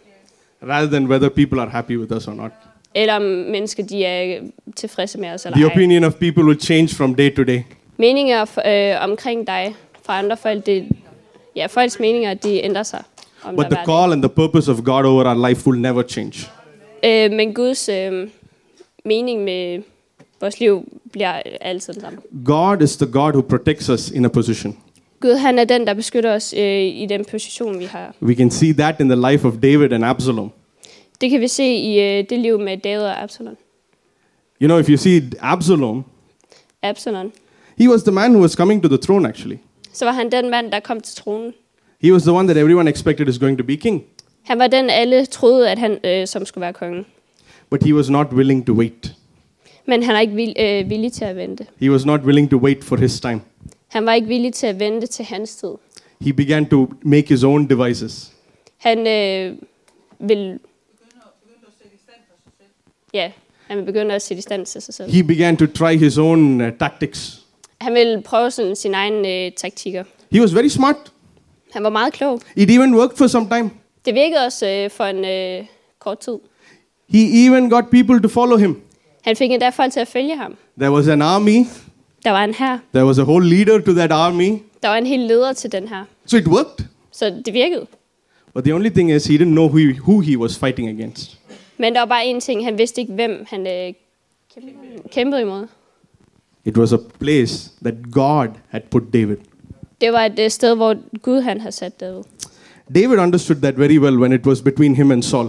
rather 0.70 0.90
than 0.90 1.08
whether 1.08 1.30
people 1.30 1.62
are 1.62 1.70
happy 1.70 1.98
with 1.98 2.16
us 2.16 2.28
or 2.28 2.34
not. 2.34 2.52
eller 2.96 3.14
om 3.16 3.22
mennesker 3.22 3.84
de 3.84 4.06
er 4.06 4.42
tilfredse 4.76 5.18
med 5.20 5.30
os 5.30 5.46
eller 5.46 5.58
The 5.58 5.66
ej. 5.66 5.72
opinion 5.74 6.04
of 6.04 6.14
people 6.14 6.44
will 6.46 6.60
change 6.62 6.88
from 6.96 7.16
day 7.16 7.36
to 7.36 7.44
day. 7.44 7.60
Meninger 7.98 8.42
øh, 8.66 9.10
omkring 9.10 9.48
dig 9.48 9.76
fra 10.06 10.20
andre 10.20 10.38
folk, 10.38 10.66
det, 10.66 10.88
ja, 11.56 11.66
folks 11.66 12.00
meninger, 12.00 12.34
de 12.34 12.64
ændrer 12.64 12.84
sig. 12.84 13.04
Om 13.44 13.56
But 13.56 13.66
the 13.66 13.86
call 13.86 14.12
and 14.12 14.22
the 14.22 14.30
purpose 14.30 14.72
of 14.72 14.78
God 14.84 15.06
over 15.06 15.26
our 15.26 15.48
life 15.48 15.68
will 15.68 15.82
never 15.82 16.04
change. 16.04 16.50
Øh, 17.06 17.32
men 17.32 17.54
Guds 17.54 17.90
øh, 17.90 18.28
mening 19.06 19.44
med 19.44 19.82
vores 20.42 20.60
liv 20.60 21.00
bliver 21.12 21.42
altid 21.62 21.94
den 21.94 22.02
samme. 22.02 22.20
God 22.46 22.82
is 22.82 22.98
the 22.98 23.12
God 23.12 23.32
who 23.34 23.42
protects 23.42 23.90
us 23.90 24.10
in 24.12 24.26
a 24.26 24.28
position. 24.28 24.78
Gud 25.24 25.36
han 25.36 25.60
er 25.60 25.64
den, 25.64 25.88
der 25.88 25.94
beskytter 25.94 26.34
os 26.34 26.54
øh, 26.58 26.82
i 26.82 27.06
den 27.10 27.26
position, 27.26 27.80
vi 27.80 27.86
har. 27.86 28.16
We 28.22 28.36
can 28.36 28.52
see 28.52 28.74
that 28.74 29.00
in 29.00 29.10
the 29.10 29.32
life 29.32 29.48
of 29.48 29.54
David 29.54 29.94
and 29.94 30.06
Absalom. 30.06 30.52
Det 31.22 31.30
kan 31.30 31.42
vi 31.42 31.48
se 31.48 31.64
i 31.64 32.00
øh, 32.00 32.26
det 32.30 32.40
liv 32.40 32.60
med 32.60 32.78
David 32.78 33.04
og 33.04 33.24
Absalom. 33.24 33.58
You 34.62 34.68
know, 34.68 34.80
if 34.80 34.90
you 34.90 34.98
see 34.98 35.22
Absalom, 35.40 36.06
Absalom. 36.82 37.32
he 37.78 37.90
was 37.90 38.04
the 38.04 38.12
man 38.12 38.32
who 38.32 38.42
was 38.42 38.52
coming 38.52 38.84
to 38.84 38.88
the 38.88 38.98
throne 38.98 39.28
actually. 39.30 39.58
Så 39.94 40.06
var 40.06 40.12
han 40.12 40.32
den 40.32 40.50
mand, 40.50 40.72
der 40.72 40.80
kom 40.80 41.02
til 41.02 41.16
tronen. 41.16 41.54
He 42.02 42.14
was 42.14 42.24
the 42.24 42.32
one 42.32 42.48
that 42.48 42.58
everyone 42.58 42.90
expected 42.90 43.28
is 43.28 43.40
going 43.40 43.58
to 43.58 43.64
be 43.64 43.76
king. 43.76 44.04
Han 44.44 44.60
var 44.60 44.68
den, 44.68 44.90
alle 44.90 45.26
troede, 45.26 45.72
at 45.72 45.80
han 45.80 45.98
øh, 46.04 46.28
som 46.28 46.46
skulle 46.46 46.62
være 46.62 46.74
konge. 46.74 47.06
But 47.70 47.84
he 47.84 47.96
was 47.96 48.10
not 48.10 48.28
willing 48.34 48.66
to 48.66 48.74
wait. 48.74 49.16
Men 49.86 50.04
han 50.04 50.16
er 50.16 50.20
ikke 50.20 50.34
vil, 50.34 50.56
øh, 50.60 50.90
villig 50.90 51.14
til 51.14 51.26
at 51.26 51.36
vente. 51.36 51.66
He 51.80 51.92
was 51.92 52.06
not 52.06 52.22
willing 52.22 52.50
to 52.50 52.58
wait 52.58 52.84
for 52.84 52.96
his 52.96 53.20
time. 53.20 53.42
Han 53.94 54.06
var 54.06 54.14
ikke 54.14 54.28
villig 54.28 54.54
til 54.54 54.68
at 54.68 54.80
vente 54.80 55.08
til 55.08 55.26
hans 55.26 55.56
tid. 55.56 55.70
He 56.22 56.34
began 56.34 56.66
to 56.66 56.94
make 57.02 57.28
his 57.28 57.44
own 57.44 57.70
devices. 57.70 58.32
Han 58.78 59.08
øh, 59.08 59.58
vil, 60.20 60.60
ja, 63.14 63.32
han 63.68 63.78
vil 63.78 63.84
begynde 63.84 64.16
at 64.16 64.22
sætte 64.22 64.40
i 64.40 64.42
stand 64.42 64.66
til 64.66 64.82
sig 64.82 64.94
selv. 64.94 65.12
He 65.12 65.24
began 65.24 65.58
to 65.58 65.66
try 65.66 65.98
his 65.98 66.18
own 66.18 66.62
uh, 66.62 66.68
tactics. 66.80 67.42
Han 67.82 67.94
vil 67.94 68.22
prøve 68.26 68.52
sådan 68.52 68.76
sine 68.76 68.98
egne 68.98 69.46
øh, 69.46 69.52
taktikker. 69.52 70.04
He 70.32 70.42
was 70.42 70.56
very 70.56 70.68
smart. 70.68 70.96
Han 71.72 71.84
var 71.84 71.90
meget 71.90 72.14
klog. 72.14 72.42
It 72.56 72.72
even 72.72 72.96
worked 72.96 73.18
for 73.18 73.28
some 73.28 73.50
time. 73.50 73.70
Det 74.06 74.14
virkede 74.14 74.46
også 74.46 74.68
øh, 74.68 74.90
for 74.90 75.04
en 75.04 75.26
øh, 75.26 75.66
kort 76.00 76.20
tid. 76.20 76.38
He 77.10 77.46
even 77.46 77.70
got 77.70 77.86
people 77.92 78.22
to 78.22 78.28
follow 78.28 78.58
him. 78.58 78.82
Han 79.22 79.36
fik 79.36 79.52
endda 79.52 79.70
folk 79.70 79.94
til 79.94 80.00
at 80.00 80.08
følge 80.08 80.38
ham. 80.38 80.56
There 80.80 80.92
was 80.92 81.08
an 81.08 81.22
army, 81.22 81.66
Der 82.26 82.32
var 82.32 82.44
en 82.44 82.54
her. 82.54 82.78
there 82.94 83.06
was 83.06 83.18
a 83.20 83.24
whole 83.24 83.50
leader 83.50 83.80
to 83.80 83.94
that 83.94 84.12
army. 84.12 84.50
Der 84.84 84.90
var 84.90 84.96
en 84.96 85.06
hel 85.06 85.20
leder 85.20 85.54
til 85.54 85.72
den 85.72 85.88
her. 85.88 86.04
So 86.26 86.38
it 86.38 86.48
worked. 86.48 86.86
Så 87.12 87.42
det 87.46 87.54
virkede. 87.54 87.88
But 88.54 88.64
the 88.64 88.74
only 88.74 88.90
thing 88.90 89.12
is, 89.12 89.26
he 89.26 89.38
didn't 89.38 89.44
know 89.54 89.68
who 89.68 89.78
he, 89.78 89.94
who 90.02 90.20
he 90.20 90.38
was 90.38 90.58
fighting 90.60 90.90
against. 90.90 91.38
Men 91.78 91.94
der 91.94 92.00
var 92.00 92.06
bare 92.06 92.26
en 92.26 92.40
ting. 92.42 92.66
Han 92.66 92.78
vidste 92.78 93.02
ikke, 93.02 93.14
hvem 93.14 93.46
han 93.50 93.68
øh, 93.68 93.94
kæmpede 95.12 95.42
imod. 95.42 95.68
It 96.66 96.78
was 96.78 96.94
a 96.94 96.98
place 97.20 97.72
that 97.82 97.94
God 98.12 98.48
had 98.70 98.82
put 98.92 99.04
David. 99.14 99.38
Det 100.02 100.14
var 100.14 100.26
et 100.26 100.40
øh, 100.40 100.50
sted, 100.50 100.76
hvor 100.76 100.96
Gud 101.22 101.42
han 101.42 101.60
havde 101.62 101.72
sat 101.72 102.00
David. 102.00 102.24
David 102.96 103.18
understood 103.20 103.56
that 103.62 103.80
very 103.80 103.98
well 104.00 104.18
when 104.20 104.34
it 104.34 104.46
was 104.46 104.62
between 104.62 104.96
him 104.96 105.12
and 105.12 105.24
Saul. 105.24 105.46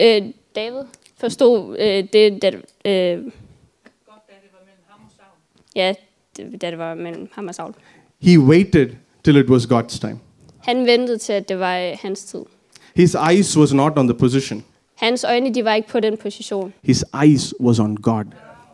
Øh, 0.00 0.22
David 0.56 0.82
forstod 1.16 1.76
øh, 1.78 2.04
det, 2.12 2.42
da, 2.42 2.48
øh, 2.48 2.52
Godt, 2.52 2.62
da 2.84 4.34
det 4.42 4.50
var 4.52 4.62
mellem 4.64 4.84
ham 4.88 5.00
og 5.04 5.10
Saul. 5.16 5.61
Ja, 5.76 5.94
det, 6.36 6.62
da 6.62 6.70
det 6.70 6.78
var 6.78 6.94
mellem 6.94 7.28
ham 7.32 7.48
og 7.48 7.54
Saul. 7.54 7.74
He 8.20 8.38
waited 8.40 8.88
till 9.24 9.36
it 9.36 9.50
was 9.50 9.62
God's 9.66 9.98
time. 10.00 10.18
Han 10.58 10.86
ventede 10.86 11.18
til, 11.18 11.32
at 11.32 11.48
det 11.48 11.58
var 11.58 11.78
øh, 11.78 11.92
hans 12.02 12.24
tid. 12.24 12.40
His 12.94 13.16
eyes 13.30 13.56
was 13.56 13.72
not 13.74 13.98
on 13.98 14.06
the 14.08 14.14
position. 14.18 14.64
Hans 14.94 15.24
øjne, 15.24 15.54
de 15.54 15.64
var 15.64 15.74
ikke 15.74 15.88
på 15.88 16.00
den 16.00 16.16
position. 16.16 16.72
His 16.82 17.04
eyes 17.24 17.54
was 17.60 17.78
on 17.78 17.96
God. 17.96 18.24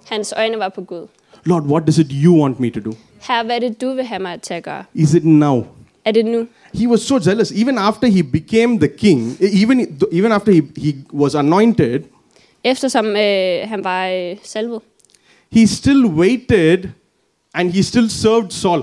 Hans 0.07 0.35
øjne 0.37 0.59
var 0.59 0.69
på 0.69 0.81
Gud. 0.83 1.07
Lord, 1.45 1.63
what 1.63 1.89
is 1.89 1.99
it 1.99 2.07
you 2.11 2.41
want 2.43 2.61
me 2.61 2.71
to 2.71 2.81
do? 2.81 2.93
Her, 3.21 3.45
hvad 3.45 3.57
er 3.57 3.61
det, 3.61 3.81
du 3.81 3.93
vil 3.93 4.05
have 4.05 4.23
mig 4.23 4.43
til 4.43 4.55
at 4.55 4.63
gøre? 4.63 4.85
Is 4.95 5.15
it 5.15 5.25
now? 5.25 5.65
Er 6.05 6.13
det 6.13 6.25
nu? 6.27 6.47
He 6.75 6.89
was 6.89 7.01
so 7.01 7.19
jealous. 7.27 7.51
Even 7.53 7.79
after 7.79 8.07
he 8.09 8.23
became 8.23 8.79
the 8.79 8.89
king, 8.89 9.37
even, 9.63 9.99
even 10.13 10.33
after 10.33 10.53
he, 10.53 10.63
he 10.77 10.95
was 11.15 11.35
anointed, 11.35 12.01
Eftersom 12.65 13.07
øh, 13.07 13.69
han 13.69 13.85
var 13.85 14.09
øh, 14.09 14.37
salvet, 14.43 14.81
he 15.53 15.67
still 15.67 16.07
waited 16.07 16.91
and 17.55 17.73
he 17.73 17.83
still 17.83 18.09
served 18.11 18.51
Saul. 18.51 18.83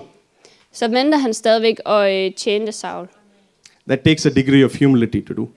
så 0.72 0.88
venter 0.88 1.18
han 1.18 1.34
stadigvæk 1.34 1.80
og 1.86 2.16
øh, 2.16 2.34
tjente 2.34 2.72
Saul. 2.72 3.08
That 3.88 4.02
takes 4.02 4.26
a 4.26 4.30
degree 4.30 4.66
of 4.66 4.80
humility 4.80 5.22
to 5.28 5.34
do. 5.34 5.50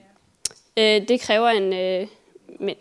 Øh, 0.77 1.07
det 1.07 1.21
kræver 1.21 1.47
en 1.49 1.73
øh, 1.73 2.07
men, 2.59 2.75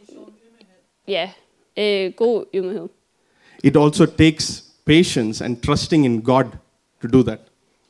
ja, 1.08 1.30
øh, 1.78 2.12
god 2.12 2.44
ydmyghed. 2.54 2.88
It 3.64 3.76
also 3.76 4.06
takes 4.06 4.64
patience 4.86 5.44
and 5.44 5.62
trusting 5.62 6.04
in 6.04 6.22
God 6.22 6.44
to 7.02 7.08
do 7.12 7.22
that. 7.22 7.38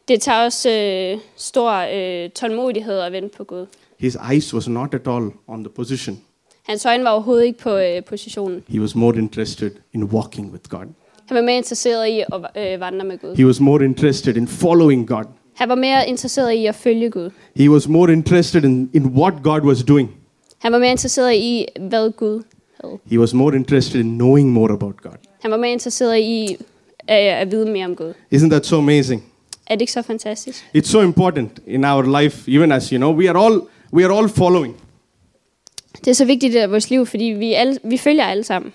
Det 0.08 0.20
tager 0.20 0.44
også 0.44 0.70
øh, 0.70 1.20
stor 1.36 1.72
øh, 1.72 2.30
tålmodighed 2.30 2.98
at 2.98 3.12
vente 3.12 3.36
på 3.36 3.44
Gud. 3.44 3.66
His 3.98 4.16
eyes 4.32 4.54
was 4.54 4.68
not 4.68 4.94
at 4.94 5.08
all 5.08 5.30
on 5.46 5.64
the 5.64 5.72
position. 5.74 6.20
Hans 6.68 6.86
øjne 6.86 7.04
var 7.04 7.10
overhovedet 7.10 7.44
ikke 7.44 7.58
på 7.58 7.76
øh, 7.76 8.04
positionen. 8.04 8.62
He 8.68 8.80
was 8.80 8.94
more 8.94 9.18
interested 9.18 9.70
in 9.94 10.04
walking 10.04 10.52
with 10.52 10.64
God. 10.68 10.86
Han 11.28 11.34
var 11.34 11.42
mere 11.42 11.56
interesseret 11.56 12.08
i 12.08 12.20
at 12.20 12.72
øh, 12.74 12.80
vandre 12.80 13.06
med 13.06 13.18
Gud. 13.18 13.36
He 13.36 13.46
was 13.46 13.60
more 13.60 13.84
interested 13.84 14.36
in 14.36 14.48
following 14.48 15.08
God. 15.08 15.24
Han 15.54 15.68
var 15.68 15.74
mere 15.74 16.08
interesseret 16.08 16.52
i 16.52 16.66
at 16.66 16.74
følge 16.74 17.10
Gud. 17.10 17.30
He 17.56 17.70
was 17.70 17.88
more 17.88 18.12
interested 18.12 18.64
in, 18.64 18.90
in 18.92 19.06
what 19.06 19.34
God 19.42 19.60
was 19.60 19.82
doing. 19.84 20.10
Han 20.58 20.72
var 20.72 20.78
mere 20.78 20.90
interesseret 20.90 21.34
i, 21.34 21.66
hvad 21.80 22.10
Gud 22.12 22.42
havde. 22.82 22.98
He 23.10 23.20
was 23.20 23.34
more 23.34 23.56
interested 23.56 24.00
in 24.00 24.06
knowing 24.18 24.52
more 24.52 24.72
about 24.72 24.96
God. 25.02 25.18
Han 25.42 25.50
var 25.50 25.56
mere 25.56 25.72
interesseret 25.72 26.18
i 26.18 26.56
øh, 27.10 27.40
at 27.40 27.50
vide 27.50 27.70
mere 27.70 27.84
om 27.84 27.96
Gud. 27.96 28.12
Isn't 28.34 28.50
that 28.50 28.66
so 28.66 28.78
amazing? 28.78 29.24
Er 29.66 29.74
det 29.74 29.80
ikke 29.80 29.92
så 29.92 30.02
fantastisk? 30.02 30.64
It's 30.76 30.88
so 30.88 31.00
important 31.00 31.50
in 31.66 31.84
our 31.84 32.20
life, 32.22 32.50
even 32.52 32.72
as 32.72 32.88
you 32.88 32.98
know, 32.98 33.14
we 33.16 33.30
are 33.30 33.46
all 33.46 33.60
we 33.92 34.04
are 34.04 34.18
all 34.18 34.28
following. 34.28 34.76
Det 36.04 36.08
er 36.08 36.14
så 36.14 36.24
vigtigt 36.24 36.54
i 36.54 36.58
vores 36.58 36.90
liv, 36.90 37.06
fordi 37.06 37.24
vi, 37.24 37.52
alle, 37.52 37.78
vi 37.84 37.96
følger 37.96 38.24
alle 38.24 38.44
sammen. 38.44 38.72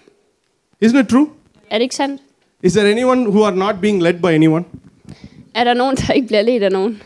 Isn't 0.85 0.99
it 0.99 1.07
true? 1.07 1.27
Er 1.69 1.77
det 1.77 1.83
ikke 1.83 1.95
sandt? 1.95 2.21
Is 2.63 2.73
there 2.73 2.91
anyone 2.91 3.29
who 3.29 3.43
are 3.43 3.55
not 3.55 3.75
being 3.81 4.01
led 4.01 4.13
by 4.13 4.25
anyone? 4.25 4.65
Er 5.55 5.63
der 5.63 5.73
nogen, 5.73 5.95
der 5.95 6.13
ikke 6.13 6.27
bliver 6.27 6.41
ledt 6.41 6.63
af 6.63 6.71
nogen? 6.71 7.01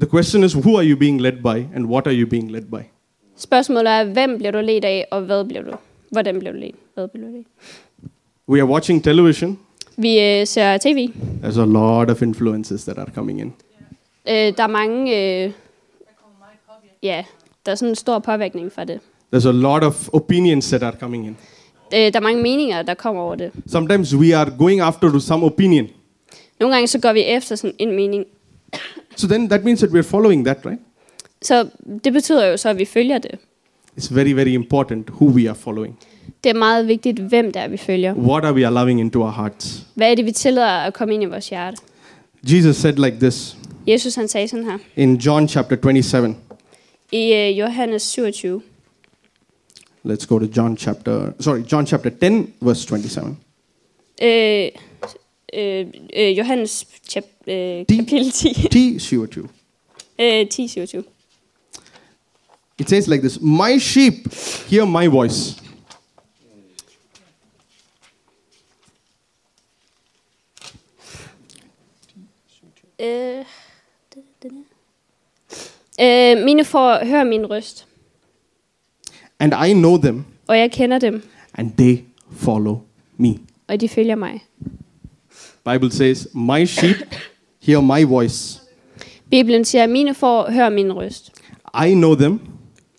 The 0.00 0.08
question 0.10 0.44
is, 0.44 0.56
who 0.56 0.76
are 0.78 0.86
you 0.86 0.98
being 0.98 1.20
led 1.20 1.32
by, 1.32 1.74
and 1.76 1.86
what 1.86 2.06
are 2.06 2.14
you 2.14 2.28
being 2.28 2.50
led 2.50 2.62
by? 2.62 2.82
Spørgsmålet 3.36 3.92
er, 3.92 4.04
hvem 4.04 4.38
bliver 4.38 4.50
du 4.50 4.60
ledt 4.60 4.84
af, 4.84 5.06
og 5.10 5.20
hvad 5.20 5.44
bliver 5.44 5.62
du? 5.62 5.72
Hvordan 6.10 6.38
bliver 6.38 6.52
du 6.52 6.58
ledt? 6.58 6.76
Hvad 6.94 7.08
bliver 7.08 7.26
du 7.26 7.32
ledt? 7.32 7.46
We 8.48 8.60
are 8.60 8.68
watching 8.68 9.04
television. 9.04 9.58
Vi 9.96 10.20
øh, 10.20 10.46
ser 10.46 10.78
tv. 10.78 11.08
There's 11.42 11.60
a 11.60 11.64
lot 11.64 12.10
of 12.10 12.22
influences 12.22 12.84
that 12.84 12.98
are 12.98 13.10
coming 13.14 13.40
in. 13.40 13.52
Øh, 14.28 14.34
der 14.34 14.62
er 14.62 14.66
mange... 14.66 15.02
Øh, 15.44 15.52
ja, 17.02 17.24
der 17.66 17.72
er 17.72 17.76
sådan 17.76 17.88
en 17.88 17.94
stor 17.94 18.18
påvirkning 18.18 18.72
fra 18.72 18.84
det. 18.84 19.00
There's 19.34 19.48
a 19.48 19.52
lot 19.52 19.82
of 19.84 20.08
opinions 20.12 20.68
that 20.68 20.82
are 20.82 20.96
coming 21.00 21.26
in. 21.26 21.36
Øh, 21.94 21.98
der 21.98 22.10
er 22.14 22.20
mange 22.20 22.42
meninger, 22.42 22.82
der 22.82 22.94
kommer 22.94 23.22
over 23.22 23.34
det. 23.34 23.50
Sometimes 23.66 24.16
we 24.16 24.36
are 24.36 24.50
going 24.58 24.80
after 24.80 25.18
some 25.18 25.44
opinion. 25.46 25.86
Nogle 26.60 26.74
gange 26.74 26.86
så 26.86 26.98
går 26.98 27.12
vi 27.12 27.20
efter 27.24 27.56
sådan 27.56 27.74
en 27.78 27.96
mening. 27.96 28.24
So 29.16 29.28
then 29.28 29.48
that 29.48 29.64
means 29.64 29.80
that 29.80 29.90
we're 29.90 30.00
following 30.10 30.44
that, 30.44 30.58
right? 30.66 30.80
Så 31.42 31.68
det 32.04 32.12
betyder 32.12 32.46
jo 32.46 32.56
så, 32.56 32.68
at 32.68 32.78
vi 32.78 32.84
følger 32.84 33.18
det. 33.18 33.30
It's 34.00 34.14
very, 34.14 34.32
very 34.32 34.48
important 34.48 35.10
who 35.10 35.26
we 35.26 35.48
are 35.48 35.54
following. 35.54 35.98
Det 36.44 36.50
er 36.50 36.54
meget 36.54 36.88
vigtigt, 36.88 37.18
hvem 37.18 37.52
det 37.52 37.62
er, 37.62 37.68
vi 37.68 37.76
følger. 37.76 38.14
What 38.14 38.44
are 38.44 38.54
we 38.54 38.66
allowing 38.66 39.00
into 39.00 39.20
our 39.22 39.30
hearts? 39.30 39.86
Hvad 39.94 40.10
er 40.10 40.14
det, 40.14 40.24
vi 40.24 40.32
tillader 40.32 40.68
at 40.68 40.94
komme 40.94 41.14
ind 41.14 41.22
i 41.22 41.26
vores 41.26 41.48
hjerte? 41.48 41.76
Jesus 42.42 42.76
said 42.76 42.92
like 42.96 43.16
this 43.20 43.56
Jesus 43.86 44.14
han 44.14 44.28
sagde 44.28 44.48
sådan 44.48 44.64
her. 44.64 44.78
in 44.96 45.16
John 45.16 45.48
chapter 45.48 45.76
27. 45.76 46.34
I 47.12 47.32
øh, 47.32 47.48
eh, 47.48 47.58
Johannes 47.58 48.12
27. 48.12 48.62
Let's 50.04 50.26
go 50.26 50.38
to 50.38 50.46
John 50.56 50.76
chapter, 50.76 51.32
sorry, 51.40 51.60
John 51.72 51.86
chapter 51.86 52.10
10, 52.10 52.54
verse 52.60 52.86
27. 52.86 53.36
Øh, 54.22 54.68
øh, 55.54 55.86
øh, 56.16 56.38
Johannes 56.38 56.86
chap, 57.08 57.24
øh, 57.46 57.86
Ti. 57.86 57.96
kapitel 57.96 58.30
10. 58.30 58.54
10, 58.72 58.98
27. 58.98 59.48
øh, 60.18 60.48
10, 60.48 60.68
27. 60.68 61.04
It 62.78 62.88
says 62.88 63.06
like 63.08 63.20
this 63.20 63.40
My 63.40 63.78
sheep 63.78 64.14
hear 64.70 64.84
my 64.84 65.06
voice. 65.06 65.56
Øh, 73.00 73.06
det- 73.06 73.44
det 73.44 73.44
der. 73.44 73.44
Øh, 76.02 76.44
mine 76.44 76.64
får 76.64 77.04
høre 77.04 77.24
min 77.24 77.46
røst, 77.50 77.86
and 79.38 79.52
I 79.68 79.72
know 79.72 79.96
them, 79.98 80.24
og 80.48 80.58
jeg 80.58 80.70
kender 80.72 80.98
dem, 80.98 81.22
and 81.54 81.72
they 81.78 81.98
follow 82.32 82.80
me. 83.16 83.34
og 83.68 83.80
de 83.80 83.88
følger 83.88 84.14
mig. 84.14 84.44
Bible 85.72 85.90
says, 85.92 86.28
My 86.34 86.64
sheep 86.66 86.96
hear 87.62 87.80
my 87.80 88.04
voice. 88.04 88.60
Bibelen 89.30 89.64
siger, 89.64 89.86
mine 89.86 90.14
får 90.14 90.50
høre 90.50 90.70
min 90.70 90.92
røst. 90.92 91.32
I 91.86 91.94
know 91.94 92.14
them, 92.14 92.40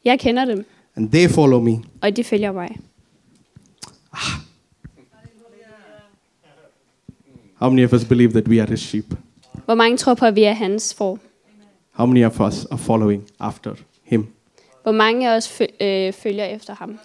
Jeg 0.06 0.20
kender 0.20 0.46
dem, 0.46 0.66
and 0.96 1.12
they 1.12 1.30
follow 1.30 1.60
me. 1.62 1.84
og 2.02 2.16
de 2.18 2.24
følger 2.24 2.52
mig. 2.52 2.70
How 7.60 7.70
many 7.70 7.84
of 7.86 7.94
us 7.94 8.04
believe 8.06 8.32
that 8.34 8.48
we 8.48 8.60
are 8.62 8.70
his 8.70 8.80
sheep? 8.82 9.06
Hvor 9.66 9.76
mange 9.76 9.98
tror 9.98 10.13
på, 10.13 10.26
at 10.26 10.36
vi 10.36 10.44
er 10.44 10.54
hans 10.54 10.94
får? 10.94 11.20
How 11.93 12.06
many 12.06 12.25
of 12.25 12.39
us 12.39 12.65
are 12.65 12.77
following 12.77 13.23
after 13.39 13.75
him? 14.03 14.27
Hvor 14.84 14.91
mange 14.91 15.29
af 15.29 15.36
os 15.38 15.62
øh, 15.82 16.13
følger 16.13 16.45
efter 16.45 16.75
ham? 16.75 16.99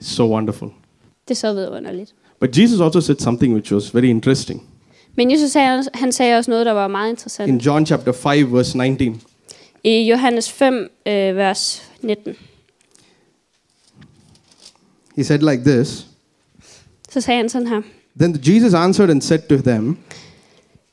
It's 0.00 0.06
so 0.06 0.34
wonderful. 0.34 0.68
Det 1.28 1.34
er 1.34 1.38
så 1.38 1.52
vidunderligt. 1.52 2.14
But 2.40 2.58
Jesus 2.58 2.80
also 2.80 3.00
said 3.00 3.16
something 3.18 3.54
which 3.54 3.72
was 3.72 3.94
very 3.94 4.04
interesting. 4.04 4.62
Men 5.14 5.30
Jesus 5.30 5.50
sagde, 5.50 5.84
han 5.94 6.12
sagde 6.12 6.38
også 6.38 6.50
noget, 6.50 6.66
der 6.66 6.72
var 6.72 6.88
meget 6.88 7.08
In 7.08 7.12
interessant. 7.12 7.66
John 7.66 7.86
chapter 7.86 8.12
5, 8.12 8.52
verse 8.52 8.78
19, 8.78 9.22
I 9.84 9.90
Johannes 10.10 10.50
5, 10.50 10.90
øh, 11.06 11.12
vers 11.36 11.90
19, 12.02 12.34
he 15.16 15.24
said 15.24 15.38
like 15.38 15.62
this 15.64 16.06
så 17.12 17.20
sagde 17.20 17.36
han 17.36 17.48
sådan 17.48 17.68
her. 17.68 17.82
Then 18.20 18.40
Jesus 18.46 18.74
answered 18.74 19.10
and 19.10 19.22
said 19.22 19.38
to 19.48 19.56
them, 19.56 19.98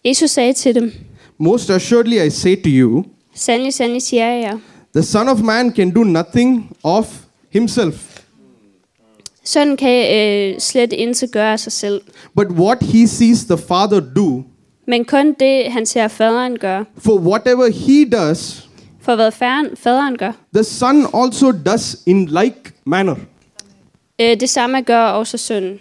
Jesus 0.06 0.32
sagde 0.32 0.54
til 0.54 0.76
dem, 0.76 0.94
Most 1.40 1.70
assuredly 1.70 2.26
I 2.28 2.30
say 2.30 2.56
to 2.56 2.70
you, 2.70 3.04
sandelig 3.36 4.02
siger 4.02 4.26
jeg 4.26 4.58
the 4.96 5.04
Son 5.04 5.28
of 5.28 5.40
Man 5.40 5.72
can 5.76 5.92
do 5.92 6.04
nothing 6.04 6.76
of 6.84 7.08
himself, 7.50 8.16
Sønnen 9.44 9.78
kan 9.78 10.16
øh, 10.16 10.60
slet 10.60 10.94
intet 10.94 11.32
gøre 11.32 11.52
af 11.52 11.60
sig 11.60 11.72
selv. 11.72 12.02
but 12.36 12.48
what 12.52 12.78
he 12.84 13.08
sees 13.08 13.46
the 13.46 13.58
Father 13.58 14.00
do. 14.16 14.44
Men 14.88 15.06
kun 15.06 15.36
det, 15.40 15.72
han 15.72 15.86
ser 15.86 16.08
faderen 16.08 16.58
gøre. 16.58 16.86
For 16.98 17.18
whatever 17.20 17.68
he 17.72 18.10
does, 18.10 18.70
For 19.02 19.16
hvad 19.16 19.32
faderen, 19.32 19.68
faderen 19.78 20.18
gør, 20.18 20.32
the 20.54 20.64
Son 20.64 21.06
also 21.14 21.52
does 21.66 21.98
in 22.06 22.26
like 22.26 22.56
manner. 22.86 23.16
øh, 24.22 24.40
det 24.40 24.50
samme 24.50 24.82
gør 24.82 25.04
også 25.06 25.38
sønnen. 25.38 25.80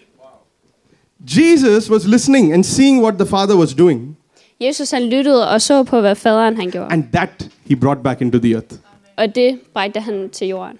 Jesus 1.20 1.90
was 1.90 2.06
listening 2.06 2.52
and 2.54 2.64
seeing 2.64 3.02
what 3.02 3.14
the 3.18 3.26
Father 3.26 3.56
was 3.56 3.74
doing, 3.74 4.16
Jesus 4.60 4.90
han 4.90 5.02
lyttede 5.02 5.50
og 5.50 5.62
så 5.62 5.82
på, 5.82 6.00
hvad 6.00 6.14
faderen 6.14 6.56
han 6.56 6.70
gjorde. 6.70 6.92
and 6.92 7.04
that 7.12 7.50
he 7.66 7.76
brought 7.76 8.02
back 8.02 8.20
into 8.20 8.38
the 8.38 8.52
earth. 8.52 8.74
Og 9.16 9.34
det 9.34 9.58
bragte 9.74 10.00
han 10.00 10.30
til 10.30 10.48
jorden. 10.48 10.78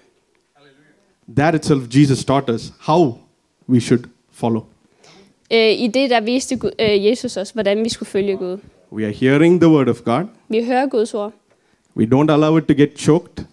That 1.35 1.55
itself, 1.55 1.83
Jesus 1.95 2.25
taught 2.25 2.49
us 2.49 2.73
how 2.79 3.17
we 3.69 3.79
should 3.81 4.03
follow. 4.31 4.63
Øh, 5.53 5.71
I 5.71 5.87
det, 5.93 6.09
der 6.09 6.19
viste 6.21 6.55
Gud, 6.57 6.71
øh, 6.79 7.05
Jesus 7.05 7.37
os, 7.37 7.49
hvordan 7.49 7.83
vi 7.83 7.89
skulle 7.89 8.09
følge 8.09 8.37
Gud. 8.37 8.57
We 8.91 9.05
are 9.05 9.13
hearing 9.13 9.61
the 9.61 9.69
word 9.69 9.87
of 9.87 10.01
God. 10.05 10.23
Vi 10.49 10.63
hører 10.65 10.85
Guds 10.87 11.13
ord. 11.13 11.33
We 11.97 12.05
don't 12.05 12.31
allow 12.31 12.57
it 12.57 12.63
to 12.65 12.73
get 12.73 12.89
choked. 12.99 13.45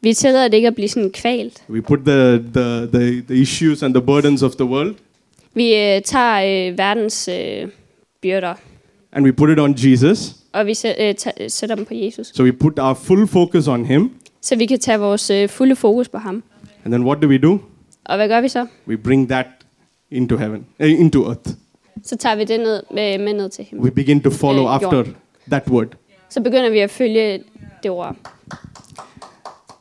Vi 0.00 0.14
tillader 0.14 0.48
det 0.48 0.56
ikke 0.56 0.68
at 0.68 0.74
blive 0.74 0.88
sådan 0.88 1.10
kvalt. 1.10 1.62
We 1.70 1.82
put 1.82 1.98
the, 2.06 2.38
the, 2.38 2.86
the, 2.86 3.22
the 3.22 3.34
issues 3.36 3.82
and 3.82 3.94
the 3.94 4.02
burdens 4.02 4.42
of 4.42 4.52
the 4.52 4.64
world 4.64 4.94
Vi 5.54 5.74
øh, 5.74 6.02
tager 6.02 6.68
øh, 6.70 6.78
verdens 6.78 7.28
øh, 7.28 7.68
byrder, 8.22 8.54
and 9.12 9.24
we 9.24 9.32
put 9.32 9.50
it 9.50 9.58
on 9.58 9.74
Jesus. 9.78 10.34
og 10.52 10.66
vi 10.66 10.76
øh, 10.98 11.14
sætter 11.48 11.76
dem 11.76 11.84
på 11.84 11.94
Jesus. 11.94 12.26
So 12.34 12.42
we 12.44 12.52
put 12.52 12.78
our 12.78 12.94
full 12.94 13.26
focus 13.26 13.68
on 13.68 13.84
Him. 13.84 14.10
Så 14.40 14.56
vi 14.56 14.66
kan 14.66 14.80
tage 14.80 14.98
vores 14.98 15.30
øh, 15.30 15.48
fulde 15.48 15.76
fokus 15.76 16.08
på 16.08 16.18
ham. 16.18 16.42
And 16.84 16.92
then 16.94 17.04
what 17.04 17.22
do 17.22 17.28
we 17.28 17.38
do? 17.38 17.58
Og 18.04 18.16
hvad 18.16 18.28
gør 18.28 18.40
vi 18.40 18.48
så? 18.48 18.66
We 18.88 18.96
bring 18.96 19.28
that 19.28 19.46
into 20.10 20.36
heaven, 20.36 20.66
eh, 20.78 21.00
into 21.00 21.24
earth. 21.26 21.50
Så 22.04 22.16
tager 22.16 22.36
vi 22.36 22.44
det 22.44 22.60
ned, 22.60 22.82
med, 22.94 23.18
med 23.18 23.34
ned 23.34 23.50
til 23.50 23.64
himlen. 23.64 23.84
We 23.84 23.90
begin 23.90 24.20
to 24.20 24.30
follow 24.30 24.64
Eh, 24.64 24.74
after 24.74 25.04
that 25.50 25.68
word. 25.68 25.88
Så 26.28 26.40
begynder 26.40 26.70
vi 26.70 26.78
at 26.78 26.90
følge 26.90 27.42
det 27.82 27.90
ord. 27.90 28.16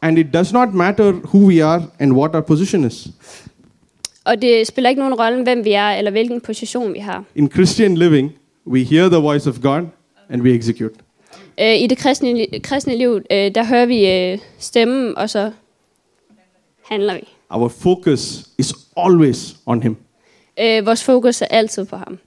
And 0.01 0.17
it 0.19 0.27
does 0.33 0.53
not 0.53 0.73
matter 0.73 1.11
who 1.11 1.47
we 1.47 1.63
are 1.63 1.83
and 1.99 2.13
what 2.13 2.35
our 2.35 2.41
position 2.41 2.85
is. 2.85 3.07
Og 4.25 4.41
det 4.41 4.67
spiller 4.67 4.89
ikke 4.89 4.99
nogen 4.99 5.13
rolle, 5.13 5.43
hvem 5.43 5.65
vi 5.65 5.71
er, 5.71 5.89
eller 5.89 6.11
hvilken 6.11 6.41
position 6.41 6.93
vi 6.93 6.99
har. 6.99 7.23
In 7.35 7.51
Christian 7.51 7.95
living, 7.97 8.31
we 8.67 8.83
hear 8.83 9.09
the 9.09 9.19
voice 9.19 9.49
of 9.49 9.61
God 9.61 9.87
and 10.29 10.41
we 10.41 10.55
execute. 10.55 10.93
Øh, 11.59 11.75
I 11.75 11.87
det 11.87 11.97
kristne, 11.97 12.47
kristne 12.63 12.97
liv, 12.97 13.21
øh, 13.31 13.55
der 13.55 13.63
hører 13.63 13.85
vi 13.85 14.11
øh, 14.11 14.39
stemmen, 14.59 15.17
og 15.17 15.29
så 15.29 15.51
handler 16.85 17.13
vi. 17.13 17.27
Our 17.49 17.67
focus 17.67 18.45
is 18.57 18.73
always 18.97 19.55
on 19.65 19.83
Him. 19.83 19.95
Øh, 20.59 20.85
vores 20.85 21.03
fokus 21.03 21.41
er 21.41 21.45
altid 21.45 21.85
på 21.85 21.95
ham. 21.95 22.19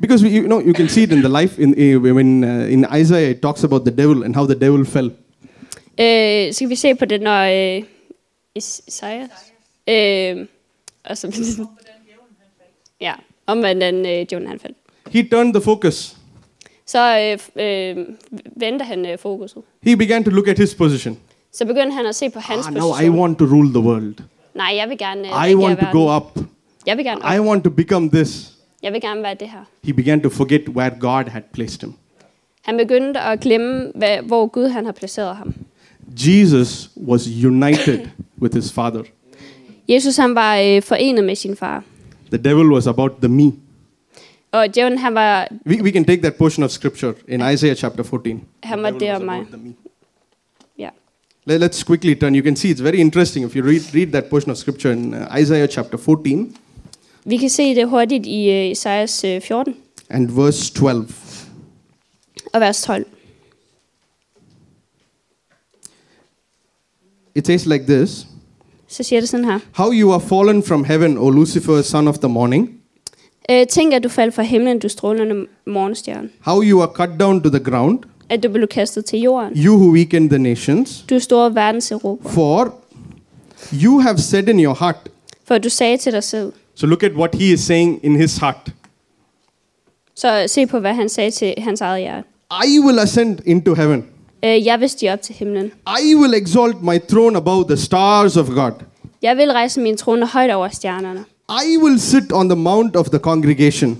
Because 0.00 0.24
we, 0.24 0.30
you 0.30 0.46
know, 0.46 0.60
you 0.60 0.74
can 0.74 0.88
see 0.88 1.02
it 1.02 1.12
in 1.12 1.18
the 1.18 1.40
life 1.40 1.62
in 1.62 1.96
when 1.96 2.44
uh, 2.44 2.72
in 2.72 2.86
Isaiah 3.00 3.30
it 3.30 3.40
talks 3.40 3.64
about 3.64 3.82
the 3.86 3.96
devil 3.96 4.24
and 4.24 4.34
how 4.34 4.46
the 4.46 4.60
devil 4.60 4.86
fell. 4.86 5.12
Øh, 6.00 6.52
så 6.52 6.58
kan 6.60 6.70
vi 6.70 6.76
se 6.76 6.94
på 6.94 7.04
det, 7.04 7.20
når 7.20 7.42
øh, 7.76 7.82
Isaiah... 8.54 9.28
Øh, 9.88 10.46
og 11.04 11.18
så, 11.18 11.66
ja, 13.00 13.14
om 13.46 13.58
hvordan 13.58 14.06
øh, 14.06 14.26
Jonah 14.32 14.48
han 14.48 14.58
faldt. 14.58 14.76
He 15.10 15.22
turned 15.22 15.54
the 15.54 15.60
focus. 15.62 16.16
Så 16.86 17.18
øh, 17.58 17.64
øh, 17.64 17.96
vendte 18.56 18.84
han 18.84 19.06
øh, 19.06 19.18
fokuset. 19.18 19.62
He 19.82 19.96
began 19.96 20.24
to 20.24 20.30
look 20.30 20.48
at 20.48 20.58
his 20.58 20.74
position. 20.74 21.18
Så 21.52 21.64
begyndte 21.64 21.92
han 21.96 22.06
at 22.06 22.14
se 22.14 22.30
på 22.30 22.38
hans 22.40 22.66
Ah, 22.66 22.74
now 22.74 22.88
I 22.88 22.90
position. 22.92 23.18
want 23.18 23.38
to 23.38 23.44
rule 23.44 23.68
the 23.68 23.78
world. 23.80 24.14
Nej, 24.54 24.72
jeg 24.76 24.88
vil 24.88 24.98
gerne 24.98 25.20
øh, 25.44 25.50
I 25.50 25.54
want 25.54 25.78
to 25.80 25.86
go 25.92 26.16
up. 26.16 26.38
Jeg 26.86 26.96
vil 26.96 27.04
gerne 27.04 27.24
op. 27.24 27.34
I 27.36 27.40
want 27.40 27.64
to 27.64 27.70
become 27.70 28.10
this. 28.10 28.52
Jeg 28.82 28.92
vil 28.92 29.00
gerne 29.00 29.22
være 29.22 29.34
det 29.40 29.48
her. 29.48 29.58
He 29.84 29.92
began 29.92 30.20
to 30.20 30.28
forget 30.28 30.68
where 30.68 30.90
God 31.00 31.24
had 31.28 31.42
placed 31.52 31.80
him. 31.80 31.92
Han 32.62 32.76
begyndte 32.76 33.20
at 33.20 33.40
glemme, 33.40 33.92
hvad, 33.94 34.18
hvor 34.22 34.46
Gud 34.46 34.68
han 34.68 34.84
har 34.84 34.92
placeret 34.92 35.36
ham. 35.36 35.54
Jesus 36.26 36.90
was 37.06 37.26
united 37.44 37.98
with 38.42 38.54
his 38.56 38.72
father. 38.72 39.02
Jesus 39.88 40.16
han 40.16 40.34
var 40.34 40.56
øh, 40.56 40.82
forenet 40.82 41.24
med 41.24 41.34
sin 41.36 41.56
far. 41.56 41.84
The 42.32 42.42
devil 42.42 42.66
was 42.66 42.86
about 42.86 43.12
the 43.22 43.28
me. 43.28 43.52
Og 44.56 44.74
djævlen 44.74 44.98
han 44.98 45.14
var, 45.14 45.48
We, 45.66 45.82
we 45.82 45.90
can 45.90 46.04
take 46.04 46.22
that 46.22 46.34
portion 46.34 46.64
of 46.64 46.70
scripture 46.70 47.14
in 47.28 47.40
Isaiah 47.54 47.76
chapter 47.76 48.02
14. 48.04 48.42
han 48.62 48.82
var 48.82 48.90
The 48.90 48.98
det 48.98 49.00
devil 49.00 49.16
om 49.16 49.22
was 49.22 49.26
mig. 49.26 49.36
about 49.38 49.52
the 49.60 49.68
me. 49.68 49.74
Ja. 50.78 50.88
Let, 51.44 51.74
us 51.74 51.84
quickly 51.84 52.14
turn. 52.14 52.34
You 52.34 52.44
can 52.44 52.56
see 52.56 52.70
it's 52.70 52.82
very 52.82 52.96
interesting 52.96 53.46
if 53.46 53.56
you 53.56 53.64
read, 53.64 53.94
read 53.94 54.06
that 54.06 54.24
portion 54.30 54.50
of 54.50 54.56
scripture 54.56 54.92
in 54.92 55.14
uh, 55.14 55.40
Isaiah 55.42 55.68
chapter 55.68 55.98
14 55.98 56.56
Vi 57.24 57.36
kan 57.36 57.50
se 57.50 57.74
det 57.74 57.88
hurtigt 57.88 58.26
i 58.26 58.50
øh, 58.50 58.70
Isaias 58.70 59.24
øh, 59.24 59.40
14 59.40 59.74
and 60.10 60.30
verse 60.30 60.74
12. 60.74 61.08
og 62.52 62.60
vers 62.60 62.82
12. 62.82 63.06
It 67.34 67.46
says 67.46 67.66
like 67.66 67.84
this 67.86 68.26
Så 68.88 69.02
siger 69.02 69.20
det 69.20 69.28
sådan 69.28 69.44
her. 69.44 69.58
How 69.72 69.92
you 69.92 70.12
are 70.12 70.20
fallen 70.20 70.62
from 70.62 70.84
heaven, 70.84 71.18
O 71.18 71.30
Lucifer, 71.30 71.82
son 71.82 72.08
of 72.08 72.18
the 72.18 72.28
morning. 72.28 72.75
Øh, 73.50 73.66
tænk, 73.66 73.92
at 73.94 74.04
du 74.04 74.08
faldt 74.08 74.34
fra 74.34 74.42
himlen, 74.42 74.78
du 74.78 74.88
strålende 74.88 75.46
morgenstjerne. 75.66 76.28
How 76.40 76.62
you 76.62 76.80
are 76.82 76.90
cut 76.94 77.10
down 77.20 77.42
to 77.42 77.48
the 77.50 77.58
ground, 77.60 77.98
At 78.28 78.42
du 78.42 78.48
blev 78.48 78.66
kastet 78.68 79.04
til 79.04 79.18
jorden. 79.20 79.52
you 79.64 79.76
who 79.76 79.92
weaken 79.92 80.28
the 80.28 80.38
nations. 80.38 81.04
Du 81.10 81.18
store 81.18 81.54
verdens 81.54 81.90
Europa. 81.92 82.28
For 82.28 82.74
you 83.84 84.00
have 84.00 84.18
said 84.18 84.48
in 84.48 84.60
your 84.64 84.76
heart. 84.80 84.96
For 85.44 85.58
du 85.58 85.68
sagde 85.68 85.96
til 85.96 86.12
dig 86.12 86.24
selv. 86.24 86.52
So 86.74 86.86
look 86.86 87.02
at 87.02 87.12
what 87.12 87.34
he 87.34 87.52
is 87.52 87.60
saying 87.60 88.00
in 88.02 88.16
his 88.16 88.36
heart. 88.36 88.68
Så 90.14 90.44
se 90.46 90.66
på, 90.66 90.78
hvad 90.78 90.94
han 90.94 91.08
sagde 91.08 91.30
til 91.30 91.54
hans 91.58 91.80
eget 91.80 92.00
hjerte. 92.00 92.28
I 92.66 92.78
will 92.78 92.98
ascend 92.98 93.38
into 93.46 93.74
heaven. 93.74 94.04
Øh, 94.44 94.66
jeg 94.66 94.80
vil 94.80 94.88
stige 94.88 95.12
op 95.12 95.22
til 95.22 95.34
himlen. 95.34 95.70
I 96.02 96.14
will 96.14 96.34
exalt 96.34 96.82
my 96.82 96.98
throne 97.08 97.36
above 97.36 97.64
the 97.68 97.76
stars 97.76 98.36
of 98.36 98.46
God. 98.48 98.72
Jeg 99.22 99.36
vil 99.36 99.50
rejse 99.52 99.80
min 99.80 99.96
trone 99.96 100.26
højt 100.26 100.50
over 100.50 100.68
stjernerne. 100.68 101.24
I 101.48 101.76
will 101.82 101.98
sit 101.98 102.32
on 102.32 102.48
the 102.48 102.56
mount 102.56 102.96
of 102.96 103.08
the 103.10 103.18
congregation, 103.18 103.98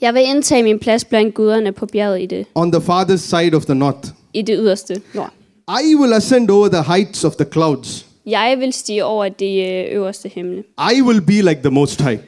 Jeg 0.00 0.14
vil 0.14 0.22
indtage 0.26 0.62
min 0.62 0.78
plads 0.78 1.04
blandt 1.04 1.34
guderne 1.34 1.72
på 1.72 1.86
bjerget 1.86 2.20
i 2.22 2.26
det, 2.26 2.46
on 2.54 2.72
the 2.72 2.80
farthest 2.82 3.28
side 3.30 3.54
of 3.56 3.64
the 3.64 3.74
north. 3.74 4.08
i 4.34 4.42
det 4.42 4.56
yderste 4.60 5.00
nord. 5.14 5.32
I 5.68 5.94
will 5.94 6.12
ascend 6.12 6.50
over 6.50 6.68
the 6.68 6.82
heights 6.82 7.24
of 7.24 7.34
the 7.36 7.46
clouds. 7.52 8.06
Jeg 8.26 8.56
vil 8.58 8.72
stige 8.72 9.04
over 9.04 9.28
det 9.28 9.66
øh, 9.88 9.94
øverste 9.96 10.28
himmel. 10.28 10.64
I 10.96 11.02
will 11.02 11.20
be 11.22 11.32
like 11.32 11.60
the 11.62 11.70
Most 11.70 12.02
High. 12.02 12.18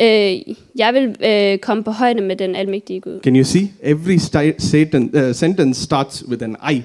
Øh, 0.00 0.54
jeg 0.76 0.94
vil 0.94 1.16
øh, 1.24 1.58
komme 1.58 1.84
på 1.84 1.90
højde 1.90 2.20
med 2.22 2.36
den 2.36 2.56
almægtige 2.56 3.00
Gud. 3.00 3.20
Can 3.24 3.36
you 3.36 3.44
see? 3.44 3.70
Every 3.82 4.16
sti- 4.18 4.58
Satan, 4.58 5.10
uh, 5.14 5.32
sentence 5.34 5.82
starts 5.82 6.24
with 6.28 6.44
an 6.44 6.56
I. 6.72 6.82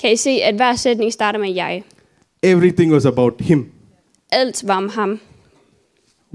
Kan 0.00 0.12
I 0.12 0.16
se, 0.16 0.30
at 0.30 0.54
hver 0.54 0.76
sætning 0.76 1.12
starter 1.12 1.38
med 1.38 1.54
jeg? 1.54 1.82
Everything 2.42 2.92
was 2.92 3.04
about 3.06 3.34
him. 3.40 3.66
Alt 4.32 4.62
var 4.68 4.76
om 4.76 4.88
ham. 4.88 5.20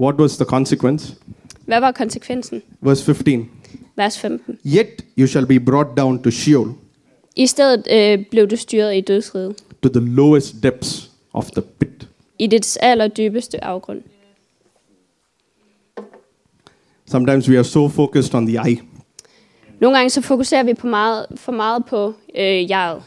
What 0.02 0.14
was 0.14 0.36
the 0.36 0.44
consequence? 0.44 1.14
Hvad 1.66 1.80
var 1.80 1.92
konsekvensen? 1.92 2.62
Verse 2.80 3.04
15. 3.04 3.50
Vers 3.96 4.18
15. 4.18 4.58
Yet 4.66 5.04
you 5.18 5.26
shall 5.26 5.46
be 5.46 5.60
brought 5.60 5.96
down 5.96 6.22
to 6.22 6.30
Sheol, 6.30 6.68
I 7.36 7.46
stedet 7.46 7.86
øh, 7.90 8.24
blev 8.30 8.46
du 8.50 8.56
styret 8.56 8.96
i 8.96 9.00
dødsriget. 9.00 9.54
to 9.82 9.88
the 9.88 10.00
lowest 10.00 10.62
depths 10.62 11.10
of 11.32 11.50
the 11.50 11.62
pit. 11.62 12.08
I 12.38 12.46
dets 12.46 12.76
allerdybeste 12.76 13.64
afgrund. 13.64 14.02
Sometimes 17.06 17.48
we 17.48 17.56
are 17.56 17.64
so 17.64 17.88
focused 17.88 18.34
on 18.34 18.46
the 18.46 18.70
I. 18.70 18.80
Nogle 19.80 19.96
gange 19.96 20.10
så 20.10 20.20
fokuserer 20.20 20.62
vi 20.62 20.74
på 20.74 20.86
meget, 20.86 21.26
for 21.36 21.52
meget 21.52 21.84
på 21.84 22.14
øh, 22.36 22.70
jeget. 22.70 23.02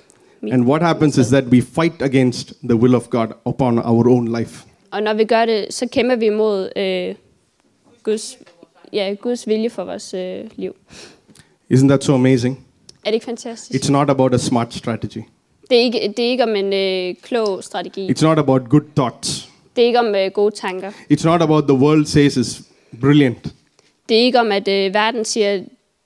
And 0.52 0.64
what 0.66 0.82
happens 0.82 1.18
is 1.18 1.28
that 1.28 1.44
we 1.46 1.62
fight 1.62 2.02
against 2.02 2.54
the 2.64 2.76
will 2.76 2.96
of 2.96 3.10
God 3.10 3.28
upon 3.46 3.80
our 3.80 4.10
own 4.10 4.40
life. 4.40 4.66
Og 4.96 5.04
når 5.04 5.14
vi 5.14 5.24
gør 5.24 5.46
det, 5.46 5.74
så 5.74 5.88
kæmper 5.88 6.16
vi 6.16 6.26
imod 6.26 6.70
øh, 6.76 7.16
Guds, 8.04 8.38
ja, 8.94 9.16
Guds 9.22 9.48
vilje 9.48 9.70
for 9.70 9.84
vores 9.84 10.14
øh, 10.14 10.40
liv. 10.56 10.76
Isn't 11.74 11.88
that 11.88 12.04
so 12.04 12.14
amazing? 12.14 12.66
Er 13.06 13.10
det 13.10 13.14
ikke 13.14 13.26
fantastisk? 13.26 13.84
It's 13.84 13.92
not 13.92 14.10
about 14.10 14.34
a 14.34 14.38
smart 14.38 14.74
strategy. 14.74 15.22
Det 15.70 15.78
er 15.78 15.82
ikke, 15.82 16.14
det 16.18 16.26
er 16.26 16.30
ikke 16.30 16.44
om 16.44 16.56
en 16.56 16.74
øh, 16.74 17.16
klog 17.22 17.64
strategi. 17.64 18.12
It's 18.12 18.26
not 18.26 18.40
about 18.40 18.62
good 18.70 18.82
thoughts. 18.96 19.50
Det 19.76 19.82
er 19.82 19.86
ikke 19.86 20.00
om 20.00 20.16
øh, 20.16 20.32
gode 20.32 20.56
tanker. 20.56 20.92
It's 20.92 21.26
not 21.26 21.42
about 21.42 21.64
the 21.64 21.78
world 21.78 22.06
says 22.06 22.38
is 22.38 22.62
brilliant. 23.02 23.54
Det 24.10 24.18
er 24.18 24.22
ikke 24.22 24.40
om, 24.40 24.52
at 24.52 24.68
øh, 24.68 24.94
verden 24.94 25.26
siger, 25.26 25.58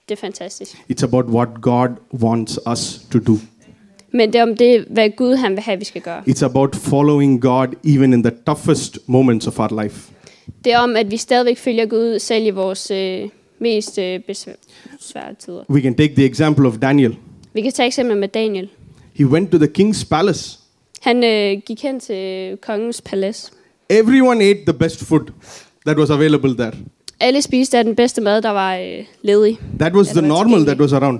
det 0.10 0.12
er 0.12 0.16
fantastisk. 0.16 0.76
It's 0.92 1.04
about 1.04 1.26
what 1.26 1.50
God 1.62 1.90
wants 2.14 2.60
us 2.72 3.02
to 3.12 3.20
do. 3.20 3.38
Men 4.12 4.34
det 4.34 4.40
er 4.40 4.44
om 4.44 4.56
det, 4.56 4.86
hvad 4.90 5.10
Gud 5.18 5.36
han 5.36 5.52
vil 5.52 5.60
have, 5.60 5.80
vi 5.80 5.86
skal 5.86 6.02
gøre. 6.02 6.24
It's 6.28 6.46
about 6.46 6.76
following 6.76 7.42
God 7.42 7.68
even 7.86 8.14
in 8.14 8.24
the 8.24 8.32
toughest 8.46 9.00
moments 9.08 9.48
of 9.48 9.60
our 9.60 9.84
life. 9.84 10.12
Det 10.66 10.74
er 10.74 10.80
om, 10.80 10.96
at 10.96 11.12
vi 11.12 11.18
stadigvæk 11.18 11.58
følger 11.58 11.86
Gud 11.86 12.20
selv 12.20 12.46
i 12.46 12.50
vores 12.50 12.92
øh, 12.92 13.30
mest 13.60 14.00
øh, 14.00 14.20
besvære 14.20 14.56
tider. 15.40 15.64
We 15.70 15.82
can 15.82 15.96
take 15.96 16.16
the 16.16 16.26
example 16.26 16.68
of 16.68 16.78
Daniel. 16.78 17.16
Vi 17.54 17.62
kan 17.62 17.72
tage 17.72 17.88
eksempel 17.88 18.18
med 18.18 18.28
Daniel. 18.28 18.70
He 19.14 19.26
went 19.26 19.52
to 19.52 19.58
the 19.58 19.70
king's 19.80 20.08
palace. 20.10 20.60
Han 21.02 21.24
øh, 21.24 21.62
gik 21.66 21.84
hen 21.84 22.00
til 22.00 22.58
kongens 22.58 23.02
palads. 23.02 23.52
Everyone 23.90 24.44
ate 24.44 24.60
the 24.66 24.74
best 24.74 25.06
food 25.06 25.26
that 25.86 25.98
was 25.98 26.10
available 26.10 26.56
there. 26.58 26.74
Alle 27.20 27.42
spiste 27.42 27.78
af 27.78 27.84
den 27.84 27.96
bedste 27.96 28.22
mad, 28.22 28.42
der 28.42 28.50
var 28.50 28.76
øh, 28.76 29.06
ledig. 29.22 29.60
That 29.80 29.94
was 29.94 30.08
the 30.08 30.22
normal 30.22 30.66
that 30.66 30.80
was 30.80 30.94
around. 30.94 31.20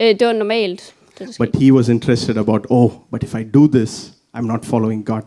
Øh, 0.00 0.08
det 0.08 0.26
var 0.26 0.32
normalt. 0.32 0.94
But 1.38 1.56
he 1.56 1.72
was 1.72 1.88
interested 1.88 2.36
about, 2.36 2.66
oh, 2.70 2.92
but 3.10 3.22
if 3.22 3.34
I 3.34 3.42
do 3.42 3.68
this, 3.68 4.12
I'm 4.34 4.46
not 4.46 4.64
following 4.64 5.06
God. 5.06 5.22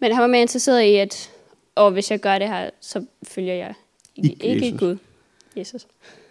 Men 0.00 0.12
han 0.12 0.20
var 0.20 0.26
mere 0.26 0.40
interesseret 0.40 0.82
i, 0.82 0.94
at 0.94 1.30
og 1.74 1.90
hvis 1.90 2.10
jeg 2.10 2.20
gør 2.20 2.38
det 2.38 2.48
her, 2.48 2.70
så 2.80 3.04
følger 3.22 3.54
jeg 3.54 3.74
ikke, 4.16 4.46
Ikke 4.46 4.66
Jesus. 4.66 4.80
Gud. 4.80 4.96
Jesus. 5.56 5.86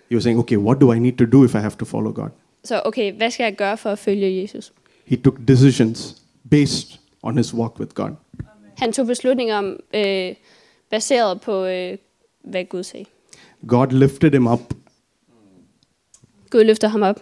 He 0.09 0.15
was 0.15 0.23
saying, 0.23 0.39
okay, 0.39 0.55
what 0.57 0.81
do 0.81 0.93
I 0.93 0.99
need 0.99 1.17
to 1.17 1.25
do 1.25 1.45
if 1.45 1.55
I 1.55 1.57
have 1.57 1.71
to 1.79 1.85
follow 1.85 2.13
God? 2.13 2.29
Så 2.63 2.81
okay, 2.85 3.13
hvad 3.13 3.31
skal 3.31 3.43
jeg 3.43 3.55
gøre 3.55 3.77
for 3.77 3.89
at 3.89 3.99
følge 3.99 4.41
Jesus? 4.41 4.73
He 5.05 5.15
took 5.15 5.37
decisions 5.47 6.21
based 6.51 6.99
on 7.23 7.37
his 7.37 7.53
walk 7.53 7.79
with 7.79 7.93
God. 7.93 8.11
Han 8.77 8.93
tog 8.93 9.07
beslutninger 9.07 9.57
om, 9.57 9.79
øh, 9.93 10.35
baseret 10.89 11.41
på, 11.41 11.65
øh, 11.65 11.97
hvad 12.43 12.65
Gud 12.65 12.83
sagde. 12.83 13.05
God 13.67 13.87
lifted 13.87 14.31
him 14.31 14.47
up. 14.47 14.73
Gud 16.49 16.63
løfter 16.63 16.87
ham 16.87 17.01
op, 17.01 17.19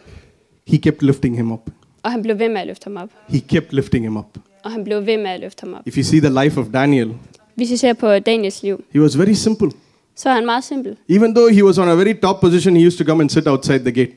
He 0.67 0.77
kept 0.77 1.01
lifting 1.03 1.37
him 1.37 1.51
up. 1.51 1.69
og 2.03 2.11
han 2.11 2.21
blev 2.21 2.39
ved 2.39 2.49
med 2.49 2.61
at 2.61 2.67
løfte 2.67 2.83
ham 2.83 2.97
op. 2.97 3.09
He 3.27 3.39
kept 3.39 3.73
lifting 3.73 4.05
him 4.05 4.17
up. 4.17 4.37
Og 4.63 4.71
han 4.71 4.83
blev 4.83 5.05
ved 5.05 5.17
med 5.17 5.29
at 5.29 5.39
løfte 5.39 5.61
ham 5.61 5.73
op. 5.73 5.87
If 5.87 5.97
you 5.97 6.03
see 6.03 6.19
the 6.19 6.43
life 6.43 6.59
of 6.59 6.65
Daniel, 6.73 7.13
Hvis 7.55 7.71
vi 7.71 7.77
ser 7.77 7.93
på 7.93 8.19
Daniels 8.19 8.63
liv, 8.63 8.83
he 8.93 9.01
was 9.01 9.17
very 9.19 9.31
simple. 9.33 9.71
så 10.15 10.29
er 10.29 10.33
han 10.33 10.45
meget 10.45 10.63
simpel. 10.63 10.95
Even 11.09 11.35
though 11.35 11.53
he 11.55 11.65
was 11.65 11.77
on 11.77 11.87
a 11.87 11.93
very 11.95 12.13
top 12.21 12.41
position, 12.41 12.75
he 12.75 12.87
used 12.87 12.97
to 12.97 13.03
come 13.05 13.21
and 13.23 13.29
sit 13.29 13.47
outside 13.47 13.79
the 13.79 13.91
gate. 13.91 14.15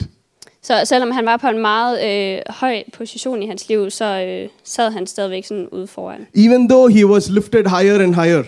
Så 0.63 0.75
selvom 0.85 1.11
han 1.11 1.27
var 1.27 1.37
på 1.37 1.49
en 1.49 1.59
meget 1.59 1.99
øh, 2.37 2.39
høj 2.49 2.83
position 2.99 3.43
i 3.43 3.47
hans 3.47 3.69
liv, 3.69 3.91
så 3.91 4.05
øh, 4.05 4.49
sad 4.65 4.91
han 4.91 5.07
stadigvæk 5.07 5.45
sådan 5.45 5.69
ude 5.73 5.87
foran. 5.87 6.27
Even 6.35 6.69
though 6.69 6.93
he 6.93 7.07
was 7.07 7.31
lifted 7.31 7.65
higher 7.79 8.03
and 8.03 8.15
higher, 8.15 8.43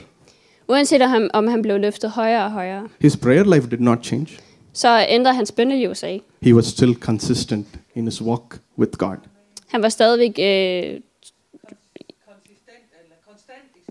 Uanset 0.68 1.02
om 1.02 1.30
om 1.34 1.48
han 1.48 1.62
blev 1.62 1.78
løftet 1.78 2.10
højere 2.10 2.44
og 2.44 2.50
højere, 2.50 2.88
his 3.00 3.16
prayer 3.16 3.54
life 3.54 3.70
did 3.70 3.78
not 3.78 4.04
change. 4.04 4.26
Så 4.72 5.06
ændrede 5.08 5.34
hans 5.34 5.52
bønneliv 5.52 5.94
sig 5.94 6.12
ikke. 6.12 6.24
He 6.42 6.54
was 6.54 6.66
still 6.66 6.94
consistent 6.94 7.66
in 7.94 8.04
his 8.04 8.22
walk 8.22 8.60
with 8.78 8.92
God. 8.92 9.16
Han 9.66 9.82
var 9.82 9.88
stadigvæk 9.88 10.38
øh, 10.38 11.00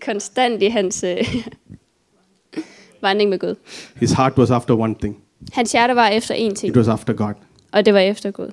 konstant 0.02 0.64
i 0.64 0.68
hans 0.68 1.04
øh, 1.04 1.18
vandring 3.02 3.30
med 3.30 3.40
Gud. 3.40 3.56
His 3.96 4.12
heart 4.12 4.38
was 4.38 4.52
after 4.52 4.74
one 4.80 4.96
thing 5.00 5.18
Hans 5.54 5.72
hjerte 5.72 5.96
var 5.96 6.08
efter 6.08 6.36
én 6.36 6.54
ting, 6.54 6.72
it 6.72 6.78
was 6.78 6.88
after 6.88 7.14
God. 7.14 7.34
og 7.72 7.86
det 7.86 7.94
var 7.94 8.00
efter 8.00 8.32
Gud. 8.32 8.52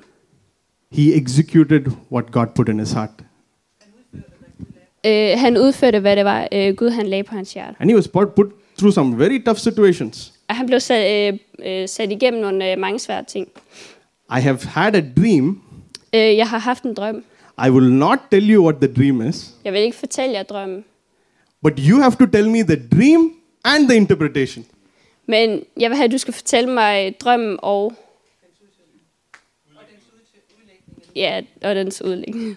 He 0.92 1.14
executed 1.14 1.86
what 2.12 2.32
God 2.32 2.46
put 2.54 2.68
in 2.68 2.80
his 2.80 2.92
heart. 2.92 3.10
Øh, 5.06 5.38
han 5.38 5.56
udførte, 5.56 6.00
hvad 6.00 6.16
det 6.16 6.24
var, 6.24 6.48
øh, 6.52 6.74
Gud 6.76 6.90
han 6.90 7.06
lagde 7.06 7.24
på 7.24 7.34
hans 7.34 7.52
hjerte. 7.54 7.76
And 7.80 7.90
he 7.90 7.96
was 7.96 8.08
put, 8.08 8.28
put 8.34 8.46
through 8.78 8.94
some 8.94 9.18
very 9.18 9.42
tough 9.44 9.58
situations. 9.58 10.32
Og 10.48 10.56
han 10.56 10.66
blev 10.66 10.80
sat, 10.80 11.32
øh, 11.34 11.38
øh, 11.82 11.88
sat 11.88 12.12
igennem 12.12 12.40
nogle 12.40 12.72
øh, 12.72 12.78
mange 12.78 12.98
svære 12.98 13.24
ting. 13.24 13.48
I 14.38 14.40
have 14.40 14.58
had 14.64 14.94
a 14.94 15.00
dream. 15.16 15.62
Øh, 16.14 16.36
jeg 16.36 16.48
har 16.48 16.58
haft 16.58 16.82
en 16.82 16.94
drøm. 16.94 17.24
I 17.66 17.70
will 17.70 17.92
not 17.92 18.18
tell 18.30 18.50
you 18.54 18.64
what 18.64 18.76
the 18.82 18.92
dream 18.94 19.20
is, 19.28 19.50
Jeg 19.64 19.72
vil 19.72 19.80
ikke 19.80 19.96
fortælle 19.96 20.34
jer 20.34 20.42
drømmen. 20.42 20.84
but 21.62 21.72
you 21.78 22.00
have 22.00 22.12
to 22.12 22.26
tell 22.26 22.50
me 22.50 22.62
the 22.62 22.88
dream 22.88 23.32
and 23.64 23.88
the 23.88 23.96
interpretation. 23.96 24.64
Men 25.26 25.62
jeg 25.80 25.90
vil 25.90 25.96
have, 25.96 26.04
at 26.04 26.12
du 26.12 26.18
skal 26.18 26.34
fortælle 26.34 26.70
mig 26.70 27.20
drømmen 27.20 27.56
og... 27.62 27.92
Ja, 31.16 31.42
og 31.62 31.74
dens 31.74 32.02
udlægning. 32.02 32.56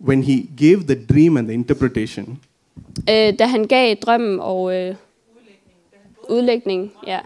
When 0.00 0.22
he 0.22 0.48
gave 0.56 0.82
the 0.82 1.06
dream 1.06 1.36
and 1.36 1.46
the 1.46 1.54
interpretation, 1.54 2.40
Øh, 3.10 3.38
da 3.38 3.46
han 3.46 3.64
gav 3.64 3.94
drømmen 3.94 4.40
og 4.40 4.74
øh, 4.74 4.94
udlægning, 6.28 6.92
ja. 7.06 7.20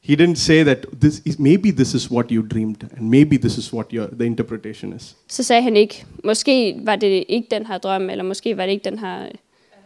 He 0.00 0.16
didn't 0.16 0.34
say 0.34 0.64
that 0.64 0.86
this 1.00 1.22
is, 1.24 1.38
maybe 1.38 1.70
this 1.70 1.94
is 1.94 2.10
what 2.10 2.30
you 2.30 2.42
dreamed, 2.42 2.76
and 2.96 3.08
maybe 3.08 3.38
this 3.38 3.58
is 3.58 3.72
what 3.72 3.86
your, 3.92 4.06
the 4.06 4.26
interpretation 4.26 4.96
is. 4.96 5.16
Så 5.28 5.42
sagde 5.42 5.62
han 5.62 5.76
ikke, 5.76 6.04
måske 6.24 6.80
var 6.84 6.96
det 6.96 7.24
ikke 7.28 7.48
den 7.50 7.66
her 7.66 7.78
drøm, 7.78 8.10
eller 8.10 8.24
måske 8.24 8.56
var 8.56 8.66
det 8.66 8.72
ikke 8.72 8.84
den 8.84 8.98
her... 8.98 9.08
Han 9.08 9.30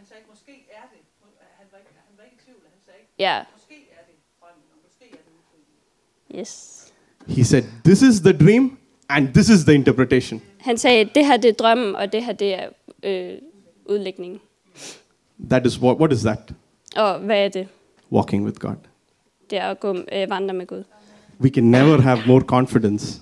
sagde 0.07 0.19
ikke, 0.19 0.29
måske 0.29 0.51
er 0.71 0.87
det. 0.91 0.99
Han 1.57 1.67
var 1.71 1.77
ikke, 1.77 1.91
han 2.09 2.17
var 2.17 2.23
ikke 2.23 2.35
i 2.39 2.45
tvivl. 2.45 2.59
Han 2.71 2.79
sagde 2.85 2.99
ikke, 2.99 3.13
Ja, 3.19 3.39
måske 3.55 3.75
er 3.91 4.03
det 4.07 4.15
drømmen, 4.41 4.63
og 4.73 4.79
måske 4.85 5.05
er 5.11 5.21
det 6.31 6.39
yes. 6.39 6.83
He 7.27 7.43
said, 7.43 7.63
This 7.85 8.01
is 8.01 8.19
the 8.21 8.33
dream, 8.33 8.77
and 9.09 9.33
this 9.33 9.49
is 9.49 9.63
the 9.63 9.73
interpretation. 9.75 10.41
Han 10.59 10.77
sagde, 10.77 11.09
det 11.15 11.25
her 11.25 11.37
det 11.37 11.49
er 11.49 11.53
drømmen, 11.53 11.95
og 11.95 12.11
det 12.13 12.23
her 12.23 12.33
det 12.33 12.53
er 12.53 12.67
øh, 13.03 13.37
udlægningen. 13.89 14.39
That 15.49 15.65
is 15.65 15.81
what, 15.81 15.97
what 15.97 16.13
is 16.13 16.21
that? 16.21 16.39
Og 16.95 17.19
hvad 17.19 17.45
er 17.45 17.49
det? 17.49 17.67
Walking 18.11 18.45
with 18.45 18.59
God. 18.59 18.75
Det 19.49 19.57
er 19.57 19.63
at 19.69 19.79
gå, 19.79 19.95
øh, 20.11 20.29
vandre 20.29 20.53
med 20.53 20.65
Gud. 20.67 20.83
We 21.41 21.49
can 21.49 21.63
never 21.63 22.01
have 22.01 22.19
more 22.27 22.41
confidence 22.41 23.21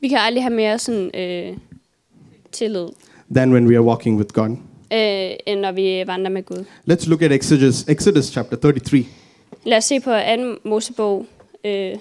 Vi 0.00 0.08
kan 0.08 0.18
aldrig 0.18 0.42
have 0.44 0.54
mere 0.54 0.78
sådan 0.78 1.10
øh, 1.20 1.56
tillid, 2.52 2.86
than 3.34 3.52
when 3.52 3.66
we 3.66 3.74
are 3.74 3.82
walking 3.82 4.18
with 4.18 4.32
God. 4.32 4.50
øh, 4.92 5.30
end 5.46 5.60
når 5.60 5.72
vi 5.72 6.04
vandrer 6.06 6.30
med 6.30 6.42
Gud. 6.42 6.64
Let's 6.90 7.08
look 7.08 7.22
at 7.22 7.32
Exodus, 7.32 7.84
Exodus 7.88 8.24
chapter 8.24 8.56
33. 8.56 9.06
Lad 9.64 9.76
os 9.76 9.84
se 9.84 10.00
på 10.00 10.10
2. 10.64 10.68
Mosebog 10.68 11.26
øh, 11.64 11.94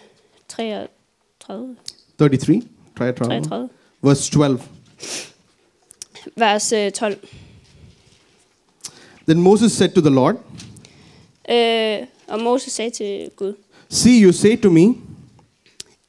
33, 0.47 0.88
33, 2.18 2.62
try 2.97 3.10
it, 3.10 3.16
try 3.16 3.24
it. 3.24 3.43
33, 3.43 3.70
verse 4.02 4.32
12. 4.32 4.60
vers 6.36 6.72
øh, 6.72 6.91
12. 6.91 7.17
Then 9.28 9.41
Moses 9.41 9.72
said 9.72 9.89
to 9.89 10.01
the 10.01 10.09
Lord, 10.09 10.36
Øh, 11.51 11.97
og 12.28 12.39
Moses 12.39 12.74
sagde 12.74 12.91
til 12.91 13.30
Gud, 13.36 13.53
See, 13.89 14.24
you 14.24 14.32
say 14.32 14.57
to 14.61 14.70
me, 14.70 14.86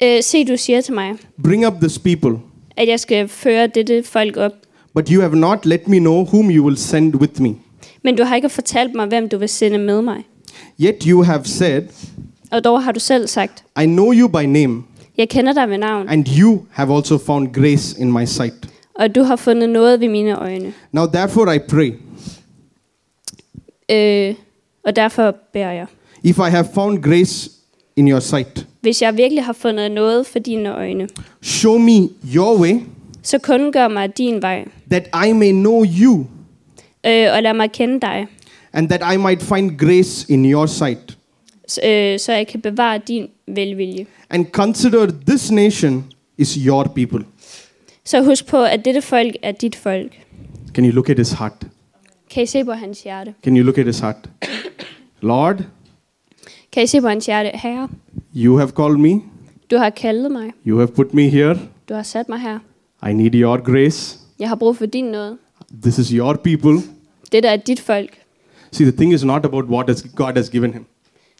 øh, 0.02 0.22
se 0.22 0.44
du 0.44 0.56
siger 0.56 0.80
til 0.80 0.94
mig, 0.94 1.14
Bring 1.44 1.66
up 1.66 1.74
this 1.80 1.98
people, 1.98 2.38
at 2.76 2.88
jeg 2.88 3.00
skal 3.00 3.28
føre 3.28 3.66
dette 3.66 4.02
folk 4.02 4.36
op, 4.36 4.52
but 4.94 5.08
you 5.08 5.20
have 5.20 5.36
not 5.36 5.66
let 5.66 5.88
me 5.88 5.98
know 5.98 6.24
whom 6.24 6.50
you 6.50 6.64
will 6.64 6.76
send 6.76 7.14
with 7.14 7.42
me. 7.42 7.54
men 8.02 8.16
du 8.16 8.24
har 8.24 8.36
ikke 8.36 8.48
fortalt 8.48 8.94
mig, 8.94 9.06
hvem 9.06 9.28
du 9.28 9.38
vil 9.38 9.48
sende 9.48 9.78
med 9.78 10.02
mig. 10.02 10.24
Yet 10.80 11.02
you 11.06 11.22
have 11.22 11.44
said, 11.44 11.82
Og 12.50 12.64
dog 12.64 12.82
har 12.82 12.92
du 12.92 13.00
selv 13.00 13.26
sagt, 13.26 13.64
I 13.82 13.86
know 13.86 14.12
you 14.12 14.28
by 14.28 14.44
name, 14.44 14.82
jeg 15.16 15.28
kender 15.28 15.52
dig 15.52 15.70
ved 15.70 15.78
navn, 15.78 16.08
and 16.08 16.26
you 16.38 16.60
have 16.70 16.94
also 16.96 17.18
found 17.18 17.48
grace 17.54 18.00
in 18.00 18.12
my 18.12 18.24
sight. 18.24 18.54
Og 19.00 19.14
du 19.14 19.22
har 19.22 19.36
fundet 19.36 19.68
noget 19.68 20.00
ved 20.00 20.08
mine 20.08 20.38
øjne. 20.38 20.72
Now 20.92 21.06
therefore 21.06 21.56
I 21.56 21.58
pray, 21.58 21.92
Øh, 23.90 24.34
og 24.84 24.96
derfor 24.96 25.34
beder 25.52 25.70
jeg. 25.70 25.86
if 26.24 26.38
I 26.38 26.50
have 26.50 26.66
found 26.74 27.02
grace 27.02 27.50
in 27.96 28.08
your 28.10 28.20
sight, 28.20 28.66
Hvis 28.80 29.02
jeg 29.02 29.16
virkelig 29.16 29.44
har 29.44 29.52
fundet 29.52 29.90
noget 29.90 30.26
for 30.26 30.38
dine 30.38 30.74
øjne, 30.74 31.08
show 31.42 31.78
me 31.78 32.08
your 32.34 32.60
way, 32.60 32.80
så 33.22 33.38
kun 33.38 33.72
gør 33.72 33.88
mig 33.88 34.18
din 34.18 34.42
vej, 34.42 34.64
that 34.90 35.08
I 35.28 35.32
may 35.32 35.50
know 35.52 35.84
you, 36.00 36.18
øh, 37.06 37.26
og 37.36 37.42
lad 37.42 37.54
mig 37.54 37.72
kende 37.72 38.00
dig, 38.00 38.26
and 38.72 38.88
that 38.88 39.14
I 39.14 39.16
might 39.16 39.42
find 39.42 39.78
grace 39.78 40.32
in 40.32 40.52
your 40.52 40.66
sight. 40.66 41.18
s- 41.70 41.78
øh, 41.84 42.18
så 42.18 42.32
jeg 42.32 42.46
kan 42.46 42.60
bevare 42.60 43.00
din 43.08 43.28
velvilje. 43.48 44.06
And 44.30 44.46
consider 44.52 45.06
this 45.28 45.50
nation 45.50 46.04
is 46.38 46.52
your 46.54 46.82
people. 46.84 47.24
Så 48.10 48.22
husk 48.22 48.46
på, 48.46 48.62
at 48.64 48.84
dette 48.84 49.00
folk 49.02 49.36
er 49.42 49.52
dit 49.52 49.76
folk. 49.76 50.12
Can 50.74 50.84
you 50.84 50.92
look 50.92 51.10
at 51.10 51.18
his 51.18 51.32
heart? 51.32 51.66
Kan 52.30 52.42
I 52.42 52.46
se 52.46 52.64
på 52.64 52.72
hans 52.72 53.02
hjerte? 53.02 53.34
Can 53.44 53.56
you 53.56 53.64
look 53.64 53.78
at 53.78 53.86
his 53.86 54.00
heart? 54.00 54.28
Lord, 55.20 55.62
Kan 56.72 56.82
I 56.82 56.86
se 56.86 57.00
på 57.00 57.08
hans 57.08 57.26
hjerte? 57.26 57.50
Herre, 57.54 57.88
you 58.36 58.56
have 58.56 58.70
called 58.70 58.98
me, 58.98 59.22
du 59.70 59.76
har 59.76 59.90
kaldet 59.90 60.32
mig. 60.32 60.50
you 60.66 60.78
have 60.78 60.88
put 60.88 61.14
me 61.14 61.28
here. 61.28 61.58
Du 61.88 61.94
har 61.94 62.02
sat 62.02 62.28
mig 62.28 62.38
her. 62.38 62.58
I 63.10 63.12
need 63.12 63.34
your 63.34 63.56
grace. 63.72 64.18
Jeg 64.38 64.48
har 64.48 64.56
brug 64.56 64.76
for 64.76 64.86
din 64.86 65.04
nåde. 65.04 65.38
This 65.82 65.98
is 65.98 66.08
your 66.08 66.34
people. 66.34 66.78
Det 67.32 67.42
der 67.42 67.50
er 67.50 67.56
dit 67.56 67.80
folk. 67.80 68.10
See, 68.72 68.86
the 68.86 68.96
thing 68.96 69.12
is 69.14 69.24
not 69.24 69.44
about 69.44 69.64
what 69.64 69.88
has 69.88 70.02
God 70.16 70.32
has 70.36 70.50
given 70.50 70.72
him. 70.72 70.86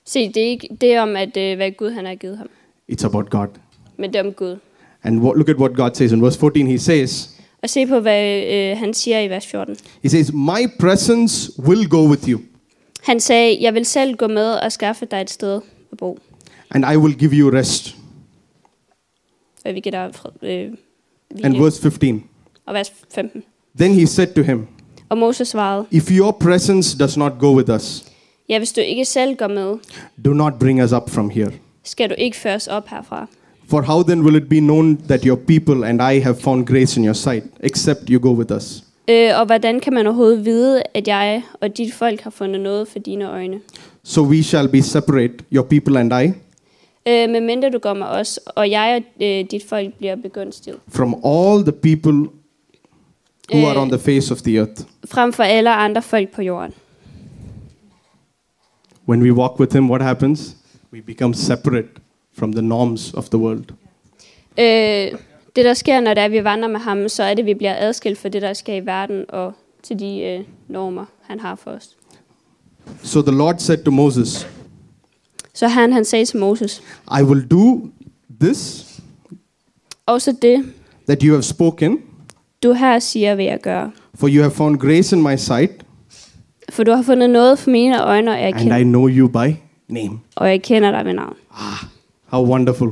Se, 0.04 0.28
det 0.28 0.36
er 0.42 0.48
ikke 0.48 0.68
det 0.80 0.94
er 0.94 1.02
om, 1.02 1.16
at, 1.16 1.36
øh, 1.36 1.56
hvad 1.56 1.70
Gud 1.72 1.90
han 1.90 2.06
har 2.06 2.14
givet 2.14 2.38
ham. 2.38 2.48
It's 2.92 3.06
about 3.06 3.30
God. 3.30 3.48
Men 3.96 4.12
det 4.12 4.18
er 4.18 4.24
om 4.24 4.32
Gud. 4.32 4.56
And 5.05 5.20
what, 5.20 5.36
look 5.36 5.48
at 5.48 5.57
what 5.57 5.74
God 5.76 5.90
says 5.94 6.12
in 6.12 6.22
verse 6.22 6.38
14. 6.38 6.66
He 6.66 6.78
says, 6.78 7.30
Og 7.62 7.70
se 7.70 7.86
på, 7.86 8.01
hvad 8.01 8.42
øh, 8.42 8.78
han 8.78 8.94
siger 8.94 9.20
i 9.20 9.28
vers 9.30 9.46
14. 9.46 9.76
He 10.03 10.09
says, 10.09 10.32
My 10.32 10.66
presence 10.78 11.53
will 11.59 11.88
go 11.88 12.09
with 12.09 12.28
you, 12.28 12.40
Han 13.03 13.20
sagde, 13.20 13.59
jeg 13.61 13.74
vil 13.74 13.84
selv 13.84 14.16
gå 14.16 14.26
med 14.26 14.53
og 14.53 14.72
skaffe 14.72 15.07
dig 15.11 15.20
et 15.20 15.30
sted 15.30 15.61
at 15.92 15.98
bo. 15.98 16.18
and 16.70 16.84
I 16.92 16.96
will 16.96 17.14
give 17.18 17.32
you 17.32 17.51
rest. 17.51 17.96
Og 19.64 19.74
vi 19.74 19.80
der 19.80 20.12
fred, 20.12 20.32
øh, 20.42 20.64
And 20.64 20.76
hvile. 21.40 21.64
verse 21.64 21.82
15. 21.82 22.24
Og 22.66 22.74
vers 22.74 22.92
15. 23.14 23.42
Then 23.78 23.92
he 23.94 24.07
said 24.07 24.34
to 24.34 24.42
him, 24.42 24.66
Og 25.09 25.18
Moses 25.18 25.48
svarede, 25.48 25.86
If 25.90 26.11
your 26.11 26.32
presence 26.40 26.98
does 26.98 27.16
not 27.16 27.32
go 27.38 27.57
with 27.57 27.70
us, 27.74 28.05
ja, 28.48 28.59
hvis 28.59 28.72
du 28.72 28.80
ikke 28.80 29.05
selv 29.05 29.36
går 29.36 29.48
med, 29.48 29.74
do 30.24 30.32
not 30.32 30.53
bring 30.61 30.82
us 30.82 30.92
up 30.92 31.11
from 31.11 31.30
here. 31.30 31.51
skal 31.84 32.11
du 32.11 32.14
ikke 32.18 32.36
føres 32.36 32.66
op 32.68 32.88
herfra. 32.88 33.26
For 33.70 33.82
how 33.82 34.02
then 34.02 34.20
will 34.24 34.36
it 34.36 34.48
be 34.48 34.60
known 34.60 34.96
that 34.96 35.24
your 35.26 35.36
people 35.36 35.84
and 35.84 36.02
I 36.02 36.18
have 36.20 36.34
found 36.40 36.66
grace 36.66 36.96
in 36.98 37.04
your 37.04 37.14
sight, 37.14 37.44
except 37.60 38.00
you 38.10 38.18
go 38.20 38.32
with 38.32 38.52
us? 38.56 38.84
Øh, 39.08 39.30
og 39.40 39.46
hvordan 39.46 39.80
kan 39.80 39.92
man 39.92 40.06
overhovedet 40.06 40.44
vide, 40.44 40.82
at 40.94 41.08
jeg 41.08 41.42
og 41.60 41.76
dit 41.76 41.94
folk 41.94 42.20
har 42.20 42.30
fundet 42.30 42.60
noget 42.60 42.88
for 42.88 42.98
dine 42.98 43.30
øjne? 43.30 43.60
So 44.02 44.22
we 44.22 44.42
shall 44.42 44.68
be 44.68 44.82
separate, 44.82 45.34
your 45.54 45.62
people 45.64 45.98
and 46.00 46.12
I, 46.12 46.32
Øh, 47.06 47.30
medmindre 47.30 47.70
du 47.70 47.78
går 47.78 47.94
med 47.94 48.06
os, 48.06 48.36
og 48.46 48.70
jeg 48.70 49.02
og 49.20 49.26
øh, 49.26 49.44
dit 49.50 49.62
folk 49.68 49.94
bliver 49.94 50.16
begunstiget. 50.16 50.78
from 50.88 51.14
all 51.24 51.62
the 51.62 51.72
people 51.72 52.28
who 53.54 53.66
are 53.66 53.76
Øh. 53.76 53.82
on 53.82 53.88
the 53.90 53.98
face 53.98 54.32
of 54.34 54.38
the 54.42 54.56
earth. 54.58 54.82
Frem 55.08 55.32
for 55.32 55.42
alle 55.42 55.74
andre 55.74 56.02
folk 56.02 56.28
på 56.34 56.42
jorden. 56.42 56.74
When 59.08 59.22
we 59.22 59.32
walk 59.32 59.60
with 59.60 59.74
Him, 59.76 59.90
what 59.90 60.02
happens? 60.02 60.56
We 60.92 61.00
become 61.02 61.34
separate 61.34 61.88
from 62.41 62.53
the 62.53 62.62
norms 62.62 63.14
of 63.14 63.28
the 63.28 63.38
world. 63.38 63.64
Øh, 64.59 65.18
det 65.57 65.64
der 65.64 65.74
sker, 65.74 66.01
når 66.01 66.14
det 66.14 66.20
er, 66.20 66.24
at 66.24 66.32
vi 66.32 66.45
vandrer 66.45 66.68
med 66.68 66.80
ham, 66.80 67.09
så 67.09 67.22
er 67.22 67.34
det, 67.34 67.43
at 67.43 67.47
vi 67.47 67.55
bliver 67.55 67.74
adskilt 67.78 68.18
fra 68.18 68.28
det, 68.28 68.43
der 68.43 68.53
sker 68.53 68.74
i 68.74 68.86
verden, 68.86 69.24
og 69.28 69.53
til 69.82 69.99
de 69.99 70.20
øh, 70.22 70.41
normer, 70.68 71.05
han 71.22 71.41
har 71.41 71.55
for 71.55 71.70
os. 71.70 71.97
So 73.03 73.22
the 73.22 73.36
Lord 73.36 73.55
said 73.59 73.78
to 73.84 73.91
Moses, 73.91 74.49
Så 75.55 75.68
han, 75.68 75.93
han 75.93 76.05
sagde 76.05 76.24
til 76.24 76.38
Moses, 76.38 76.82
I 77.20 77.22
will 77.22 77.47
do 77.51 77.80
this 78.41 78.86
også 80.07 80.34
det, 80.43 80.64
that 81.09 81.22
you 81.22 81.32
have 81.32 81.43
spoken, 81.43 81.99
du 82.62 82.72
her 82.72 82.99
siger, 82.99 83.34
vil 83.34 83.45
jeg 83.45 83.61
gøre. 83.61 83.91
for 84.14 84.28
you 84.28 84.41
have 84.41 84.51
found 84.51 84.78
grace 84.78 85.16
in 85.16 85.22
my 85.22 85.36
sight, 85.36 85.70
For 86.70 86.82
du 86.84 86.93
har 86.93 87.03
fundet 87.03 87.30
noget 87.30 87.59
for 87.59 87.70
mine 87.70 88.03
øjne, 88.05 88.30
og 88.30 88.38
jeg, 88.38 88.47
and 88.47 88.55
kender, 88.59 88.76
I 88.76 88.82
know 88.82 89.09
you 89.09 89.28
by 89.28 89.55
name. 89.88 90.20
og 90.36 90.51
jeg 90.51 90.62
kender 90.62 90.91
dig 90.91 91.05
ved 91.05 91.12
navn. 91.12 91.36
How 92.31 92.47
wonderful. 92.47 92.89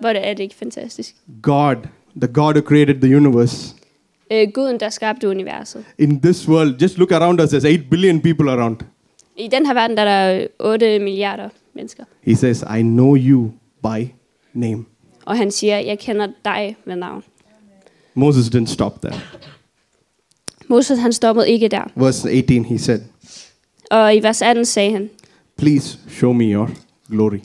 Hvor 0.00 0.08
er 0.08 0.34
det 0.34 0.42
ikke 0.42 0.54
fantastisk. 0.54 1.14
God, 1.42 1.76
the 2.16 2.32
God 2.32 2.54
who 2.54 2.62
created 2.62 2.94
the 3.00 3.16
universe, 3.16 3.74
Øh, 4.30 4.48
Guden, 4.54 4.80
der 4.80 4.88
skabte 4.88 5.28
universet. 5.28 5.84
in 5.98 6.20
this 6.20 6.48
world, 6.48 6.82
just 6.82 6.98
look 6.98 7.12
around 7.12 7.40
us, 7.40 7.52
there's 7.54 7.66
8 7.66 7.84
billion 7.90 8.20
people 8.20 8.50
around. 8.50 8.76
I 9.36 9.48
den 9.48 9.66
her 9.66 9.74
verden, 9.74 9.96
der 9.96 10.02
er 10.02 10.38
der 10.38 10.46
8 10.58 10.98
milliarder 10.98 11.48
mennesker. 11.74 12.04
He 12.22 12.36
says, 12.36 12.64
I 12.78 12.82
know 12.82 13.16
you 13.16 13.50
by 13.82 14.08
name. 14.54 14.84
Og 15.26 15.36
han 15.36 15.50
siger, 15.50 15.78
jeg 15.78 15.98
kender 15.98 16.28
dig 16.44 16.76
ved 16.84 16.96
navn. 16.96 17.22
Moses 18.14 18.46
didn't 18.54 18.66
stop 18.66 19.00
there. 19.02 19.20
Moses, 20.68 20.98
han 20.98 21.12
stoppede 21.12 21.50
ikke 21.50 21.68
der. 21.68 21.84
Verse 21.96 22.30
18, 22.30 22.64
he 22.64 22.78
said, 22.78 23.00
Og 23.90 24.16
i 24.16 24.22
vers 24.22 24.42
18 24.42 24.64
sagde 24.64 24.92
han, 24.92 25.10
Please 25.56 25.98
show 26.08 26.32
me 26.32 26.44
your 26.44 26.70
glory. 27.10 27.38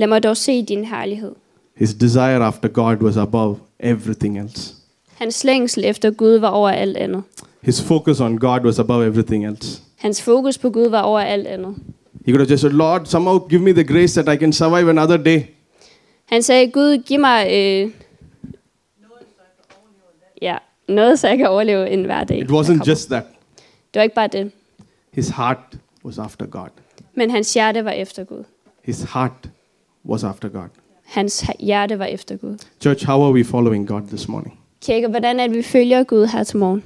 Lad 0.00 0.08
mig 0.08 0.22
dog 0.22 0.36
se 0.36 0.62
din 0.62 0.84
herlighed. 0.84 1.32
His 1.76 1.94
desire 1.94 2.44
after 2.44 2.68
God 2.68 2.96
was 2.96 3.16
above 3.16 3.56
everything 3.80 4.38
else. 4.38 4.74
Hans 5.14 5.44
længsel 5.44 5.84
efter 5.84 6.10
Gud 6.10 6.38
var 6.38 6.48
over 6.48 6.70
alt 6.70 6.96
andet. 6.96 7.22
His 7.62 7.82
focus 7.82 8.20
on 8.20 8.38
God 8.38 8.60
was 8.60 8.78
above 8.78 9.06
everything 9.06 9.46
else. 9.46 9.82
Hans 9.96 10.22
fokus 10.22 10.58
på 10.58 10.70
Gud 10.70 10.88
var 10.88 11.02
over 11.02 11.20
alt 11.20 11.46
andet. 11.46 11.76
He 12.26 12.32
could 12.32 12.40
have 12.40 12.50
just 12.50 12.60
said, 12.60 12.72
Lord, 12.72 13.06
somehow 13.06 13.48
give 13.48 13.62
me 13.62 13.72
the 13.72 13.84
grace 13.84 14.22
that 14.22 14.34
I 14.34 14.38
can 14.38 14.52
survive 14.52 14.90
another 14.90 15.16
day. 15.16 15.42
Han 16.24 16.42
sagde, 16.42 16.70
Gud, 16.70 17.02
giv 17.02 17.20
mig 17.20 17.46
øh, 17.46 17.90
ja, 20.42 20.56
noget, 20.88 21.18
så 21.18 21.28
jeg 21.28 21.38
kan 21.38 21.48
overleve 21.48 21.90
en 21.90 22.04
hver 22.04 22.24
dag. 22.24 22.38
It 22.38 22.50
wasn't 22.50 22.88
just 22.88 23.08
that. 23.08 23.24
Det 23.94 24.00
var 24.00 24.02
ikke 24.02 24.14
bare 24.14 24.28
det. 24.28 24.52
His 25.12 25.28
heart 25.28 25.76
was 26.04 26.18
after 26.18 26.46
God. 26.46 26.68
Men 27.14 27.30
hans 27.30 27.54
hjerte 27.54 27.84
var 27.84 27.90
efter 27.90 28.24
Gud. 28.24 28.44
His 28.84 29.02
heart 29.12 29.50
was 30.08 30.24
after 30.24 30.48
God. 30.48 30.68
Hans 31.04 31.40
ha- 31.40 31.52
hjerte 31.60 31.98
var 31.98 32.04
efter 32.04 32.36
Gud. 32.36 32.58
Church, 32.82 33.04
how 33.06 33.22
are 33.22 33.32
we 33.32 33.44
following 33.44 33.86
God 33.88 34.02
this 34.02 34.28
morning? 34.28 34.58
Kirke, 34.82 35.08
hvordan 35.08 35.40
er 35.40 35.48
vi 35.48 35.62
følger 35.62 36.02
Gud 36.04 36.26
her 36.26 36.44
til 36.44 36.56
morgen? 36.58 36.82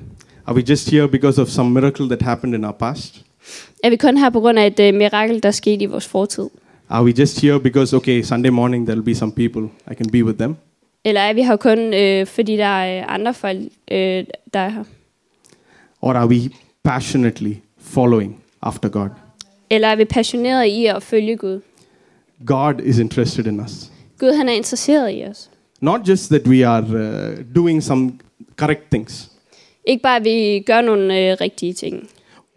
Are 0.47 0.57
we 0.57 0.63
just 0.69 0.91
here 0.91 1.09
because 1.09 1.41
of 1.43 1.49
some 1.49 1.71
miracle 1.71 2.07
that 2.09 2.23
happened 2.23 2.55
in 2.55 2.65
our 2.65 2.73
past? 2.73 3.25
Er 3.85 3.91
vi 3.91 3.97
kun 3.97 4.17
her 4.19 4.31
på 4.31 4.41
grund 4.41 4.59
af 4.59 4.67
et 4.67 4.81
øh, 4.81 4.95
mirakel, 4.95 5.43
der 5.43 5.51
skete 5.51 5.83
i 5.83 5.87
vores 5.87 6.07
fortid? 6.09 6.49
Are 6.89 7.05
we 7.05 7.11
just 7.19 7.41
here 7.41 7.61
because, 7.61 7.97
okay, 7.97 8.23
Sunday 8.23 8.51
morning 8.51 8.91
there'll 8.91 9.03
be 9.05 9.15
some 9.15 9.33
people, 9.33 9.69
I 9.91 9.95
can 9.95 10.11
be 10.13 10.25
with 10.25 10.39
them? 10.39 10.57
Eller 11.05 11.21
er 11.21 11.33
vi 11.33 11.43
her 11.43 11.57
kun, 11.57 11.79
øh, 11.95 12.27
fordi 12.27 12.57
der 12.57 12.65
er 12.65 13.01
øh, 13.01 13.15
andre 13.15 13.35
folk, 13.35 13.59
øh, 13.91 14.25
der 14.55 14.61
er 14.61 14.69
her? 14.69 14.85
Or 16.03 16.13
are 16.15 16.27
we 16.29 16.51
passionately 16.83 17.53
following 17.79 18.37
after 18.63 18.89
God? 18.89 19.09
Eller 19.71 19.89
er 19.89 19.97
vi 19.97 20.05
passionerede 20.05 20.69
i 20.69 20.87
at 20.87 21.03
følge 21.03 21.37
Gud? 21.37 21.61
God 22.47 22.81
is 22.81 22.99
interested 22.99 23.47
in 23.47 23.61
us. 23.61 23.91
Gud 24.19 24.33
han 24.37 24.49
er 24.49 24.53
interesseret 24.53 25.11
i 25.13 25.25
os. 25.31 25.51
Not 25.81 26.09
just 26.09 26.29
that 26.29 26.47
we 26.47 26.67
are 26.69 26.83
uh, 26.83 27.45
doing 27.55 27.83
some 27.83 28.13
correct 28.57 28.83
things, 28.91 29.31
Ikke 29.85 30.03
bare, 30.03 30.17
at 30.17 30.25
vi 30.25 30.63
gør 30.67 30.81
nogle 30.81 31.19
øh, 31.31 31.37
rigtige 31.41 31.73
ting, 31.73 32.09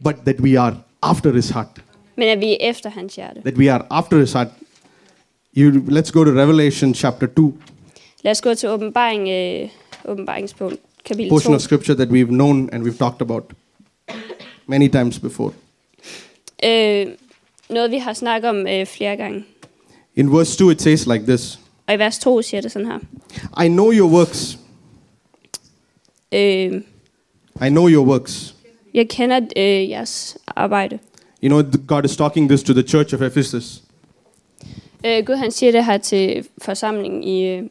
but 0.03 0.15
that 0.25 0.39
we 0.39 0.59
are 0.59 0.77
after 1.01 1.31
his 1.33 1.49
heart. 1.49 1.81
men 2.15 2.27
at 2.27 2.39
vi 2.39 2.51
er 2.51 2.57
efter 2.59 2.89
hans 2.89 3.15
hjerte. 3.15 3.41
That 3.41 3.57
we 3.57 3.71
are 3.71 3.85
after 3.89 4.19
his 4.19 4.33
heart. 4.33 4.47
You, 5.57 5.71
let's 5.71 6.11
go 6.11 6.23
to 6.23 6.31
Revelation 6.31 6.93
chapter 6.93 7.27
2, 7.27 7.57
Lad 8.23 8.31
os 8.31 8.41
gå 8.41 8.53
til 8.53 8.69
åbenbaring, 8.69 9.29
øh, 9.29 9.69
åbenbaringspunkt, 10.05 10.79
kapitel 11.05 11.29
2. 11.29 11.33
portion 11.35 11.53
of 11.55 11.61
scripture 11.61 11.95
that 11.95 12.09
we've 12.09 12.29
known 12.29 12.69
and 12.73 12.83
we've 12.83 12.97
talked 12.97 13.21
about 13.21 13.43
many 14.67 14.87
times 14.87 15.19
before. 15.19 15.51
Øh, 16.65 17.07
noget, 17.69 17.91
vi 17.91 17.97
har 17.97 18.13
snakket 18.13 18.49
om 18.49 18.67
øh, 18.67 18.85
flere 18.85 19.15
gange. 19.17 19.43
In 20.17 20.31
verse 20.31 20.57
2, 20.57 20.69
it 20.71 20.81
says 20.81 21.07
like 21.07 21.25
this 21.25 21.59
Og 21.87 21.93
i 21.93 21.97
vers 21.97 22.19
2 22.19 22.41
siger 22.41 22.61
det 22.61 22.71
sådan 22.71 22.87
her. 22.87 22.99
I 23.65 23.67
know 23.67 23.91
your 23.91 24.11
works. 24.11 24.59
Øh, 26.31 26.81
I 27.65 27.69
know 27.69 27.89
your 27.89 28.05
works. 28.07 28.55
jeg 28.93 29.09
kender 29.09 29.39
øh, 29.57 29.89
jeres 29.89 30.37
arbejde. 30.47 30.99
You 31.43 31.49
know, 31.49 31.63
God 31.87 32.05
is 32.05 32.17
talking 32.17 32.49
this 32.49 32.63
to 32.63 32.73
the 32.73 32.83
church 32.83 33.13
of 33.15 33.21
Ephesus. 33.21 33.83
Øh, 35.05 35.25
Gud 35.25 35.35
han 35.35 35.51
siger 35.51 35.71
det 35.71 35.85
her 35.85 35.97
til 35.97 36.47
forsamlingen 36.61 37.23
i 37.23 37.47
øh, 37.47 37.63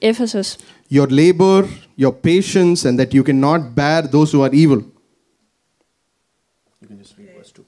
Ephesus. 0.00 0.58
Your 0.92 1.06
labor, 1.06 1.68
your 1.98 2.10
patience, 2.12 2.88
and 2.88 2.98
that 2.98 3.12
you 3.12 3.24
cannot 3.24 3.60
bear 3.76 4.02
those 4.02 4.36
who 4.36 4.44
are 4.44 4.54
evil. 4.54 4.78
You 6.82 6.88
can 6.88 6.98
just 6.98 7.14
read 7.18 7.28
verse 7.38 7.52
2. 7.52 7.62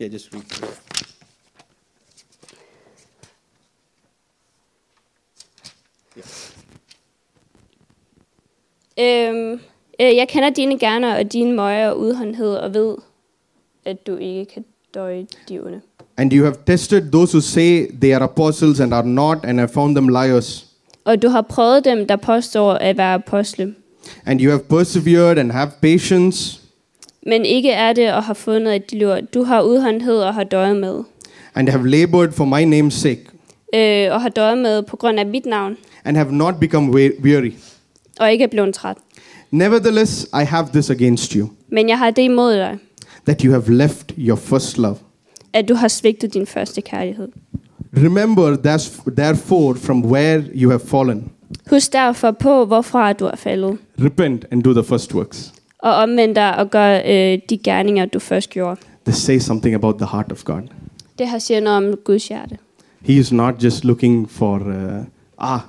Yeah, 0.00 0.12
just 0.12 0.34
read. 0.34 0.42
Øh, 8.98 9.52
øh, 10.00 10.16
jeg 10.16 10.28
kender 10.28 10.50
dine 10.50 10.78
gerner 10.78 11.18
og 11.18 11.32
dine 11.32 11.52
møjer 11.52 11.90
og 11.90 11.98
udholdenhed 11.98 12.54
og 12.54 12.74
ved, 12.74 12.96
at 13.84 14.06
du 14.06 14.16
ikke 14.16 14.44
kan 14.54 14.64
døje 14.94 15.26
de 15.48 15.60
onde. 15.60 15.80
And 16.16 16.32
you 16.32 16.44
have 16.44 16.56
tested 16.66 17.10
those 17.12 17.34
who 17.34 17.40
say 17.40 17.86
they 18.00 18.12
are 18.14 18.24
apostles 18.24 18.80
and 18.80 18.94
are 18.94 19.06
not, 19.06 19.38
and 19.44 19.58
have 19.58 19.68
found 19.68 19.94
them 19.94 20.08
liars. 20.08 20.66
Og 21.04 21.22
du 21.22 21.28
har 21.28 21.42
prøvet 21.42 21.84
dem, 21.84 22.06
der 22.06 22.16
påstår 22.16 22.72
at 22.72 22.96
være 22.96 23.14
apostle, 23.14 23.74
And 24.26 24.40
you 24.40 24.50
have 24.50 24.62
persevered 24.68 25.38
and 25.38 25.52
have 25.52 25.70
patience, 25.82 26.59
men 27.26 27.44
ikke 27.44 27.70
er 27.70 27.92
det 27.92 28.12
og 28.12 28.22
har 28.24 28.34
fundet, 28.34 28.90
de 28.90 28.98
lyver. 28.98 29.20
Du 29.20 29.42
har 29.42 29.62
udholdenhed 29.62 30.16
og 30.16 30.34
har 30.34 30.44
døjet 30.44 30.76
med. 30.76 31.00
and 31.54 31.68
have 31.68 31.88
labored 31.88 32.32
for 32.32 32.44
my 32.44 32.64
name's 32.80 32.90
sake, 32.90 33.24
Øh, 33.74 34.12
og 34.14 34.22
har 34.22 34.28
døjet 34.28 34.58
med 34.58 34.82
på 34.82 34.96
grund 34.96 35.18
af 35.20 35.26
mit 35.26 35.46
navn, 35.46 35.76
and 36.04 36.16
have 36.16 36.32
not 36.32 36.54
become 36.60 36.86
we- 37.00 37.22
weary. 37.22 37.52
og 38.20 38.32
ikke 38.32 38.44
er 38.44 38.48
blevet 38.48 38.74
træt. 38.74 38.96
Nevertheless, 39.50 40.22
I 40.42 40.44
have 40.44 40.66
this 40.72 40.90
against 40.90 41.32
you, 41.32 41.48
Men 41.68 41.88
jeg 41.88 41.98
har 41.98 42.10
det 42.10 42.22
imod 42.22 42.54
dig, 42.54 42.78
that 43.26 43.40
you 43.42 43.52
have 43.52 43.74
left 43.74 44.12
your 44.18 44.36
first 44.36 44.78
love. 44.78 44.96
at 45.52 45.68
du 45.68 45.74
har 45.74 45.88
svigtet 45.88 46.34
din 46.34 46.46
første 46.46 46.80
kærlighed. 46.80 47.28
Remember, 47.96 48.56
thus- 48.66 49.02
therefore, 49.16 49.76
from 49.76 50.04
where 50.04 50.44
you 50.54 50.70
have 50.70 50.80
fallen, 50.80 51.28
Husk 51.70 51.92
derfor 51.92 52.30
på, 52.30 52.64
hvorfra 52.64 53.12
du 53.12 53.24
er 53.24 53.36
faldet, 53.36 53.78
repent 54.04 54.44
and 54.50 54.62
do 54.62 54.72
the 54.72 54.84
first 54.84 55.14
works. 55.14 55.52
Og 55.82 55.94
omvend 55.94 56.34
dig 56.34 56.56
og 56.56 56.70
gør 56.70 57.00
øh, 57.06 57.38
de 57.50 57.58
gerninger, 57.64 58.04
du 58.04 58.18
først 58.18 58.50
gjorde. 58.50 58.80
This 59.06 59.16
says 59.16 59.42
something 59.42 59.74
about 59.74 59.94
the 59.98 60.08
heart 60.12 60.32
of 60.32 60.44
God. 60.44 60.62
Det 61.18 61.28
har 61.28 61.38
siger 61.38 61.60
noget 61.60 61.76
om 61.76 61.96
Guds 62.04 62.28
hjerte. 62.28 62.58
He 63.00 63.12
is 63.12 63.32
not 63.32 63.64
just 63.64 63.84
looking 63.84 64.30
for, 64.30 64.56
uh, 64.56 65.04
ah, 65.38 65.60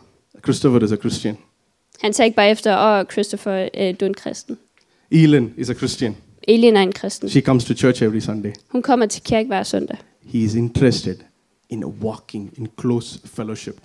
Christopher 0.43 0.83
is 0.83 0.91
a 0.91 0.95
Christian. 0.95 1.37
Han 2.01 2.13
tager 2.13 2.25
ikke 2.25 2.35
bare 2.35 2.49
efter, 2.49 2.77
åh, 2.77 2.99
oh, 2.99 3.05
Christopher, 3.11 3.69
øh, 3.77 3.95
du 3.99 4.05
er 4.05 4.09
en 4.09 4.13
kristen. 4.13 4.57
Elin 5.11 5.53
is 5.57 5.69
a 5.69 5.73
Christian. 5.73 6.15
Elin 6.43 6.75
er 6.75 6.81
en 6.81 6.91
kristen. 6.91 7.29
She 7.29 7.41
comes 7.41 7.65
to 7.65 7.73
church 7.73 8.03
every 8.03 8.19
Sunday. 8.19 8.51
Hun 8.69 8.81
kommer 8.81 9.05
til 9.05 9.23
kirke 9.23 9.47
hver 9.47 9.63
søndag. 9.63 9.97
He 10.25 10.39
is 10.39 10.55
interested 10.55 11.15
in 11.69 11.85
walking 11.85 12.53
in 12.57 12.67
close 12.81 13.19
fellowship. 13.25 13.75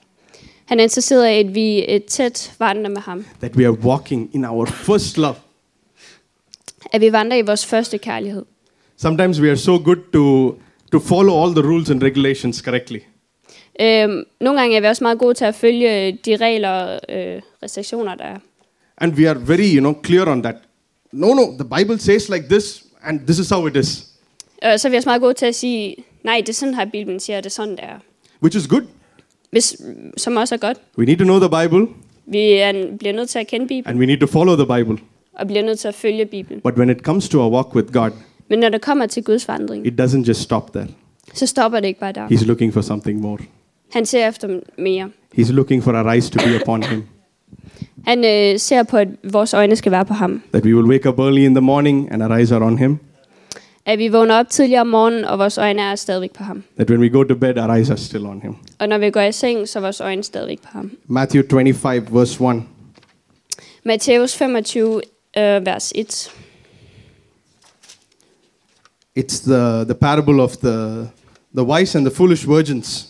Han 0.64 0.78
er 0.78 0.82
interesseret 0.82 1.30
i, 1.30 1.34
at 1.34 1.54
vi 1.54 1.84
er 1.88 1.98
tæt 2.08 2.54
vandrer 2.58 2.88
med 2.90 3.00
ham. 3.00 3.24
That 3.40 3.56
we 3.56 3.66
are 3.66 3.78
walking 3.78 4.30
in 4.32 4.44
our 4.44 4.66
first 4.66 5.16
love. 5.18 5.34
At 6.92 7.00
vi 7.00 7.12
vandrer 7.12 7.36
i 7.38 7.42
vores 7.42 7.66
første 7.66 7.98
kærlighed. 7.98 8.44
Sometimes 8.96 9.40
we 9.40 9.48
are 9.48 9.56
so 9.56 9.72
good 9.84 9.96
to, 10.12 10.58
to 10.92 10.98
follow 10.98 11.42
all 11.42 11.54
the 11.54 11.62
rules 11.68 11.90
and 11.90 12.02
regulations 12.02 12.56
correctly. 12.58 12.98
Øhm, 13.80 14.24
nogle 14.40 14.60
gange 14.60 14.76
er 14.76 14.80
vi 14.80 14.86
også 14.86 15.04
meget 15.04 15.18
gode 15.18 15.34
til 15.34 15.44
at 15.44 15.54
følge 15.54 16.18
de 16.26 16.36
regler 16.36 16.70
og 16.70 17.00
øh, 17.08 17.42
restriktioner, 17.62 18.14
der 18.14 18.24
er. 18.24 18.38
And 18.98 19.14
we 19.14 19.28
are 19.28 19.48
very, 19.48 19.74
you 19.74 19.80
know, 19.80 19.94
clear 20.04 20.26
on 20.26 20.42
that. 20.42 20.54
No, 21.12 21.26
no, 21.34 21.42
the 21.42 21.68
Bible 21.76 21.98
says 21.98 22.28
like 22.28 22.44
this, 22.50 22.84
and 23.02 23.20
this 23.20 23.38
is 23.38 23.50
how 23.50 23.66
it 23.66 23.76
is. 23.76 24.06
Og 24.62 24.80
så 24.80 24.88
er 24.88 24.90
vi 24.90 24.96
også 24.96 25.08
meget 25.08 25.20
gode 25.22 25.34
til 25.34 25.46
at 25.46 25.54
sige, 25.54 25.96
nej, 26.24 26.36
det 26.40 26.48
er 26.48 26.52
sådan 26.52 26.74
her, 26.74 26.84
Bibelen 26.84 27.20
siger, 27.20 27.36
det 27.40 27.46
er 27.46 27.50
sådan, 27.50 27.76
det 27.76 27.84
er. 27.84 27.98
Which 28.42 28.56
is 28.58 28.66
good. 28.66 28.82
Hvis, 29.50 29.76
som 30.16 30.36
også 30.36 30.54
er 30.54 30.58
godt. 30.58 30.78
We 30.98 31.04
need 31.04 31.16
to 31.18 31.24
know 31.24 31.38
the 31.38 31.48
Bible, 31.62 31.86
Vi 32.26 32.52
er, 32.52 32.96
bliver 32.98 33.12
nødt 33.12 33.28
til 33.28 33.38
at 33.38 33.46
kende 33.46 33.66
Bibelen, 33.66 33.86
and 33.90 33.98
we 33.98 34.06
need 34.06 34.20
to 34.20 34.26
follow 34.26 34.56
the 34.56 34.76
Bible. 34.76 34.98
Og 35.36 35.46
bliver 35.46 35.62
nødt 35.62 35.78
til 35.78 35.88
at 35.88 35.94
følge 35.94 36.26
Bibelen. 36.26 36.60
But 36.60 36.74
when 36.74 36.90
it 36.90 36.98
comes 36.98 37.28
to 37.28 37.40
our 37.40 37.50
walk 37.52 37.74
with 37.74 37.92
God, 37.92 38.10
Men 38.50 38.58
når 38.58 38.68
det 38.68 38.80
kommer 38.80 39.06
til 39.06 39.24
Guds 39.24 39.48
vandring, 39.48 39.86
it 39.86 40.00
doesn't 40.00 40.24
just 40.28 40.40
stop 40.40 40.72
there. 40.72 40.86
så 41.34 41.46
stopper 41.46 41.80
det 41.80 41.88
ikke 41.88 42.00
bare 42.00 42.12
der. 42.12 42.26
He's 42.26 42.46
looking 42.46 42.72
for 42.74 42.80
something 42.80 43.20
more. 43.20 43.38
Han 43.92 44.06
ser 44.06 44.28
efter 44.28 44.60
mere. 44.78 45.10
He's 45.38 45.52
looking 45.52 45.82
for 45.82 45.92
our 45.92 46.10
eyes 46.12 46.30
to 46.30 46.38
be 46.38 46.60
upon 46.62 46.82
Him. 46.82 47.02
Han 48.06 48.24
øh, 48.24 48.58
ser 48.58 48.82
på, 48.82 48.96
at 48.96 49.08
vores 49.32 49.54
øjne 49.54 49.76
skal 49.76 49.92
være 49.92 50.04
på 50.04 50.14
ham. 50.14 50.42
That 50.52 50.64
we 50.64 50.74
will 50.76 50.86
wake 50.90 51.08
up 51.08 51.18
early 51.18 51.40
in 51.40 51.54
the 51.54 51.60
morning 51.60 52.12
and 52.12 52.22
our 52.22 52.36
eyes 52.36 52.52
are 52.52 52.64
on 52.64 52.78
Him. 52.78 52.98
At 53.86 53.98
vi 53.98 54.08
vågner 54.08 54.34
op 54.34 54.48
tidligere 54.48 54.80
om 54.80 54.86
morgenen, 54.86 55.24
og 55.24 55.38
vores 55.38 55.58
øjne 55.58 55.82
er 55.82 55.94
stadigvæk 55.94 56.32
på 56.32 56.44
ham. 56.44 56.62
That 56.76 56.90
when 56.90 57.00
we 57.00 57.10
go 57.10 57.22
to 57.22 57.34
bed, 57.34 57.58
our 57.58 57.74
eyes 57.74 57.90
are 57.90 57.98
still 57.98 58.26
on 58.26 58.40
Him. 58.42 58.54
Og 58.78 58.88
når 58.88 58.98
vi 58.98 59.10
går 59.10 59.20
i 59.20 59.32
seng, 59.32 59.68
så 59.68 59.78
er 59.78 59.80
vores 59.80 60.00
øjne 60.00 60.22
stadigvæk 60.22 60.60
på 60.62 60.68
ham. 60.72 60.90
Matthew 61.06 61.42
25, 61.50 62.06
verse 62.12 62.44
1. 62.44 62.62
Matthæus 63.84 64.36
25, 64.36 65.00
øh, 65.38 65.66
vers 65.66 65.92
1. 65.94 66.30
It's 69.18 69.40
the, 69.40 69.84
the 69.84 69.94
parable 69.94 70.40
of 70.40 70.56
the, 70.56 71.08
the 71.56 71.64
wise 71.64 71.98
and 71.98 72.06
the 72.06 72.14
foolish 72.16 72.48
virgins. 72.48 73.08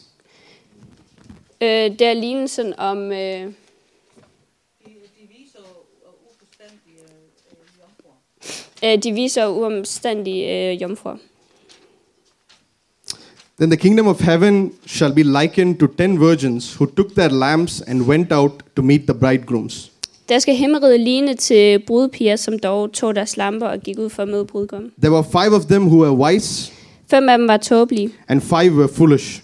Øh, 1.60 1.68
det 1.68 2.00
er 2.02 2.14
lignelsen 2.14 2.74
om... 2.78 2.98
Øh, 3.12 3.18
De, 3.18 3.52
de 4.84 5.28
viser 5.28 5.58
og 6.04 6.14
uforstandige 6.30 6.98
øh, 8.94 9.02
de 9.02 9.12
viser 9.12 9.46
uomstandige 9.46 10.70
øh, 10.72 10.82
jomfruer. 10.82 11.16
Then 13.58 13.70
the 13.70 13.76
kingdom 13.76 14.06
of 14.06 14.20
heaven 14.20 14.72
shall 14.86 15.14
be 15.14 15.22
likened 15.22 15.78
to 15.78 15.86
ten 15.86 16.20
virgins 16.20 16.74
who 16.80 16.86
took 16.86 17.14
their 17.14 17.28
lamps 17.30 17.80
and 17.80 18.02
went 18.02 18.32
out 18.32 18.52
to 18.76 18.82
meet 18.82 19.00
the 19.06 19.14
bridegrooms. 19.14 19.92
Der 20.28 20.38
skal 20.38 20.54
himmeriget 20.54 21.00
ligne 21.00 21.34
til 21.34 21.78
brudpiger, 21.86 22.36
som 22.36 22.58
dog 22.58 22.92
tog 22.92 23.16
deres 23.16 23.36
lamper 23.36 23.66
og 23.66 23.80
gik 23.80 23.98
ud 23.98 24.10
for 24.10 24.22
at 24.22 24.28
møde 24.28 24.44
brudgommen. 24.44 24.90
There 25.02 25.12
were 25.12 25.24
five 25.24 25.56
of 25.56 25.64
them 25.64 25.82
who 25.86 26.00
were 26.02 26.12
wise, 26.12 26.72
Fem 27.10 27.28
af 27.28 27.38
dem 27.38 27.48
var 27.48 27.56
tåbelige. 27.56 28.10
and 28.28 28.40
five 28.40 28.72
were 28.74 28.88
foolish. 28.88 29.42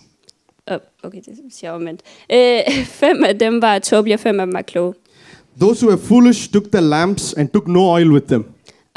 Oh, 0.70 0.76
okay, 1.02 1.18
det 1.18 1.34
siger 1.52 1.70
jeg 1.70 1.72
omvendt. 1.72 2.00
Øh, 2.32 2.74
fem 3.02 3.24
af 3.24 3.38
dem 3.38 3.62
var 3.62 3.78
tåbelige, 3.78 4.14
og 4.14 4.20
fem 4.20 4.40
af 4.40 4.46
dem 4.46 4.54
var 4.54 4.62
kloge. 4.62 4.94
Those 5.60 5.86
who 5.86 5.94
were 5.94 6.02
foolish 6.06 6.52
took 6.52 6.64
their 6.72 6.84
lamps 6.84 7.32
and 7.34 7.48
took 7.48 7.68
no 7.68 7.90
oil 7.92 8.10
with 8.12 8.26
them. 8.26 8.44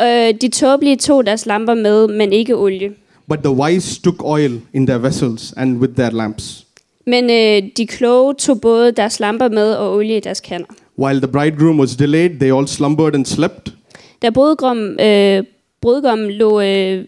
Øh, 0.01 0.33
de 0.41 0.47
tåbelige 0.49 0.95
tog 0.95 1.25
deres 1.25 1.45
lamper 1.45 1.73
med, 1.73 2.07
men 2.07 2.33
ikke 2.33 2.55
olie. 2.55 2.91
But 3.27 3.39
the 3.39 3.51
wise 3.51 4.01
took 4.01 4.23
oil 4.25 4.61
in 4.73 4.87
their 4.87 4.99
vessels 4.99 5.53
and 5.57 5.77
with 5.77 5.93
their 5.93 6.09
lamps. 6.09 6.65
Men 7.07 7.23
øh, 7.29 7.69
de 7.77 7.87
kloge 7.87 8.33
tog 8.33 8.61
både 8.61 8.91
deres 8.91 9.19
lamper 9.19 9.49
med 9.49 9.73
og 9.73 9.95
olie 9.95 10.17
i 10.17 10.19
deres 10.19 10.39
kander. 10.39 10.67
While 10.99 11.19
the 11.19 11.27
bridegroom 11.27 11.79
was 11.79 11.95
delayed, 11.95 12.39
they 12.39 12.51
all 12.51 12.67
slumbered 12.67 13.15
and 13.15 13.25
slept. 13.25 13.73
Da 14.21 14.29
brudgom, 14.29 14.77
øh, 14.99 15.43
brudgommen 15.81 16.31
lå 16.31 16.61
øh, 16.61 17.05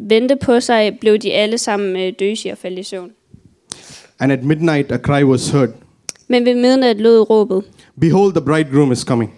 vente 0.00 0.36
på 0.36 0.60
sig, 0.60 0.98
blev 1.00 1.18
de 1.18 1.32
alle 1.32 1.58
sammen 1.58 1.96
øh, 1.96 2.12
døsige 2.20 2.52
og 2.52 2.58
faldt 2.58 2.78
i 2.78 2.82
søvn. 2.82 3.10
And 4.18 4.32
at 4.32 4.44
midnight, 4.44 4.92
a 4.92 4.96
cry 4.98 5.24
was 5.24 5.48
heard 5.50 5.68
Men 6.28 6.44
ved 6.44 6.54
midnat 6.54 6.96
lød 7.00 7.30
råbet, 7.30 7.62
Behold, 8.00 8.32
the 8.32 8.40
bridegroom 8.44 8.92
is 8.92 8.98
coming. 8.98 9.32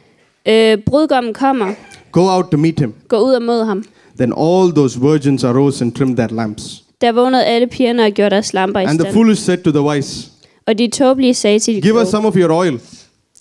Øh, 0.48 0.78
brudgommen 0.86 1.34
kommer. 1.34 1.74
Go 2.12 2.20
out 2.28 2.44
to 2.50 2.56
meet 2.56 2.80
him. 2.80 2.94
Gå 3.08 3.16
ud 3.16 3.32
og 3.32 3.42
mød 3.42 3.64
ham. 3.64 3.84
Then 4.18 4.32
all 4.38 4.72
those 4.74 5.00
virgins 5.00 5.44
arose 5.44 5.84
and 5.84 5.92
trimmed 5.92 6.16
their 6.16 6.28
lamps. 6.34 6.84
Der 7.00 7.12
vågnede 7.12 7.44
alle 7.44 7.66
pigerne 7.66 8.04
og 8.04 8.10
gjorde 8.12 8.30
deres 8.30 8.52
lamper 8.52 8.80
i 8.80 8.84
And 8.84 8.98
the 8.98 9.00
stand. 9.00 9.14
foolish 9.14 9.42
said 9.42 9.58
to 9.58 9.70
the 9.70 9.80
wise, 9.82 10.30
Og 10.66 10.78
de 10.78 10.88
tåbelige 10.88 11.34
sagde 11.34 11.58
til 11.58 11.74
de 11.76 11.80
Give 11.80 12.00
us 12.00 12.08
some 12.08 12.28
of 12.28 12.36
your 12.36 12.52
oil, 12.52 12.80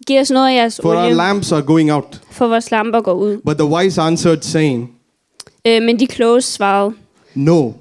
Giv 0.08 0.20
os 0.22 0.32
noget 0.32 0.49
af 0.49 0.56
jeres 0.56 0.80
for 0.84 0.89
our 0.93 1.04
olie, 1.04 1.14
lamps 1.16 1.52
are 1.52 1.62
going 1.62 1.91
out. 1.91 2.22
for 2.32 2.47
vores 2.47 2.72
lamper 2.72 3.02
går 3.02 3.14
ud. 3.14 3.38
But 3.45 3.58
the 3.58 3.66
wise 3.68 4.02
answered, 4.02 4.41
saying, 4.41 4.89
Øh, 5.68 5.82
men 5.82 5.99
de 5.99 6.08
kloge 6.08 6.41
svarede, 6.41 6.93
No, 7.36 7.72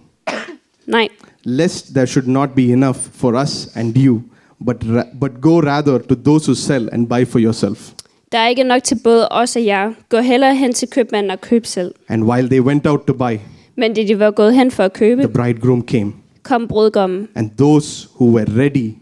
nej, 0.86 1.08
lest 1.44 1.86
there 1.94 2.06
should 2.06 2.28
not 2.28 2.50
be 2.56 2.62
enough 2.62 2.98
for 3.12 3.42
us 3.42 3.68
and 3.74 3.96
you, 3.96 4.20
but, 4.66 4.76
ra- 4.84 5.18
but 5.20 5.30
go 5.40 5.60
rather 5.60 5.98
to 5.98 6.14
those 6.14 6.46
who 6.48 6.54
sell 6.54 6.88
and 6.92 7.06
buy 7.06 7.24
for 7.26 7.38
yourself. 7.38 7.90
der 8.32 8.38
er 8.38 8.48
ikke 8.48 8.64
nok 8.64 8.82
til 8.82 8.98
både 9.04 9.28
os 9.28 9.56
og 9.56 9.64
jer. 9.64 9.92
Gå 10.08 10.18
hellere 10.18 10.54
hen 10.56 10.72
til 10.72 10.88
købmanden 10.88 11.30
og 11.30 11.40
køb 11.40 11.66
selv. 11.66 11.94
And 12.08 12.24
while 12.24 12.48
they 12.48 12.60
went 12.60 12.86
out 12.86 13.00
to 13.06 13.12
buy, 13.12 13.38
Men 13.76 13.94
da 13.94 14.02
de 14.06 14.18
var 14.18 14.30
gået 14.30 14.54
hen 14.54 14.70
for 14.70 14.82
at 14.82 14.92
købe, 14.92 15.22
the 15.22 15.32
bridegroom 15.32 15.86
came, 15.86 16.12
kom 16.42 16.68
brudgommen. 16.68 17.28
and 17.34 17.50
those 17.58 18.08
who 18.20 18.30
were 18.36 18.46
ready 18.58 18.92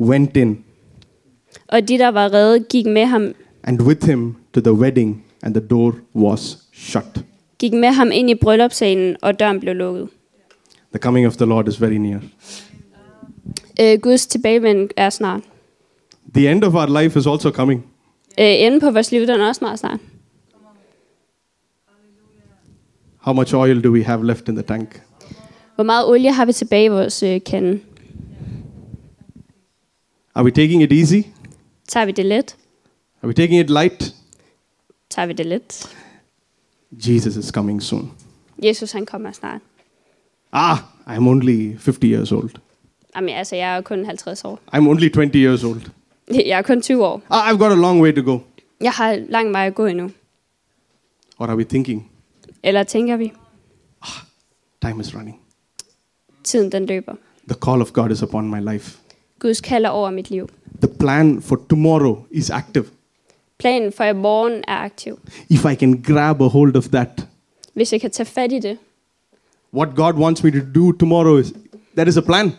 went 0.00 0.36
in, 0.36 0.58
Og 1.68 1.88
de, 1.88 1.98
der 1.98 2.08
var 2.08 2.32
redde, 2.32 2.64
gik 2.70 2.86
med 2.86 3.04
ham, 3.04 3.34
and 3.62 3.82
with 3.82 4.06
him 4.06 4.36
to 4.54 4.60
the 4.60 4.72
wedding, 4.72 5.24
and 5.42 5.54
the 5.54 5.66
door 5.66 5.94
was 6.14 6.58
shut. 6.72 7.24
gik 7.58 7.72
med 7.72 7.88
ham 7.88 8.10
ind 8.12 8.30
i 8.30 8.34
bryllupssalen, 8.34 9.16
og 9.22 9.40
døren 9.40 9.60
blev 9.60 9.74
lukket. 9.74 10.08
The 10.92 10.98
coming 10.98 11.26
of 11.26 11.36
the 11.36 11.46
Lord 11.46 11.68
is 11.68 11.80
very 11.80 11.92
near. 11.94 12.20
Øh, 13.80 13.98
Guds 14.00 14.26
tilbagevend 14.26 14.88
er 14.96 15.10
snart. 15.10 15.40
The 16.34 16.50
end 16.50 16.64
of 16.64 16.74
our 16.74 17.02
life 17.02 17.18
is 17.18 17.26
also 17.26 17.50
coming. 17.50 17.84
Øh, 18.40 18.46
enden 18.46 18.80
på 18.80 18.90
vores 18.90 19.12
liv, 19.12 19.20
den 19.20 19.40
er 19.40 19.48
også 19.48 19.64
meget 19.64 19.78
snart. 19.78 20.00
How 23.18 23.34
much 23.34 23.54
oil 23.54 23.84
do 23.84 23.90
we 23.90 24.04
have 24.04 24.26
left 24.26 24.48
in 24.48 24.54
the 24.54 24.62
tank? 24.62 25.02
Hvor 25.74 25.84
meget 25.84 26.06
olie 26.08 26.32
har 26.32 26.44
vi 26.44 26.52
tilbage 26.52 26.84
i 26.84 26.88
vores 26.88 27.22
øh, 27.22 27.40
kande? 27.46 27.80
Are 30.34 30.44
we 30.44 30.50
taking 30.50 30.82
it 30.82 30.92
easy? 30.92 31.26
Tager 31.88 32.06
vi 32.06 32.12
det 32.12 32.26
let? 32.26 32.56
Are 33.22 33.26
we 33.28 33.32
taking 33.34 33.60
it 33.60 33.70
light? 33.70 34.14
Tager 35.10 35.26
vi 35.26 35.32
det 35.32 35.46
let? 35.46 35.96
Jesus 36.92 37.36
is 37.36 37.46
coming 37.48 37.82
soon. 37.82 38.12
Jesus, 38.64 38.92
han 38.92 39.06
kommer 39.06 39.32
snart. 39.32 39.60
Ah, 40.52 40.76
I'm 41.06 41.28
only 41.28 41.76
50 41.78 42.06
years 42.06 42.32
old. 42.32 42.50
Jamen, 43.16 43.34
altså, 43.34 43.56
jeg 43.56 43.76
er 43.76 43.80
kun 43.80 44.06
50 44.06 44.44
år. 44.44 44.60
I'm 44.74 44.88
only 44.88 45.08
20 45.08 45.30
years 45.38 45.64
old. 45.64 45.80
Jeg 46.50 46.58
er 46.58 46.62
kun 46.62 46.82
20 46.82 47.04
år. 47.06 47.22
Ah, 47.30 47.50
I've 47.50 47.58
got 47.58 47.72
a 47.72 47.74
long 47.74 48.00
way 48.02 48.12
to 48.14 48.22
go. 48.22 48.38
Jeg 48.80 48.92
har 48.92 49.16
lang 49.28 49.52
vej 49.52 49.66
at 49.66 49.74
gå 49.74 49.86
endnu. 49.86 50.10
Or 51.38 51.46
are 51.46 51.56
we 51.56 51.64
thinking, 51.64 52.10
Eller 52.62 52.82
tænker 52.82 53.16
vi, 53.16 53.32
time 54.82 55.00
is 55.00 55.14
running? 55.14 55.40
tiden 56.44 56.72
den 56.72 56.86
løber. 56.86 57.14
The 57.48 57.58
call 57.64 57.80
of 57.80 57.92
God 57.92 58.10
is 58.10 58.22
upon 58.22 58.50
my 58.50 58.72
life. 58.72 58.98
Guds 59.38 59.60
kalder 59.60 59.88
over 59.88 60.10
mit 60.10 60.30
liv. 60.30 60.48
The 60.82 60.88
plan 60.98 61.42
for 61.42 61.56
tomorrow 61.70 62.16
is 62.30 62.50
active. 62.50 62.84
Planen 63.58 63.92
for 63.92 64.04
i 64.04 64.12
morgen 64.12 64.52
er 64.68 64.76
aktiv. 64.76 65.18
If 65.50 65.64
I 65.64 65.74
can 65.74 66.02
grab 66.02 66.40
a 66.42 66.46
hold 66.46 66.76
of 66.76 66.84
that, 66.88 67.26
Hvis 67.74 67.92
jeg 67.92 68.00
kan 68.00 68.10
tage 68.10 68.26
fat 68.26 68.52
i 68.52 68.58
det. 68.58 68.78
what 69.74 69.88
God 69.96 70.14
wants 70.14 70.42
me 70.44 70.50
to 70.50 70.58
do 70.74 70.92
tomorrow 70.92 71.36
is 71.38 71.52
there 71.96 72.08
is 72.08 72.16
a 72.16 72.20
plan. 72.20 72.52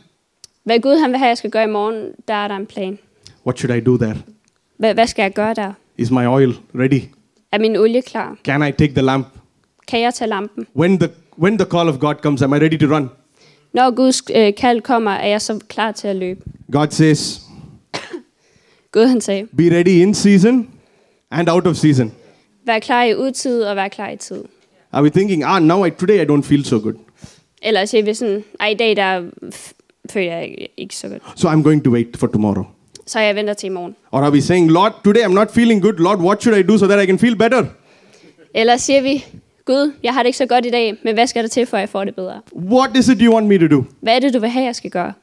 Hvad 0.64 0.80
Gud 0.80 1.00
han 1.02 1.10
vil 1.12 1.18
have, 1.18 1.28
jeg 1.28 1.38
skal 1.38 1.50
gøre 1.52 1.64
i 1.64 1.72
morgen, 1.72 2.12
der 2.28 2.34
er 2.34 2.48
der 2.48 2.56
en 2.56 2.66
plan. 2.66 2.98
What 3.46 3.60
should 3.60 3.78
I 3.78 3.80
do 3.84 3.98
there? 3.98 4.16
Hvad, 4.78 4.94
hvad 4.94 5.08
skal 5.08 5.24
jeg 5.24 5.34
gøre 5.34 5.54
der? 5.54 5.74
Is 5.98 6.12
my 6.12 6.26
oil 6.26 6.54
ready? 6.76 7.02
Er 7.52 7.60
min 7.60 7.76
olie 7.76 8.02
klar? 8.02 8.38
Can 8.46 8.68
I 8.68 8.72
take 8.72 8.94
the 8.94 9.02
lamp? 9.02 9.28
Kan 9.88 10.02
jeg 10.02 10.14
tage 10.14 10.30
lampen? 10.30 10.68
When 10.76 11.00
the 11.00 11.10
when 11.38 11.58
the 11.58 11.66
call 11.72 11.90
of 11.90 12.00
God 12.00 12.16
comes, 12.16 12.42
am 12.42 12.54
I 12.54 12.58
ready 12.58 12.78
to 12.78 12.86
run? 12.96 13.10
Når 13.74 13.96
Guds 13.96 14.22
øh, 14.36 14.54
kald 14.58 14.82
kommer, 14.82 15.12
er 15.12 15.28
jeg 15.28 15.42
så 15.42 15.60
klar 15.70 15.92
til 15.92 16.08
at 16.08 16.16
løbe. 16.16 16.42
God 16.72 16.88
says, 16.90 17.42
Gud 18.92 19.08
han 19.08 19.22
sagde, 19.22 19.48
be 19.58 19.64
ready 19.78 19.88
in 20.02 20.14
season 20.14 20.70
and 21.32 21.50
out 21.50 21.68
of 21.68 21.76
season. 21.76 22.12
vær 22.66 22.80
klar 22.80 23.04
i 23.04 23.16
udtid 23.16 23.62
og 23.64 23.76
vær 23.76 23.88
klar 23.88 24.10
i 24.10 24.16
tid. 24.18 24.44
Are 24.92 25.04
we 25.04 25.10
thinking, 25.10 25.44
ah, 25.44 25.62
now 25.64 25.86
I, 25.86 25.90
today 25.90 26.22
I 26.22 26.26
don't 26.26 26.42
feel 26.44 26.66
so 26.66 26.78
good, 26.80 26.94
Eller 27.62 27.86
siger 27.86 28.04
vi 28.04 28.14
sådan, 28.14 28.44
ej 28.60 28.68
i 28.68 28.74
dag 28.74 28.96
der 28.96 29.24
føler 30.10 30.32
jeg 30.34 30.44
ikke- 30.50 30.68
ikke 30.78 30.96
så 30.96 31.10
godt. 31.10 31.22
so 31.36 31.50
I'm 31.50 31.64
going 31.64 31.84
to 31.84 31.92
wait 31.92 32.18
for 32.18 32.28
tomorrow? 32.28 32.64
Så 33.06 33.20
jeg 33.20 33.36
venter 33.36 33.54
til 33.54 33.68
i 33.68 33.70
morgen. 33.70 33.96
Or 34.12 34.20
are 34.22 34.32
we 34.32 34.42
saying, 34.42 34.72
Lord, 34.72 34.94
today 35.06 35.20
I'm 35.24 35.34
not 35.34 35.52
feeling 35.52 35.82
good. 35.82 35.94
Lord, 35.94 36.20
what 36.20 36.42
should 36.42 36.60
I 36.60 36.64
do 36.68 36.78
so 36.78 36.88
that 36.88 37.04
I 37.04 37.06
can 37.06 37.20
feel 37.20 37.36
better? 37.38 37.66
Eller 38.54 38.78
siger 38.78 39.02
vi, 39.02 39.26
Gud, 39.66 39.92
jeg 40.04 40.14
har 40.14 40.24
det 40.24 40.28
ikke 40.28 40.38
så 40.38 40.46
godt 40.46 40.66
i 40.66 40.70
dag, 40.70 40.96
men 41.04 41.14
hvad 41.14 41.28
skal 41.28 41.44
der 41.44 41.50
til, 41.50 41.66
for 41.66 41.78
at 41.78 41.82
jeg 41.82 41.90
får 41.90 42.04
det 42.06 42.16
bedre? 42.16 42.42
What 42.56 42.98
is 42.98 43.08
it 43.10 43.18
you 43.22 43.34
want 43.34 43.48
me 43.48 43.58
to 43.58 43.68
do? 43.76 43.84
Hvad 44.02 44.16
er 44.16 44.20
det, 44.20 44.34
du 44.34 44.40
vil 44.40 44.50
have, 44.50 44.66
jeg 44.66 44.76
skal 44.76 44.92
gøre? 44.92 45.14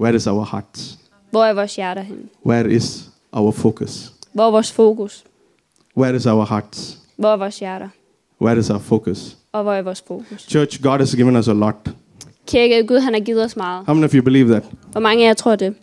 Where 0.00 0.16
is 0.16 0.26
our 0.26 0.44
hearts? 0.50 0.98
Hvor 1.34 1.44
er 1.44 1.52
vores 1.52 1.76
hjerter 1.76 2.02
henne? 2.02 2.22
Where 2.46 2.70
is 2.70 3.10
our 3.32 3.50
focus? 3.50 4.12
Hvor 4.32 4.46
er 4.46 4.50
vores 4.50 4.72
fokus? 4.72 5.24
Where 5.96 6.16
is 6.16 6.26
our 6.26 6.44
hearts? 6.44 6.98
Hvor 7.16 7.28
er 7.32 7.36
vores 7.36 7.58
hjerter? 7.58 7.88
Where 8.40 8.58
is 8.58 8.70
our 8.70 8.78
focus? 8.78 9.36
Og 9.52 9.62
hvor 9.62 9.72
er 9.72 9.82
vores 9.82 10.04
fokus? 10.06 10.46
Church, 10.48 10.82
God 10.82 10.98
has 10.98 11.14
given 11.16 11.36
us 11.36 11.48
a 11.48 11.52
lot. 11.52 11.74
Kirke, 12.46 12.86
Gud 12.86 12.98
han 12.98 13.12
har 13.12 13.20
givet 13.20 13.44
os 13.44 13.56
meget. 13.56 13.86
How 13.86 13.94
many 13.94 14.04
of 14.04 14.14
you 14.14 14.22
believe 14.22 14.48
that? 14.48 14.62
Hvor 14.92 15.00
mange 15.00 15.24
af 15.24 15.28
jer 15.28 15.34
tror 15.34 15.56
det? 15.56 15.74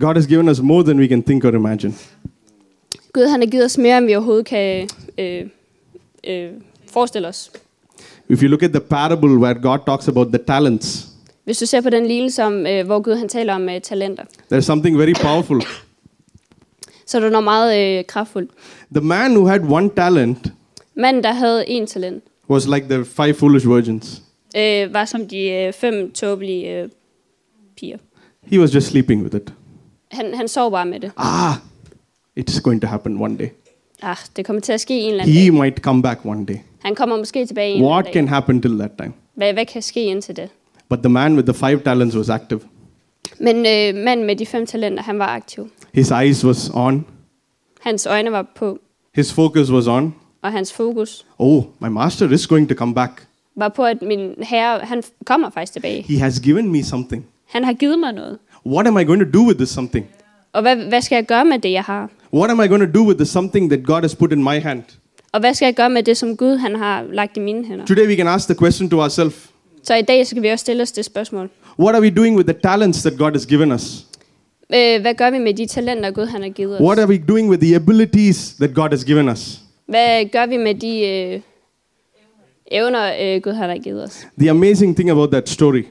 God 0.00 0.14
has 0.14 0.26
given 0.26 0.48
us 0.48 0.60
more 0.60 0.84
than 0.84 0.98
we 0.98 1.08
can 1.08 1.22
think 1.22 1.44
or 1.44 1.48
imagine. 1.50 1.94
Gud 3.12 3.26
han 3.26 3.40
har 3.40 3.46
givet 3.46 3.64
os 3.64 3.78
mere, 3.78 3.98
end 3.98 4.06
vi 4.06 4.14
overhovedet 4.14 4.46
kan 4.46 4.88
øh, 5.18 5.46
øh, 6.26 6.50
forestille 6.92 7.28
os. 7.28 7.50
If 8.28 8.42
you 8.42 8.48
look 8.48 8.62
at 8.62 8.70
the 8.70 8.80
parable 8.80 9.38
where 9.38 9.54
God 9.54 9.78
talks 9.86 10.08
about 10.08 10.28
the 10.28 10.38
talents, 10.38 11.11
Hvis 11.44 11.58
du 11.58 11.66
ser 11.66 11.80
på 11.80 11.90
den 11.90 12.06
lignelse, 12.06 12.42
om, 12.44 12.66
øh, 12.66 12.86
hvor 12.86 13.00
Gud 13.02 13.14
han 13.14 13.28
taler 13.28 13.54
om 13.54 13.68
øh, 13.68 13.80
talenter, 13.80 14.24
there's 14.52 14.60
something 14.60 14.98
very 14.98 15.12
powerful. 15.22 15.62
så 17.06 17.16
er 17.18 17.20
der 17.22 17.30
noget 17.30 17.44
meget 17.44 17.98
øh, 17.98 18.04
kraftfuldt. 18.04 18.50
The 18.94 19.04
man 19.04 19.36
who 19.36 19.46
had 19.46 19.60
one 19.70 19.90
talent 19.96 20.52
Manden, 20.96 21.24
der 21.24 21.32
havde 21.32 21.68
en 21.68 21.86
talent, 21.86 22.24
was 22.50 22.66
like 22.68 22.86
the 22.88 23.04
five 23.04 23.34
foolish 23.34 23.68
virgins. 23.68 24.22
øh, 24.56 24.94
var 24.94 25.04
som 25.04 25.26
de 25.28 25.48
øh, 25.50 25.72
fem 25.72 26.12
tåbelige 26.12 26.78
øh, 26.82 26.88
piger. 27.76 27.96
He 28.42 28.60
was 28.60 28.74
just 28.74 28.86
sleeping 28.86 29.22
with 29.22 29.36
it. 29.36 29.52
Han, 30.10 30.34
han 30.34 30.48
sov 30.48 30.70
bare 30.70 30.86
med 30.86 31.00
det. 31.00 31.12
Ah, 31.16 31.54
it's 32.40 32.60
going 32.60 32.80
to 32.82 32.86
happen 32.88 33.20
one 33.20 33.38
day. 33.38 33.46
Ah, 34.02 34.16
det 34.36 34.46
kommer 34.46 34.60
til 34.60 34.72
at 34.72 34.80
ske 34.80 35.00
en 35.00 35.10
eller 35.10 35.22
anden 35.22 35.36
He 35.36 35.44
dag. 35.44 35.52
might 35.52 35.76
come 35.78 36.02
back 36.02 36.20
one 36.24 36.46
day. 36.46 36.56
Han 36.82 36.94
kommer 36.94 37.16
måske 37.16 37.46
tilbage 37.46 37.70
en 37.70 37.76
eller 37.76 37.88
What 37.90 37.98
anden 38.06 38.12
can 38.14 38.24
dag. 38.24 38.30
happen 38.34 38.62
till 38.62 38.78
that 38.78 38.90
time? 38.98 39.12
Hvad, 39.34 39.52
hvad 39.52 39.66
kan 39.66 39.82
ske 39.82 40.04
indtil 40.04 40.36
det? 40.36 40.48
But 40.92 40.98
the 41.02 41.08
man 41.08 41.34
with 41.34 41.46
the 41.46 41.54
five 41.54 41.82
talents 41.84 42.16
was 42.16 42.28
active. 42.28 42.60
Men 43.40 43.56
øh, 43.56 44.04
manden 44.04 44.26
med 44.26 44.36
de 44.36 44.46
fem 44.46 44.66
talenter, 44.66 45.02
han 45.02 45.18
var 45.18 45.26
aktiv. 45.26 45.70
His 45.94 46.10
eyes 46.10 46.44
was 46.44 46.70
on. 46.74 47.06
Hans 47.80 48.06
øjne 48.06 48.32
var 48.32 48.46
på, 48.56 48.78
His 49.14 49.32
focus 49.32 49.70
was 49.70 49.86
on. 49.86 50.14
og 50.42 50.52
hans 50.52 50.72
fokus 50.72 51.26
Oh, 51.38 51.62
my 51.80 51.88
master 51.88 52.30
is 52.30 52.46
going 52.46 52.68
to 52.68 52.74
come 52.74 52.94
back. 52.94 53.26
var 53.56 53.68
på, 53.68 53.84
at 53.84 54.02
min 54.02 54.34
herre, 54.42 54.78
han 54.78 55.02
kommer 55.26 55.50
faktisk 55.50 55.72
tilbage. 55.72 56.02
He 56.02 56.18
has 56.18 56.40
given 56.40 56.72
me 56.72 56.82
something. 56.84 57.26
Han 57.48 57.64
har 57.64 57.72
givet 57.72 57.98
mig 57.98 58.12
noget. 58.12 58.38
What 58.66 58.86
am 58.86 58.98
I 58.98 59.04
going 59.04 59.32
to 59.32 59.38
do 59.38 59.46
with 59.46 59.58
this 59.58 59.68
something? 59.68 60.06
Og 60.52 60.62
hvad, 60.62 60.76
hvad 60.76 61.00
skal 61.02 61.16
jeg 61.16 61.26
gøre 61.26 61.44
med 61.44 61.58
det, 61.58 61.72
jeg 61.72 61.82
har? 61.82 62.10
What 62.34 62.50
am 62.50 62.60
I 62.60 62.66
going 62.68 62.92
to 62.92 62.98
do 63.00 63.06
with 63.06 63.18
the 63.18 63.26
something 63.26 63.70
that 63.70 63.84
God 63.84 64.00
has 64.02 64.14
put 64.14 64.32
in 64.32 64.42
my 64.42 64.60
hand? 64.62 64.82
Og 65.32 65.40
hvad 65.40 65.54
skal 65.54 65.66
jeg 65.66 65.74
gøre 65.74 65.90
med 65.90 66.02
det, 66.02 66.16
som 66.16 66.36
Gud 66.36 66.56
han 66.56 66.76
har 66.76 67.02
lagt 67.12 67.36
i 67.36 67.40
mine 67.40 67.64
hænder? 67.66 67.86
Today 67.86 68.06
we 68.06 68.16
can 68.16 68.26
ask 68.26 68.48
the 68.48 68.54
question 68.54 68.90
to 68.90 69.00
ourselves 69.00 69.51
Så 69.82 69.94
i 69.94 70.02
dag 70.02 70.26
skal 70.26 70.42
vi 70.42 70.48
også 70.48 70.62
stille 70.62 70.82
os 70.82 70.92
det 70.92 71.04
spørgsmål. 71.04 71.50
What 71.78 71.94
are 71.94 72.02
we 72.02 72.10
doing 72.10 72.36
with 72.36 72.48
the 72.48 72.58
talents 72.62 73.02
that 73.02 73.18
God 73.18 73.32
has 73.32 73.46
given 73.46 73.72
us? 73.72 74.06
Øh, 74.74 75.00
hvad 75.00 75.14
gør 75.14 75.30
vi 75.30 75.38
med 75.38 75.54
de 75.54 75.66
talenter, 75.66 76.10
Gud 76.10 76.26
han 76.26 76.42
har 76.42 76.48
givet 76.48 76.80
What 76.80 76.98
os? 76.98 77.02
are 77.02 77.08
we 77.08 77.18
doing 77.28 77.50
with 77.50 77.62
the 77.62 77.76
abilities 77.76 78.54
that 78.60 78.74
God 78.74 78.88
has 78.90 79.04
given 79.04 79.28
us? 79.28 79.60
Hvad 79.86 80.24
gør 80.32 80.46
vi 80.46 80.56
med 80.56 80.74
de 80.74 81.00
øh, 81.08 81.40
evner, 82.70 83.12
øh, 83.20 83.42
Gud 83.42 83.52
har 83.52 83.76
givet 83.78 84.04
os? 84.04 84.26
The 84.38 84.50
amazing 84.50 84.96
thing 84.96 85.10
about 85.10 85.30
that 85.30 85.48
story 85.48 85.84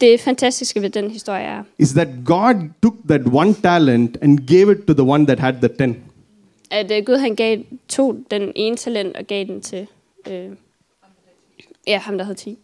Det 0.00 0.20
fantastiske 0.20 0.82
ved 0.82 0.90
den 0.90 1.10
historie 1.10 1.42
er, 1.44 1.62
is 1.78 1.88
that 1.92 2.08
God 2.24 2.54
took 2.82 2.94
that 3.08 3.20
one 3.32 3.54
talent 3.54 4.16
and 4.22 4.38
gave 4.48 4.72
it 4.72 4.78
to 4.86 4.92
the 4.94 5.02
one 5.02 5.26
that 5.26 5.40
had 5.40 5.54
the 5.54 5.68
ten. 5.78 5.96
at 6.70 6.90
øh, 6.92 7.04
Gud 7.06 7.16
han 7.16 7.34
gav, 7.34 7.58
tog 7.88 8.16
den 8.30 8.52
ene 8.54 8.76
talent 8.76 9.16
og 9.16 9.24
gav 9.24 9.44
den 9.44 9.60
til 9.60 9.86
øh, 10.30 10.48
ja, 11.86 11.98
ham, 11.98 12.18
der 12.18 12.24
havde 12.24 12.38
10. 12.38 12.58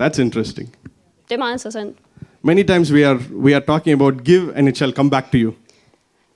That's 0.00 0.20
interesting. 0.20 0.68
Det 1.28 1.34
er 1.34 1.38
meget. 1.38 1.94
Many 2.42 2.62
times 2.62 2.92
we 2.92 3.06
are 3.06 3.18
we 3.32 3.54
are 3.54 3.64
talking 3.66 3.94
about 3.94 4.24
give 4.24 4.56
and 4.56 4.68
it 4.68 4.76
shall 4.76 4.92
come 4.92 5.10
back 5.10 5.32
to 5.32 5.38
you. 5.38 5.52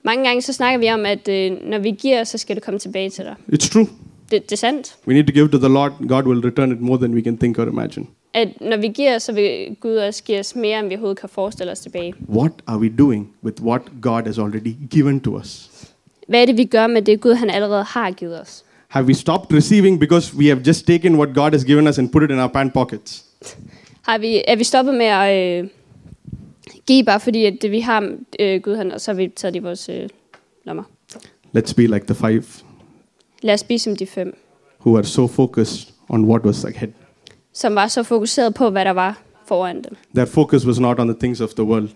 Mange 0.03 0.25
gange 0.25 0.41
så 0.41 0.53
snakker 0.53 0.79
vi 0.79 0.91
om, 0.91 1.05
at 1.05 1.27
øh, 1.27 1.51
når 1.69 1.79
vi 1.79 1.91
giver, 1.91 2.23
så 2.23 2.37
skal 2.37 2.55
det 2.55 2.63
komme 2.63 2.79
tilbage 2.79 3.09
til 3.09 3.23
dig. 3.23 3.35
It's 3.53 3.69
true. 3.69 3.87
Det, 4.31 4.43
det 4.43 4.51
er 4.51 4.57
sandt. 4.57 4.95
We 5.07 5.13
need 5.13 5.23
to 5.23 5.33
give 5.33 5.47
to 5.47 5.57
the 5.57 5.67
Lord. 5.67 5.91
God 6.07 6.23
will 6.23 6.45
return 6.45 6.71
it 6.71 6.81
more 6.81 6.97
than 6.97 7.13
we 7.13 7.21
can 7.21 7.37
think 7.37 7.59
or 7.59 7.63
imagine. 7.63 8.05
At 8.33 8.47
når 8.61 8.77
vi 8.77 8.87
giver, 8.87 9.17
så 9.17 9.33
vil 9.33 9.75
Gud 9.79 9.95
også 9.95 10.23
give 10.23 10.39
os 10.39 10.55
mere, 10.55 10.79
end 10.79 10.87
vi 10.87 10.93
overhovedet 10.93 11.19
kan 11.19 11.29
forestille 11.29 11.71
os 11.71 11.79
tilbage. 11.79 12.13
What 12.29 12.51
are 12.67 12.79
we 12.79 12.89
doing 12.97 13.29
with 13.43 13.63
what 13.63 13.81
God 14.01 14.21
has 14.25 14.37
already 14.39 14.75
given 14.89 15.19
to 15.19 15.37
us? 15.37 15.69
Hvad 16.27 16.41
er 16.41 16.45
det, 16.45 16.57
vi 16.57 16.65
gør 16.65 16.87
med 16.87 17.01
det 17.01 17.21
Gud, 17.21 17.33
han 17.33 17.49
allerede 17.49 17.83
har 17.83 18.11
givet 18.11 18.41
os? 18.41 18.63
Have 18.87 19.05
we 19.05 19.13
stopped 19.13 19.57
receiving 19.57 19.99
because 19.99 20.35
we 20.37 20.45
have 20.45 20.61
just 20.67 20.87
taken 20.87 21.15
what 21.15 21.29
God 21.35 21.51
has 21.51 21.63
given 21.65 21.87
us 21.87 21.99
and 21.99 22.09
put 22.09 22.23
it 22.23 22.31
in 22.31 22.39
our 22.39 22.47
pant 22.47 22.73
pockets? 22.73 23.25
Har 24.01 24.17
vi, 24.17 24.43
er 24.47 24.55
vi 24.55 24.63
stoppet 24.63 24.95
med 24.95 25.05
at 25.05 25.59
øh, 25.63 25.69
give 26.87 27.03
bare 27.05 27.19
fordi, 27.19 27.45
at 27.45 27.57
vi 27.71 27.79
har 27.79 28.13
øh, 28.39 28.61
Gud, 28.61 28.75
han, 28.75 28.91
og 28.91 29.01
så 29.01 29.11
har 29.11 29.15
vi 29.15 29.27
taget 29.27 29.53
det 29.53 29.59
i 29.59 29.63
vores 29.63 29.89
øh, 29.89 30.09
lommer? 30.65 30.83
Let's 31.57 31.73
be 31.75 31.81
like 31.87 32.05
the 32.05 32.15
five 32.15 32.43
Lad 33.41 33.53
os 33.53 33.63
blive 33.63 33.79
som 33.79 33.95
de 33.95 34.05
fem, 34.07 34.37
who 34.85 34.97
are 34.97 35.03
so 35.03 35.27
focused 35.27 35.87
on 36.09 36.25
what 36.25 36.41
was 36.45 36.65
ahead. 36.65 36.89
som 37.53 37.75
var 37.75 37.87
så 37.87 38.03
fokuseret 38.03 38.53
på, 38.53 38.69
hvad 38.69 38.85
der 38.85 38.91
var 38.91 39.21
foran 39.47 39.75
dem. 39.75 39.95
Their 40.15 40.25
focus 40.25 40.65
was 40.65 40.79
not 40.79 40.99
on 40.99 41.07
the 41.07 41.17
things 41.19 41.41
of 41.41 41.49
the 41.49 41.63
world. 41.63 41.89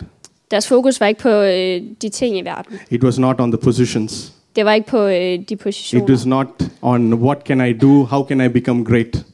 Deres 0.52 0.68
fokus 0.68 1.00
var 1.00 1.08
ikke 1.08 1.22
på 1.22 1.30
øh, 1.30 1.82
de 2.02 2.10
ting 2.10 2.38
i 2.38 2.42
verden. 2.42 2.80
It 2.90 3.04
was 3.04 3.20
not 3.20 3.40
on 3.40 3.52
the 3.52 3.58
positions. 3.62 4.34
Det 4.56 4.66
var 4.66 4.74
ikke 4.74 4.88
på 4.88 4.98
øh, 5.04 5.14
de 5.14 5.36
It 5.50 5.60
positioner. 5.60 6.10
was 6.10 6.26
not 6.26 6.48
on 6.82 7.14
what 7.14 7.38
can 7.46 7.68
I 7.70 7.74
do, 7.74 8.04
how 8.04 8.26
can 8.28 8.42
I 8.42 8.48
become 8.48 8.86
great. 8.86 9.26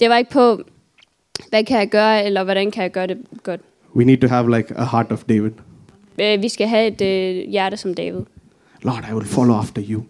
Det 0.00 0.10
var 0.10 0.16
ikke 0.18 0.30
på, 0.30 0.60
hvad 1.50 1.64
kan 1.64 1.78
jeg 1.78 1.88
gøre, 1.88 2.24
eller 2.24 2.44
hvordan 2.44 2.70
kan 2.70 2.82
jeg 2.82 2.92
gøre 2.92 3.06
det 3.06 3.16
godt. 3.42 3.60
We 3.96 4.04
need 4.04 4.18
to 4.18 4.26
have 4.28 4.56
like 4.56 4.74
a 4.76 4.84
heart 4.84 5.12
of 5.12 5.24
David. 5.28 5.50
Øh, 6.20 6.42
vi 6.42 6.48
skal 6.48 6.68
have 6.68 6.86
et 6.86 7.00
øh, 7.00 7.50
hjerte 7.50 7.76
som 7.76 7.94
David. 7.94 8.20
Lord, 8.82 9.04
I 9.10 9.14
will 9.14 9.26
follow 9.26 9.56
after 9.56 9.82
you. 9.88 10.02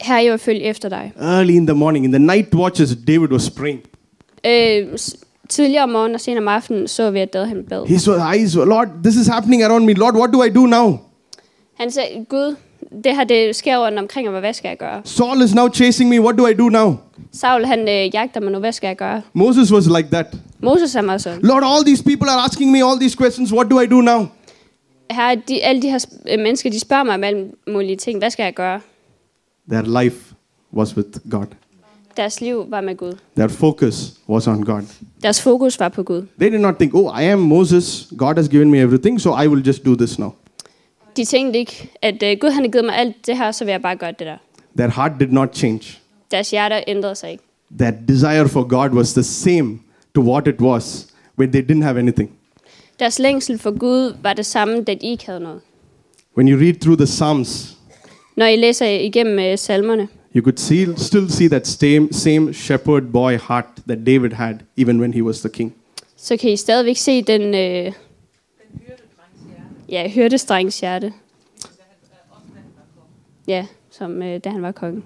Her 0.00 0.18
jeg 0.18 0.30
vil 0.30 0.38
følge 0.38 0.62
efter 0.62 0.88
dig. 0.88 1.12
Early 1.20 1.50
in 1.52 1.66
the 1.66 1.74
morning, 1.76 2.04
in 2.04 2.12
the 2.12 2.18
night 2.18 2.54
watches, 2.54 2.96
David 3.06 3.28
was 3.28 3.50
praying. 3.50 3.80
S- 4.98 5.16
tidligere 5.48 5.82
om 5.82 5.88
morgenen 5.88 6.14
og 6.14 6.20
senere 6.20 6.42
om 6.42 6.48
aftenen 6.48 6.88
så 6.88 7.10
vi, 7.10 7.18
at 7.20 7.32
David 7.32 7.46
han 7.48 7.64
bad. 7.64 7.86
His 7.86 8.08
eyes 8.34 8.54
Lord, 8.54 8.88
this 9.04 9.16
is 9.16 9.26
happening 9.26 9.62
around 9.62 9.84
me. 9.84 9.92
Lord, 9.94 10.14
what 10.14 10.32
do 10.32 10.42
I 10.44 10.48
do 10.48 10.66
now? 10.66 10.98
Han 11.74 11.90
sagde, 11.90 12.24
Gud, 12.28 12.56
det 13.04 13.16
her 13.16 13.24
det 13.24 13.56
sker 13.56 13.78
rundt 13.86 13.98
omkring 13.98 14.30
mig, 14.30 14.40
hvad 14.40 14.52
skal 14.52 14.68
jeg 14.68 14.78
gøre? 14.78 15.00
Saul 15.04 15.42
is 15.42 15.54
now 15.54 15.68
chasing 15.68 16.10
me. 16.10 16.20
What 16.20 16.38
do 16.38 16.46
I 16.46 16.54
do 16.54 16.68
now? 16.68 16.96
Saul 17.32 17.64
han 17.64 17.80
øh, 17.80 18.14
jagter 18.14 18.40
mig 18.40 18.52
nu, 18.52 18.58
hvad 18.58 18.72
skal 18.72 18.88
jeg 18.88 18.96
gøre? 18.96 19.22
Moses 19.32 19.72
was 19.72 19.86
like 19.86 20.08
that. 20.12 20.26
Moses 20.60 20.94
er 20.94 21.02
mig 21.02 21.20
sådan. 21.20 21.40
Lord, 21.42 21.62
all 21.64 21.84
these 21.84 22.04
people 22.04 22.28
are 22.30 22.44
asking 22.44 22.72
me 22.72 22.78
all 22.84 23.00
these 23.00 23.16
questions. 23.16 23.52
What 23.52 23.70
do 23.70 23.80
I 23.80 23.86
do 23.86 24.00
now? 24.00 24.26
Her, 25.10 25.34
de, 25.34 25.64
alle 25.64 25.82
de 25.82 25.90
her 25.90 26.06
øh, 26.28 26.38
mennesker, 26.38 26.70
de 26.70 26.80
spørger 26.80 27.04
mig 27.04 27.14
om 27.14 27.24
alle 27.24 27.50
mulige 27.68 27.96
ting. 27.96 28.18
Hvad 28.18 28.30
skal 28.30 28.44
jeg 28.44 28.54
gøre? 28.54 28.80
Their 29.70 30.02
life 30.02 30.34
was 30.74 30.96
with 30.96 31.08
God. 31.30 31.46
Deres 32.16 32.40
liv 32.40 32.64
var 32.68 32.80
med 32.80 32.96
Gud. 32.96 33.12
Their 33.36 33.48
focus 33.48 34.12
was 34.28 34.46
on 34.46 34.64
God. 34.64 34.82
Deres 35.22 35.42
fokus 35.42 35.80
var 35.80 35.88
på 35.88 36.02
Gud. 36.02 36.22
They 36.40 36.50
did 36.50 36.60
not 36.60 36.74
think, 36.76 36.94
oh, 36.94 37.20
I 37.20 37.24
am 37.24 37.38
Moses. 37.38 38.08
God 38.16 38.34
has 38.34 38.48
given 38.48 38.70
me 38.70 38.78
everything, 38.78 39.20
so 39.20 39.30
I 39.42 39.46
will 39.46 39.66
just 39.66 39.84
do 39.84 39.96
this 39.96 40.18
now. 40.18 40.30
De 41.16 41.24
tænkte 41.24 41.58
ikke, 41.58 41.90
at 42.02 42.22
øh, 42.22 42.36
Gud 42.40 42.50
han 42.50 42.64
har 42.64 42.70
givet 42.70 42.84
mig 42.84 42.96
alt 42.96 43.26
det 43.26 43.36
her, 43.36 43.50
så 43.52 43.64
vil 43.64 43.72
jeg 43.72 43.82
bare 43.82 43.96
gøre 43.96 44.12
det 44.12 44.26
der. 44.26 44.36
Their 44.78 44.90
heart 44.90 45.12
did 45.20 45.28
not 45.28 45.54
change. 45.56 45.98
Deres 46.30 46.50
hjerter 46.50 46.80
ændrede 46.86 47.14
sig 47.14 47.30
ikke. 47.30 47.44
Their 47.78 47.90
desire 48.08 48.48
for 48.48 48.62
God 48.68 48.90
was 48.90 49.12
the 49.12 49.22
same 49.22 49.78
to 50.14 50.20
what 50.20 50.46
it 50.46 50.60
was 50.60 51.06
when 51.38 51.52
they 51.52 51.62
didn't 51.70 51.82
have 51.82 51.98
anything. 51.98 52.30
Deres 52.98 53.18
længsel 53.18 53.58
for 53.58 53.78
Gud 53.78 54.14
var 54.22 54.32
det 54.32 54.46
samme, 54.46 54.82
da 54.82 54.94
de 54.94 55.06
ikke 55.06 55.26
havde 55.26 55.40
noget. 55.40 55.60
When 56.36 56.48
you 56.48 56.58
read 56.60 56.74
through 56.74 56.98
the 56.98 57.06
Psalms, 57.06 57.76
Når 58.36 58.46
I 58.46 58.56
læser 58.56 58.86
igennem 58.86 59.38
øh, 59.38 59.58
salmerne, 59.58 60.08
you 60.36 60.42
could 60.42 60.56
see, 60.56 60.86
still 60.96 61.30
see 61.30 61.48
that 61.48 61.66
same, 61.66 62.08
same 62.12 62.54
shepherd 62.54 63.02
boy 63.12 63.32
heart 63.48 63.64
that 63.88 63.98
David 64.06 64.30
had 64.32 64.54
even 64.76 65.00
when 65.00 65.14
he 65.14 65.22
was 65.22 65.40
the 65.40 65.48
king. 65.48 65.74
så 66.16 66.36
kan 66.36 66.50
I 66.50 66.56
stadigvæk 66.56 66.96
se 66.96 67.22
den 67.22 67.54
øh, 67.54 67.92
ja, 69.92 70.08
hyrdestrengs 70.08 70.80
hjerte. 70.80 71.12
Ja, 73.48 73.66
som 73.90 74.22
øh, 74.22 74.40
da 74.44 74.50
han 74.50 74.62
var 74.62 74.72
konge. 74.72 75.02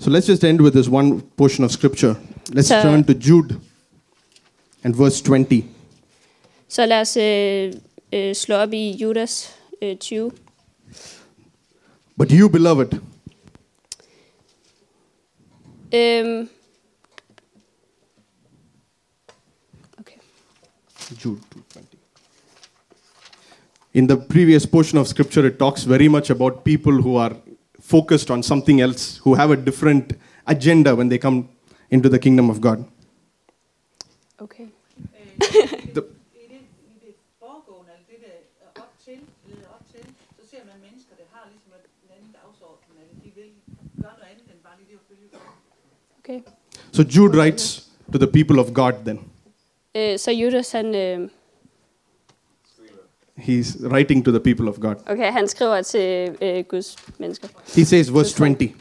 So 0.00 0.10
let's 0.10 0.28
just 0.30 0.44
end 0.44 0.60
with 0.60 0.76
this 0.76 0.88
one 0.88 1.20
portion 1.36 1.64
of 1.64 1.70
scripture. 1.70 2.14
Let's 2.48 2.68
So- 2.68 2.82
turn 2.82 3.04
to 3.04 3.12
Jude 3.12 3.60
and 4.82 4.94
verse 4.94 5.24
20. 5.24 5.64
Så 6.68 6.86
lad 6.86 7.00
os 7.00 7.16
øh, 7.16 7.72
øh, 8.12 8.34
slå 8.34 8.54
op 8.54 8.72
i 8.72 8.90
Judas 8.92 9.54
øh, 9.82 9.96
20. 9.96 10.30
But 12.18 12.30
you, 12.30 12.48
beloved, 12.48 12.88
Øhm. 15.94 16.48
Okay. 19.98 20.16
Jude 21.24 21.38
2:20. 21.49 21.49
In 23.92 24.06
the 24.06 24.16
previous 24.16 24.66
portion 24.66 24.98
of 24.98 25.08
scripture, 25.08 25.46
it 25.46 25.58
talks 25.58 25.82
very 25.84 26.08
much 26.08 26.30
about 26.30 26.64
people 26.64 26.92
who 26.92 27.16
are 27.16 27.34
focused 27.80 28.30
on 28.30 28.42
something 28.42 28.80
else, 28.80 29.18
who 29.24 29.34
have 29.34 29.50
a 29.50 29.56
different 29.56 30.12
agenda 30.46 30.94
when 30.94 31.08
they 31.08 31.18
come 31.18 31.48
into 31.90 32.08
the 32.08 32.18
kingdom 32.18 32.50
of 32.50 32.60
God. 32.60 32.84
okay. 34.40 34.66
The, 35.94 36.02
I 36.42 36.44
det, 36.52 36.60
I 36.92 36.94
det 37.06 37.14
foregående, 37.40 37.90
eller 37.94 38.06
det 38.10 38.18
der 38.24 38.34
er 38.66 38.70
op 38.82 38.92
til, 39.04 39.18
leder 39.48 39.68
op 39.76 39.84
til, 39.92 40.02
så 40.38 40.42
ser 40.50 40.62
man 40.70 40.76
mennesker, 40.86 41.14
der 41.20 41.26
har 41.34 41.44
ligesom 41.52 41.70
en 42.04 42.10
anden 42.16 42.32
dagsorden, 42.38 42.94
eller 43.00 43.14
de 43.24 43.30
vil 43.38 43.50
gøre 44.02 44.12
noget 44.18 44.30
andet 44.32 44.46
end 44.52 44.60
bare 44.66 44.76
lige 44.78 44.88
det 44.92 44.98
at 45.02 45.06
følge 45.10 45.26
Gud. 45.32 45.46
okay. 46.20 46.38
so 46.96 47.02
Jude 47.14 47.34
writes 47.38 47.64
to 48.12 48.18
the 48.18 48.30
people 48.36 48.56
of 48.64 48.68
God 48.80 48.94
then. 49.08 49.18
Øh, 49.94 50.18
så 50.18 50.30
Judas, 50.30 50.72
han, 50.72 50.86
øh, 50.94 51.28
He's 53.40 53.76
writing 53.88 54.24
to 54.24 54.30
the 54.30 54.40
people 54.40 54.68
of 54.68 54.80
God. 54.80 54.94
okay, 55.06 55.32
han 55.32 55.48
skriver 55.48 55.82
til 55.82 56.36
øh, 56.42 56.64
Guds 56.68 56.96
mennesker. 57.18 57.48
He 57.76 57.84
says, 57.84 58.12
verse 58.14 58.34
20, 58.34 58.72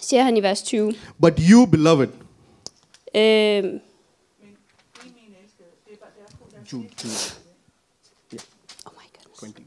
Siger 0.00 0.22
han 0.22 0.36
i 0.36 0.42
vers 0.42 0.62
20. 0.62 0.94
But 1.20 1.40
you, 1.50 1.66
beloved, 1.66 2.08
Øh, 3.14 3.20
der 3.20 3.20
er 3.62 3.78
Jude, 6.72 6.84
Jude 7.02 8.42
oh 8.86 8.92
my 8.92 9.06
goodness. 9.40 9.62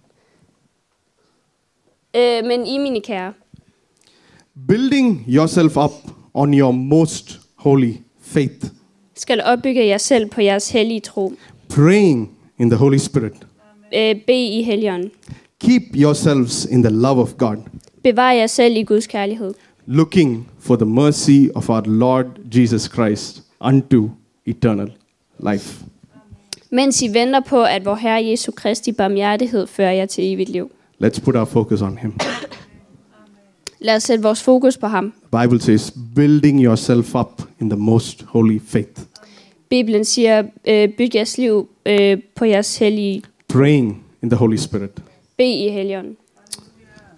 20. 2.14 2.38
Øh, 2.40 2.46
men 2.46 2.66
I, 2.68 2.78
mine 2.78 3.02
kære, 3.02 3.34
Building 4.68 5.26
yourself 5.28 5.78
up 5.78 5.92
on 6.34 6.54
your 6.54 6.72
most 6.72 7.40
holy 7.56 7.94
faith, 8.22 8.66
skal 9.16 9.42
opbygge 9.46 9.86
jer 9.88 9.98
selv 9.98 10.30
på 10.30 10.42
jeres 10.42 10.70
hellige 10.72 11.00
tro. 11.00 11.34
praying 11.70 12.38
in 12.58 12.70
the 12.70 12.78
Holy 12.78 12.98
Spirit. 12.98 13.34
Øh, 13.94 14.16
be 14.28 14.46
i 14.48 14.64
helligånden. 14.64 15.12
Keep 15.60 15.82
yourselves 15.96 16.66
in 16.66 16.84
the 16.84 16.92
love 16.94 17.22
of 17.22 17.34
God, 17.38 17.58
Bevar 18.04 18.32
jer 18.32 18.48
selv 18.48 18.76
i 18.78 18.84
Guds 18.84 19.08
kærlighed. 19.08 19.54
looking 19.88 20.48
for 20.60 20.76
the 20.76 20.86
mercy 20.86 21.48
of 21.56 21.70
our 21.70 21.82
Lord 21.86 22.26
Jesus 22.56 22.82
Christ 22.82 23.42
unto 23.62 24.10
eternal 24.46 24.92
life. 25.52 25.84
Mens 26.72 27.02
I 27.02 27.08
venter 27.14 27.40
på, 27.48 27.64
at 27.64 27.86
vor 27.86 27.96
Herre 27.96 28.26
Jesu 28.26 28.52
Kristi 28.52 28.92
barmhjertighed 28.92 29.68
fører 29.68 29.92
jer 29.92 30.06
til 30.06 30.34
evigt 30.34 30.50
liv. 30.50 30.72
Let's 31.04 31.22
put 31.22 31.36
our 31.36 31.46
focus 31.46 31.82
on 31.82 31.98
Him. 31.98 32.14
Lad 33.80 33.96
os 33.96 34.04
sætte 34.04 34.24
vores 34.24 34.44
fokus 34.44 34.78
på 34.78 34.88
ham. 34.88 35.14
The 35.34 35.42
Bible 35.44 35.62
says, 35.62 35.94
building 36.16 36.64
yourself 36.64 37.16
up 37.16 37.42
in 37.62 37.70
the 37.70 37.80
most 37.80 38.22
holy 38.24 38.60
faith, 38.68 39.02
Bibelen 39.70 40.06
siger, 40.06 40.44
øh, 40.68 40.90
byg 40.90 41.16
jeres 41.16 41.38
liv 41.38 41.70
øh, 41.86 42.18
på 42.36 42.46
jeres 42.46 42.78
hellige. 42.78 43.22
Praying 43.48 44.04
in 44.24 44.30
the 44.30 44.38
Holy 44.38 44.58
Spirit. 44.58 44.92
Be 45.38 45.44
i 45.46 45.70
helligånden. 45.70 46.18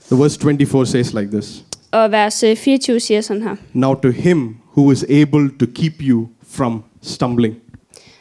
The 0.07 0.15
verse 0.17 0.39
24 0.39 0.86
says 0.86 1.13
like 1.13 1.32
this 1.32 1.63
Og 1.91 2.11
vers 2.11 2.43
øh, 2.43 2.57
24 2.57 2.99
siger 2.99 3.21
sådan 3.21 3.43
her. 3.43 3.55
Now 3.73 3.93
to 3.93 4.09
Him 4.09 4.55
who 4.78 4.91
is 4.91 5.03
able 5.03 5.49
to 5.59 5.65
keep 5.75 5.93
you 6.01 6.28
from 6.47 6.84
stumbling. 7.01 7.55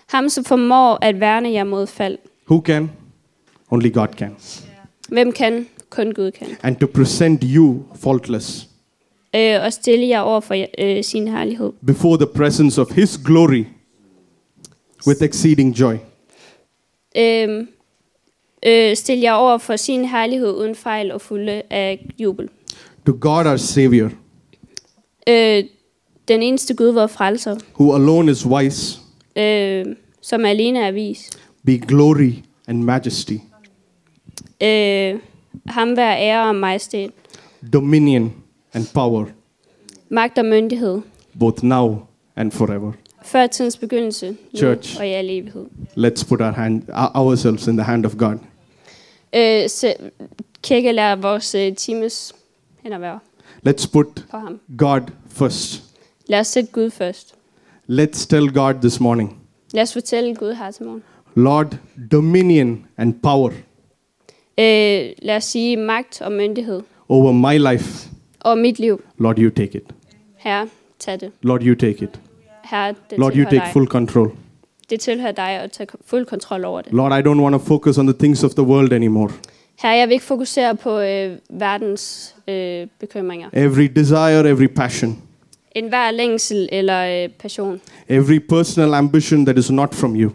Ham, 0.07 0.29
som 0.29 0.45
formår 0.45 0.99
at 1.03 1.21
værne 1.21 1.51
jer 1.53 1.65
mod 1.65 1.87
fald. 1.87 2.19
Who 2.51 2.61
can? 2.65 2.91
Only 3.71 3.93
God 3.93 4.09
can. 4.09 4.37
Hvem 5.09 5.33
kan? 5.33 5.67
Kun 5.91 6.13
Gud 6.15 6.31
kan. 6.31 6.49
And 6.63 6.77
to 6.77 6.87
present 6.87 7.45
you 7.45 7.83
faultless 7.95 8.69
Øh, 9.37 9.63
og 9.65 9.73
stille 9.73 10.09
jer 10.09 10.21
over 10.21 10.41
for 10.41 10.65
øh, 10.79 11.05
sin 11.05 11.29
herlighed. 11.29 11.73
before 11.87 12.17
the 12.17 12.27
presence 12.35 12.81
of 12.81 12.91
His 12.93 13.19
glory 13.25 13.65
with 15.07 15.23
exceeding 15.23 15.75
joy. 15.81 15.95
Øh, 17.17 17.67
øh, 18.67 18.97
stille 18.97 19.23
jer 19.23 19.33
over 19.33 19.59
for 19.59 19.77
sin 19.77 20.05
herlighed 20.05 20.51
uden 20.55 20.75
fejl 20.75 21.13
og 21.13 21.21
fulde 21.21 21.63
af 21.71 22.07
jubel. 22.19 22.49
To 23.07 23.13
God 23.21 23.47
our 23.47 23.57
Savior, 23.57 24.11
Øh, 25.29 25.65
den 26.29 26.43
eneste 26.43 26.75
Gud, 26.75 26.89
vor 26.93 27.07
frelser, 27.07 27.57
who 27.81 27.95
alone 27.95 28.33
is 28.33 28.47
wise, 28.47 28.99
øh, 29.37 29.85
som 30.23 30.45
alene 30.45 30.79
er 30.79 30.91
vis. 30.91 31.31
be 31.67 31.79
glory 31.79 32.33
and 32.69 32.83
majesty, 32.83 33.33
Øh, 34.63 35.15
ham 35.67 35.97
vær 35.97 36.17
ære 36.17 36.49
og 36.49 36.55
majestæt, 36.55 37.11
dominion 37.73 38.33
and 38.73 38.87
power, 38.95 39.25
magt 40.09 40.39
og 40.39 40.45
myndighed, 40.45 41.01
both 41.41 41.65
now 41.65 41.97
and 42.37 42.53
forever. 42.53 42.93
Før 43.27 43.47
tidens 43.47 43.77
begyndelse, 43.77 44.31
nu 44.31 44.37
Church. 44.59 44.99
og 45.01 45.07
i 45.09 45.11
al 45.11 45.31
evighed. 45.31 45.65
Let's 45.97 46.29
put 46.29 46.41
our 46.41 46.51
hand, 46.51 46.83
our- 46.89 47.11
ourselves 47.15 47.67
in 47.67 47.77
the 47.77 47.85
hand 47.85 48.07
of 48.07 48.17
God. 48.17 48.35
Øh, 49.35 49.69
så, 49.69 49.95
kirke 50.63 50.93
lærer 50.93 51.17
vores 51.17 51.55
øh, 51.55 51.77
times 51.77 52.35
og 52.95 53.01
vejr. 53.01 53.19
Let's 53.69 53.91
put 53.93 54.07
på 54.31 54.37
ham. 54.37 54.61
God 54.79 55.01
first. 55.29 55.83
Lad 56.27 56.41
os 56.41 56.47
sætte 56.47 56.71
Gud 56.73 56.91
først. 56.91 57.35
Let's 57.91 58.27
tell 58.29 58.53
God 58.53 58.75
this 58.81 59.01
morning, 59.01 59.39
Lad 59.75 59.83
os 59.83 59.93
fortælle 59.93 60.35
Gud 60.35 60.55
her 60.55 60.71
til 60.71 60.85
morgen. 60.87 61.03
Lord, 61.35 61.77
dominion 62.13 62.85
and 62.97 63.15
power 63.23 63.51
Øh, 64.59 65.13
lad 65.23 65.37
os 65.37 65.45
sige 65.45 65.77
magt 65.77 66.21
og 66.23 66.33
myndighed 66.33 66.81
over 67.09 67.33
my 67.33 67.73
life. 67.73 68.09
over 68.45 68.55
mit 68.55 68.79
liv. 68.79 69.03
Lord, 69.19 69.39
you 69.39 69.51
take 69.51 69.79
it. 69.79 69.83
Herre, 70.37 70.69
tag 70.99 71.21
det. 71.21 71.31
Lord, 71.43 71.63
you 71.63 71.75
take 71.75 72.05
it. 72.05 72.21
Herre, 72.71 72.95
det 73.11 73.19
Lord, 73.19 73.33
you 73.37 73.45
take 73.45 73.57
dig. 73.57 73.69
full 73.73 73.87
control. 73.87 74.31
Det 74.91 75.01
tilhører 75.01 75.33
dig 75.33 75.45
at 75.51 75.73
tage 75.73 75.87
fuld 76.07 76.27
kontrol 76.27 76.65
over 76.65 76.81
det. 76.83 76.93
Lord, 76.93 77.13
I 77.19 77.23
don't 77.23 77.41
want 77.41 77.53
to 77.53 77.59
focus 77.59 77.99
on 77.99 78.07
the 78.07 78.17
things 78.19 78.45
of 78.45 78.51
the 78.51 78.63
world 78.63 78.93
anymore. 78.93 79.31
Herre, 79.83 79.95
jeg 79.97 80.09
vil 80.09 80.13
ikke 80.13 80.25
fokusere 80.25 80.77
på 80.77 81.01
øh, 81.01 81.31
verdens 81.51 82.35
øh, 82.49 82.87
bekymringer. 83.01 83.49
Every 83.53 83.89
desire, 83.97 84.51
every 84.51 84.67
passion, 84.67 85.19
En 85.75 85.89
hver 85.89 86.11
længsel 86.11 86.69
eller 86.73 87.25
øh, 87.25 87.29
passion. 87.39 87.81
every 88.09 88.39
personal 88.49 88.95
ambition 88.95 89.47
that 89.47 89.59
is 89.59 89.71
not 89.71 89.95
from 89.95 90.17
you. 90.17 90.31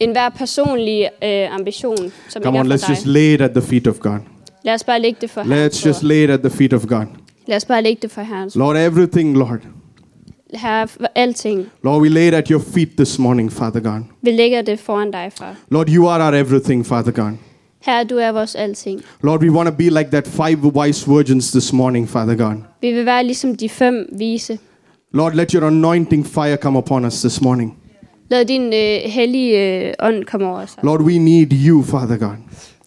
En 0.00 0.10
hver 0.12 0.28
personlig 0.28 1.08
øh, 1.24 1.54
ambition, 1.54 1.96
som 2.28 2.42
Come 2.42 2.58
ikke 2.58 2.60
on, 2.66 2.72
er 2.72 2.76
let's 2.76 2.86
for 2.86 2.90
just 2.92 3.04
dig. 3.04 3.12
lay 3.12 3.34
it 3.34 3.40
at 3.40 3.50
the 3.50 3.62
feet 3.62 3.86
of 3.86 3.98
God. 4.00 4.18
Lad 4.64 4.74
os 4.74 4.84
bare 4.84 5.00
lægge 5.00 5.18
det 5.20 5.30
for 5.30 5.40
Let's 5.40 5.86
just 5.86 6.02
lay 6.02 6.24
it 6.24 6.30
at 6.30 6.40
the 6.40 6.50
feet 6.50 6.72
of 6.72 6.86
God. 6.86 7.04
Lad 7.46 7.56
os 7.56 7.64
bare 7.64 7.82
lægge 7.82 7.98
det 8.02 8.10
for 8.10 8.20
Herrens 8.20 8.56
Lord, 8.56 8.76
everything, 8.76 9.36
Lord. 9.36 9.58
For 10.56 11.08
alting. 11.14 11.66
Lord, 11.82 12.02
we 12.02 12.08
lay 12.08 12.28
it 12.28 12.34
at 12.34 12.48
your 12.50 12.60
feet 12.60 12.96
this 12.96 13.18
morning, 13.18 13.52
Father 13.52 13.80
God. 13.80 14.02
Vi 14.22 14.30
lægger 14.30 14.62
det 14.62 14.78
foran 14.78 15.10
dig, 15.10 15.32
far. 15.38 15.54
Lord, 15.70 15.88
you 15.88 16.08
are 16.08 16.22
our 16.22 16.34
everything, 16.34 16.86
Father 16.86 17.12
God. 17.12 17.32
Herre, 17.80 18.04
du 18.04 18.16
er 18.16 18.32
vores 18.32 18.54
alting. 18.54 19.02
Lord, 19.22 19.42
we 19.42 19.50
want 19.50 19.68
to 19.68 19.74
be 19.74 19.90
like 19.90 20.10
that 20.10 20.26
five 20.26 20.58
wise 20.64 21.10
virgins 21.10 21.52
this 21.52 21.72
morning, 21.72 22.08
Father 22.08 22.34
God. 22.34 22.54
Vi 22.80 22.92
vil 22.92 23.06
være 23.06 23.24
ligesom 23.24 23.56
de 23.56 23.68
fem 23.68 24.08
vise. 24.18 24.58
Lord, 25.12 25.34
let 25.34 25.50
your 25.50 25.66
anointing 25.66 26.26
fire 26.26 26.56
come 26.56 26.78
upon 26.78 27.04
us 27.04 27.20
this 27.20 27.40
morning. 27.40 27.76
Lad 28.30 28.44
din 28.44 28.62
øh, 28.62 29.10
hellige 29.12 29.86
øh, 29.86 29.92
ånd 30.02 30.24
komme 30.24 30.46
over 30.46 30.58
os. 30.58 30.76
Lord, 30.82 31.00
we 31.00 31.18
need 31.18 31.52
you, 31.68 31.82
Father 31.82 32.16
God. 32.16 32.36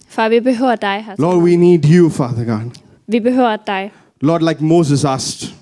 Far, 0.09 0.29
vi 0.29 0.39
behøver 0.39 0.75
dig 0.75 1.03
her. 1.07 1.15
Lord, 1.19 1.37
we 1.37 1.55
need 1.55 1.85
you, 1.85 2.09
Father 2.09 2.45
God. 2.45 2.71
Vi 3.07 3.19
behøver 3.19 3.57
dig. 3.67 3.91
Lord, 4.21 4.41
like 4.49 4.63
Moses 4.65 5.05
asked, 5.05 5.55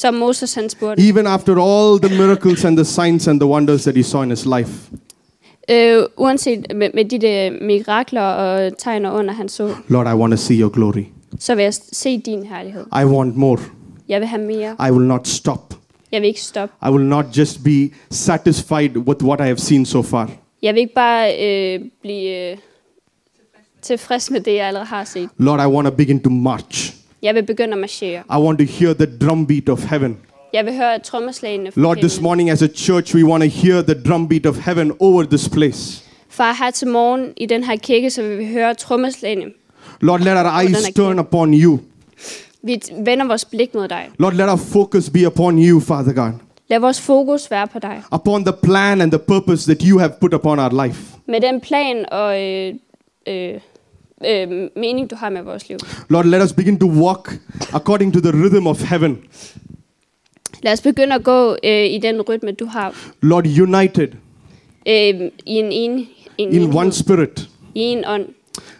Som 0.00 0.14
Moses 0.14 0.54
han 0.54 0.70
spurgte. 0.70 1.02
even 1.08 1.26
after 1.26 1.52
all 1.60 2.00
the 2.00 2.18
miracles 2.18 2.64
and 2.64 2.76
the 2.76 2.84
signs 2.84 3.28
and 3.28 3.40
the 3.40 3.46
wonders 3.48 3.82
that 3.82 3.96
he 3.96 4.02
saw 4.02 4.22
in 4.22 4.30
his 4.30 4.46
life, 4.46 4.72
Øh, 5.70 6.02
uanset 6.16 6.66
med, 6.74 6.90
med 6.94 7.04
de 7.04 7.18
der 7.18 7.50
mirakler 7.66 8.22
og 8.22 8.78
tegner 8.78 9.10
under, 9.12 9.34
han 9.34 9.48
så, 9.48 9.74
Lord, 9.88 10.06
I 10.06 10.14
want 10.14 10.30
to 10.30 10.36
see 10.36 10.60
your 10.60 10.70
glory. 10.70 11.04
så 11.38 11.54
vil 11.54 11.62
jeg 11.62 11.74
se 11.74 12.18
din 12.18 12.42
herlighed. 12.46 12.84
I 13.02 13.04
want 13.04 13.36
more. 13.36 13.58
Jeg 14.08 14.20
vil 14.20 14.28
have 14.28 14.42
mere. 14.42 14.88
I 14.88 14.90
will 14.90 15.06
not 15.06 15.28
stop. 15.28 15.74
Jeg 16.12 16.20
vil 16.20 16.28
ikke 16.28 16.40
stoppe. 16.40 16.74
I 16.88 16.90
will 16.90 17.04
not 17.04 17.24
just 17.38 17.64
be 17.64 17.90
satisfied 18.10 18.96
with 18.96 19.24
what 19.24 19.40
I 19.40 19.42
have 19.42 19.58
seen 19.58 19.86
so 19.86 20.02
far. 20.02 20.30
Jeg 20.62 20.74
vil 20.74 20.80
ikke 20.80 20.94
bare 20.94 21.44
øh, 21.44 21.80
blive 22.02 22.50
øh, 22.52 22.56
tilfreds 23.82 24.30
med 24.30 24.40
det, 24.40 24.54
jeg 24.54 24.66
allerede 24.66 24.86
har 24.88 25.04
set. 25.04 25.28
Lord, 25.38 25.60
I 25.60 25.66
want 25.66 25.88
to 25.88 25.94
begin 25.94 26.20
to 26.20 26.30
march. 26.30 26.94
Jeg 27.22 27.34
vil 27.34 27.42
begynde 27.42 27.72
at 27.72 27.78
marchere. 27.78 28.18
I 28.18 28.42
want 28.42 28.58
to 28.58 28.64
hear 28.64 28.94
the 28.94 29.06
drumbeat 29.18 29.68
of 29.68 29.90
heaven. 29.90 30.16
Jeg 30.52 30.64
vil 30.64 30.76
høre 30.76 30.98
trommeslagene 30.98 31.72
fra 31.72 31.80
Lord, 31.80 31.96
this 31.96 32.20
morning 32.20 32.50
as 32.50 32.62
a 32.62 32.68
church, 32.74 33.14
we 33.14 33.24
want 33.24 33.42
to 33.42 33.48
hear 33.48 33.82
the 33.82 33.94
drumbeat 33.94 34.46
of 34.46 34.58
heaven 34.64 34.92
over 35.00 35.22
this 35.22 35.48
place. 35.48 36.04
Far, 36.28 36.64
her 36.64 36.70
til 36.70 36.88
morgen 36.88 37.28
i 37.36 37.46
den 37.46 37.64
her 37.64 37.76
kirke, 37.76 38.10
så 38.10 38.22
vil 38.22 38.38
vi 38.38 38.46
høre 38.46 38.74
trommeslagene. 38.74 39.44
Lord, 40.00 40.20
let 40.20 40.36
our 40.36 40.60
eyes 40.62 40.94
turn 40.96 41.18
upon 41.18 41.54
you. 41.54 41.78
Vi 42.62 42.80
vender 43.04 43.26
vores 43.26 43.44
blik 43.44 43.74
mod 43.74 43.88
dig. 43.88 44.10
Lord, 44.18 44.34
let 44.34 44.48
our 44.48 44.56
focus 44.56 45.10
be 45.10 45.26
upon 45.26 45.58
you, 45.58 45.80
Father 45.80 46.12
God. 46.12 46.32
Lad 46.68 46.78
vores 46.78 47.00
fokus 47.00 47.50
være 47.50 47.66
på 47.66 47.78
dig. 47.78 48.02
Upon 48.12 48.44
the 48.44 48.54
plan 48.62 49.00
and 49.00 49.10
the 49.12 49.18
purpose 49.18 49.74
that 49.74 49.82
you 49.82 49.98
have 49.98 50.12
put 50.20 50.34
upon 50.34 50.58
our 50.58 50.86
life. 50.86 51.02
Med 51.26 51.40
den 51.40 51.60
plan 51.60 52.12
og 52.12 52.42
øh, 52.42 52.74
øh, 53.28 53.60
øh, 54.26 54.68
mening, 54.76 55.10
du 55.10 55.16
har 55.16 55.30
med 55.30 55.42
vores 55.42 55.68
liv. 55.68 55.78
Lord, 56.08 56.24
let 56.24 56.42
us 56.42 56.52
begin 56.52 56.78
to 56.78 56.86
walk 56.86 57.32
according 57.72 58.12
to 58.12 58.20
the 58.20 58.32
rhythm 58.32 58.66
of 58.66 58.82
heaven. 58.90 59.18
Lad 60.62 60.72
os 60.72 60.80
begynde 60.80 61.14
at 61.14 61.24
gå 61.24 61.56
øh, 61.64 61.84
i 61.86 61.98
den 62.02 62.22
rytme, 62.22 62.52
du 62.52 62.66
har. 62.66 62.94
Lord, 63.22 63.46
united 63.46 64.08
Øh, 64.88 64.94
I 64.94 65.30
en, 65.46 65.72
en, 65.72 66.06
en 66.38 66.52
in 66.52 66.76
one 66.76 66.92
spirit. 66.92 67.48
I 67.74 67.80
en 67.80 68.04
ånd. 68.06 68.26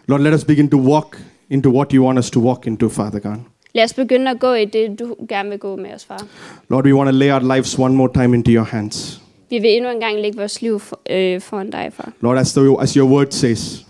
Lord, 0.07 0.21
let 0.21 0.33
us 0.33 0.43
begin 0.43 0.69
to 0.69 0.77
walk 0.77 1.17
into 1.49 1.69
what 1.69 1.91
you 1.91 2.05
want 2.05 2.19
us 2.19 2.31
to 2.31 2.39
walk 2.39 2.67
into, 2.67 2.89
Father 2.89 3.19
God. 3.19 3.35
Lad 3.73 3.83
os 3.83 3.93
begynde 3.93 4.31
at 4.31 4.39
gå 4.39 4.53
i 4.53 4.65
det, 4.65 4.99
du 4.99 5.15
gerne 5.29 5.49
vil 5.49 5.59
gå 5.59 5.75
med 5.75 5.93
os, 5.95 6.05
far. 6.05 6.25
Lord, 6.69 6.85
we 6.85 6.95
want 6.95 7.07
to 7.07 7.15
lay 7.15 7.31
our 7.31 7.55
lives 7.55 7.79
one 7.79 7.95
more 7.95 8.09
time 8.13 8.37
into 8.37 8.51
your 8.51 8.63
hands. 8.63 9.21
Vi 9.49 9.59
vil 9.59 9.75
endnu 9.75 9.89
en 9.89 9.99
gang 9.99 10.21
lægge 10.21 10.37
vores 10.37 10.61
liv 10.61 10.79
for, 10.79 10.99
øh, 11.09 11.41
foran 11.41 11.69
dig, 11.69 11.89
far. 11.93 12.11
Lord, 12.21 12.37
as, 12.37 12.53
the, 12.53 12.81
as 12.81 12.93
your 12.93 13.09
word 13.09 13.27
says, 13.31 13.85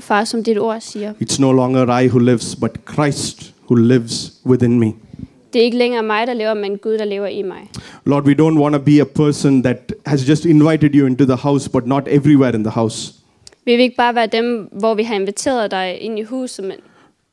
Far, 0.00 0.24
som 0.24 0.44
dit 0.44 0.58
ord 0.58 0.80
siger, 0.80 1.12
it's 1.12 1.40
no 1.40 1.52
longer 1.52 1.98
I 1.98 2.06
who 2.08 2.18
lives, 2.18 2.56
but 2.56 2.70
Christ 2.94 3.54
who 3.70 3.74
lives 3.74 4.32
within 4.46 4.78
me. 4.78 4.92
det 5.52 5.60
er 5.60 5.64
ikke 5.64 5.78
længere 5.78 6.02
mig, 6.02 6.26
der 6.26 6.34
lever, 6.34 6.54
men 6.54 6.78
Gud, 6.78 6.98
der 6.98 7.04
lever 7.04 7.26
i 7.26 7.42
mig. 7.42 7.70
Lord, 8.06 8.24
we 8.24 8.34
don't 8.34 8.58
want 8.58 8.74
to 8.74 8.80
be 8.80 9.00
a 9.00 9.04
person 9.04 9.62
that 9.62 9.92
has 10.06 10.28
just 10.28 10.44
invited 10.44 10.94
you 10.94 11.06
into 11.06 11.24
the 11.24 11.36
house, 11.36 11.70
but 11.70 11.86
not 11.86 12.02
everywhere 12.08 12.54
in 12.54 12.64
the 12.64 12.70
house. 12.70 13.14
Vi 13.64 13.70
vil 13.76 13.80
ikke 13.80 13.96
bare 13.96 14.14
være 14.14 14.26
dem, 14.26 14.68
hvor 14.72 14.94
vi 14.94 15.02
har 15.02 15.14
inviteret 15.14 15.70
dig 15.70 16.00
ind 16.00 16.18
i 16.18 16.22
huset, 16.22 16.64
men 16.64 16.76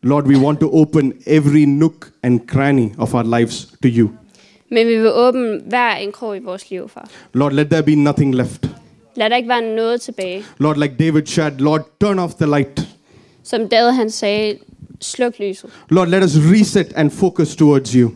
Lord, 0.04 0.24
we 0.24 0.38
want 0.38 0.60
to 0.60 0.70
open 0.74 1.14
every 1.26 1.66
nook 1.66 2.12
and 2.24 2.40
cranny 2.48 2.90
of 2.98 3.14
our 3.14 3.40
lives 3.40 3.66
to 3.66 3.88
you. 3.88 4.10
Men 4.72 4.88
vi 4.88 4.98
vil 4.98 5.12
åbne 5.14 5.62
hver 5.66 5.96
en 5.96 6.12
krog 6.12 6.38
i 6.38 6.40
vores 6.40 6.70
liv, 6.70 6.90
far. 6.90 7.10
Lord, 7.34 7.54
let 7.54 7.70
there 7.70 7.84
be 7.84 7.96
nothing 7.96 8.36
left. 8.36 8.70
Lad 9.18 9.30
der 9.30 9.36
ikke 9.36 9.50
være 9.50 9.76
noget 9.76 10.02
tilbage. 10.02 10.44
Lord, 10.58 10.78
like 10.78 10.96
David 11.00 11.26
said, 11.26 11.52
Lord, 11.52 11.82
turn 12.02 12.20
off 12.20 12.34
the 12.34 12.46
light. 12.46 12.88
Som 13.44 13.68
David 13.70 13.92
han 13.92 14.10
sagde, 14.10 14.58
sluk 15.02 15.40
lyset. 15.40 15.70
Lord, 15.90 16.08
let 16.08 16.24
us 16.24 16.36
reset 16.36 16.94
and 16.96 17.12
focus 17.12 17.56
towards 17.56 17.92
you. 17.92 18.12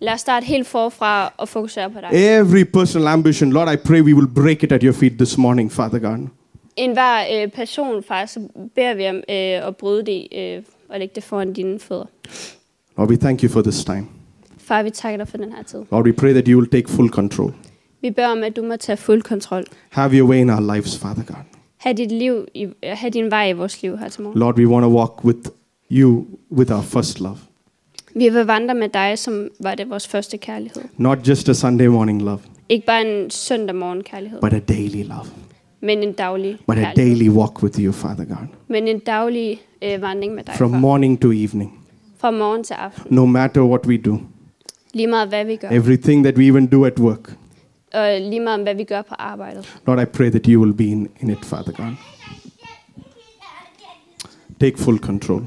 Lad 0.00 0.14
os 0.14 0.20
starte 0.20 0.46
helt 0.46 0.66
forfra 0.66 1.32
og 1.36 1.48
fokusere 1.48 1.90
på 1.90 1.98
dig. 2.00 2.38
Every 2.38 2.64
personal 2.72 3.08
ambition, 3.08 3.52
Lord, 3.52 3.72
I 3.72 3.76
pray 3.76 4.00
we 4.00 4.14
will 4.14 4.28
break 4.28 4.62
it 4.62 4.72
at 4.72 4.82
your 4.82 4.92
feet 4.92 5.12
this 5.12 5.38
morning, 5.38 5.72
Father 5.72 5.98
God. 5.98 6.28
En 6.76 6.92
hver 6.92 7.42
øh, 7.42 7.50
person, 7.50 8.02
far, 8.02 8.26
så 8.26 8.40
beder 8.74 8.94
vi 8.94 9.08
om 9.08 9.16
øh, 9.16 9.68
at 9.68 9.76
bryde 9.76 10.06
det 10.06 10.26
øh, 10.38 10.62
og 10.88 10.98
lægge 10.98 11.14
det 11.14 11.24
foran 11.24 11.52
dine 11.52 11.80
fødder. 11.80 12.06
Lord, 12.98 13.08
we 13.08 13.16
thank 13.16 13.42
you 13.42 13.50
for 13.50 13.62
this 13.62 13.84
time. 13.84 14.06
Far, 14.58 14.82
vi 14.82 14.90
takker 14.90 15.16
dig 15.16 15.28
for 15.28 15.36
den 15.36 15.52
her 15.52 15.62
tid. 15.62 15.78
Lord, 15.90 16.04
we 16.04 16.12
pray 16.12 16.32
that 16.32 16.46
you 16.46 16.58
will 16.58 16.70
take 16.70 16.88
full 16.88 17.08
control. 17.08 17.52
Vi 18.02 18.10
beder 18.10 18.28
om, 18.28 18.42
at 18.42 18.56
du 18.56 18.62
må 18.62 18.76
tage 18.76 18.96
fuld 18.96 19.22
kontrol. 19.22 19.64
Have 19.90 20.12
your 20.18 20.28
way 20.28 20.36
in 20.36 20.50
our 20.50 20.74
lives, 20.74 20.98
Father 20.98 21.22
God. 21.24 21.36
Ha' 21.76 21.92
dit 21.92 22.12
liv, 22.12 22.44
i, 22.54 22.66
ha' 22.82 23.08
din 23.08 23.30
vej 23.30 23.48
i 23.48 23.52
vores 23.52 23.82
liv 23.82 23.98
her 23.98 24.08
til 24.08 24.22
morgen. 24.22 24.38
Lord, 24.40 24.58
we 24.58 24.68
want 24.68 24.84
to 24.84 24.90
walk 24.98 25.24
with 25.24 25.38
you 25.90 26.26
with 26.52 26.72
our 26.72 26.82
first 26.82 27.20
love. 27.20 27.36
Vi 28.14 28.28
vil 28.28 28.46
vandre 28.46 28.74
med 28.74 28.88
dig, 28.88 29.18
som 29.18 29.48
var 29.60 29.74
det 29.74 29.90
vores 29.90 30.08
første 30.08 30.36
kærlighed. 30.38 30.82
Not 30.96 31.28
just 31.28 31.48
a 31.48 31.52
Sunday 31.52 31.86
morning 31.86 32.22
love, 32.22 32.38
Ikke 32.68 32.86
bare 32.86 33.06
en 33.24 33.30
søndag 33.30 33.74
morgen 33.76 34.02
kærlighed, 34.02 34.40
but 34.40 34.52
a 34.52 34.58
daily 34.58 35.02
love. 35.04 35.24
men 35.80 35.98
en 36.02 36.12
daglig 36.12 36.56
But 36.66 36.78
a 36.78 36.80
kærlighed. 36.80 37.14
daily 37.18 37.28
walk 37.28 37.62
with 37.62 37.80
you, 37.80 37.92
Father 37.92 38.24
God. 38.24 38.46
Men 38.68 38.88
en 38.88 38.98
daglig 38.98 39.60
øh, 39.82 40.02
vandring 40.02 40.34
med 40.34 40.44
dig, 40.44 40.54
From 40.54 40.70
far. 40.70 40.78
morning 40.78 41.20
to 41.22 41.30
evening. 41.32 41.78
Fra 42.18 42.30
morgen 42.30 42.64
til 42.64 42.74
aften. 42.74 43.14
No 43.14 43.26
matter 43.26 43.62
what 43.62 43.86
we 43.86 43.96
do, 43.96 44.16
Lige 44.94 45.06
meget, 45.06 45.28
hvad 45.28 45.44
vi 45.44 45.56
gør. 45.56 45.68
everything 45.68 46.24
that 46.24 46.36
we 46.38 46.46
even 46.46 46.66
do 46.66 46.84
at 46.84 46.98
work. 46.98 47.36
Og 47.94 48.20
lige 48.20 48.40
meget, 48.40 48.60
hvad 48.62 48.74
vi 48.74 48.84
gør 48.84 49.02
på 49.02 49.14
arbejdet. 49.18 49.80
Lord, 49.86 50.02
I 50.02 50.04
pray 50.04 50.30
that 50.30 50.46
you 50.46 50.60
will 50.62 50.74
be 50.74 50.84
in, 50.84 51.08
in 51.20 51.30
it, 51.30 51.44
Father 51.44 51.72
God. 51.72 51.92
Take 54.60 54.78
full 54.78 54.98
control. 54.98 55.46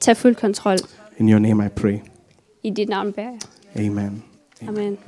Tag 0.00 0.16
fuld 0.16 0.34
kontrol. 0.34 0.78
In 1.18 1.28
your 1.28 1.38
name 1.38 1.66
I 1.66 1.68
pray. 1.68 1.98
I 2.62 2.70
dit 2.70 2.88
navn 2.88 3.12
bærer 3.12 3.30
jeg. 3.74 3.86
Amen. 3.86 4.24
Amen. 4.68 4.98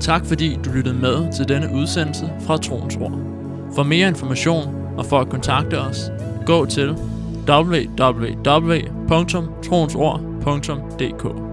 Tak 0.00 0.26
fordi 0.26 0.58
du 0.64 0.70
lyttede 0.70 0.94
med 0.94 1.32
til 1.36 1.48
denne 1.48 1.74
udsendelse 1.74 2.30
fra 2.40 2.56
Troens 2.56 2.96
Ord. 2.96 3.12
For 3.74 3.82
mere 3.82 4.08
information 4.08 4.64
og 4.96 5.06
for 5.06 5.20
at 5.20 5.28
kontakte 5.28 5.80
os, 5.80 6.10
gå 6.46 6.66
til 6.66 6.96
www.radioplay.dk 10.40 11.49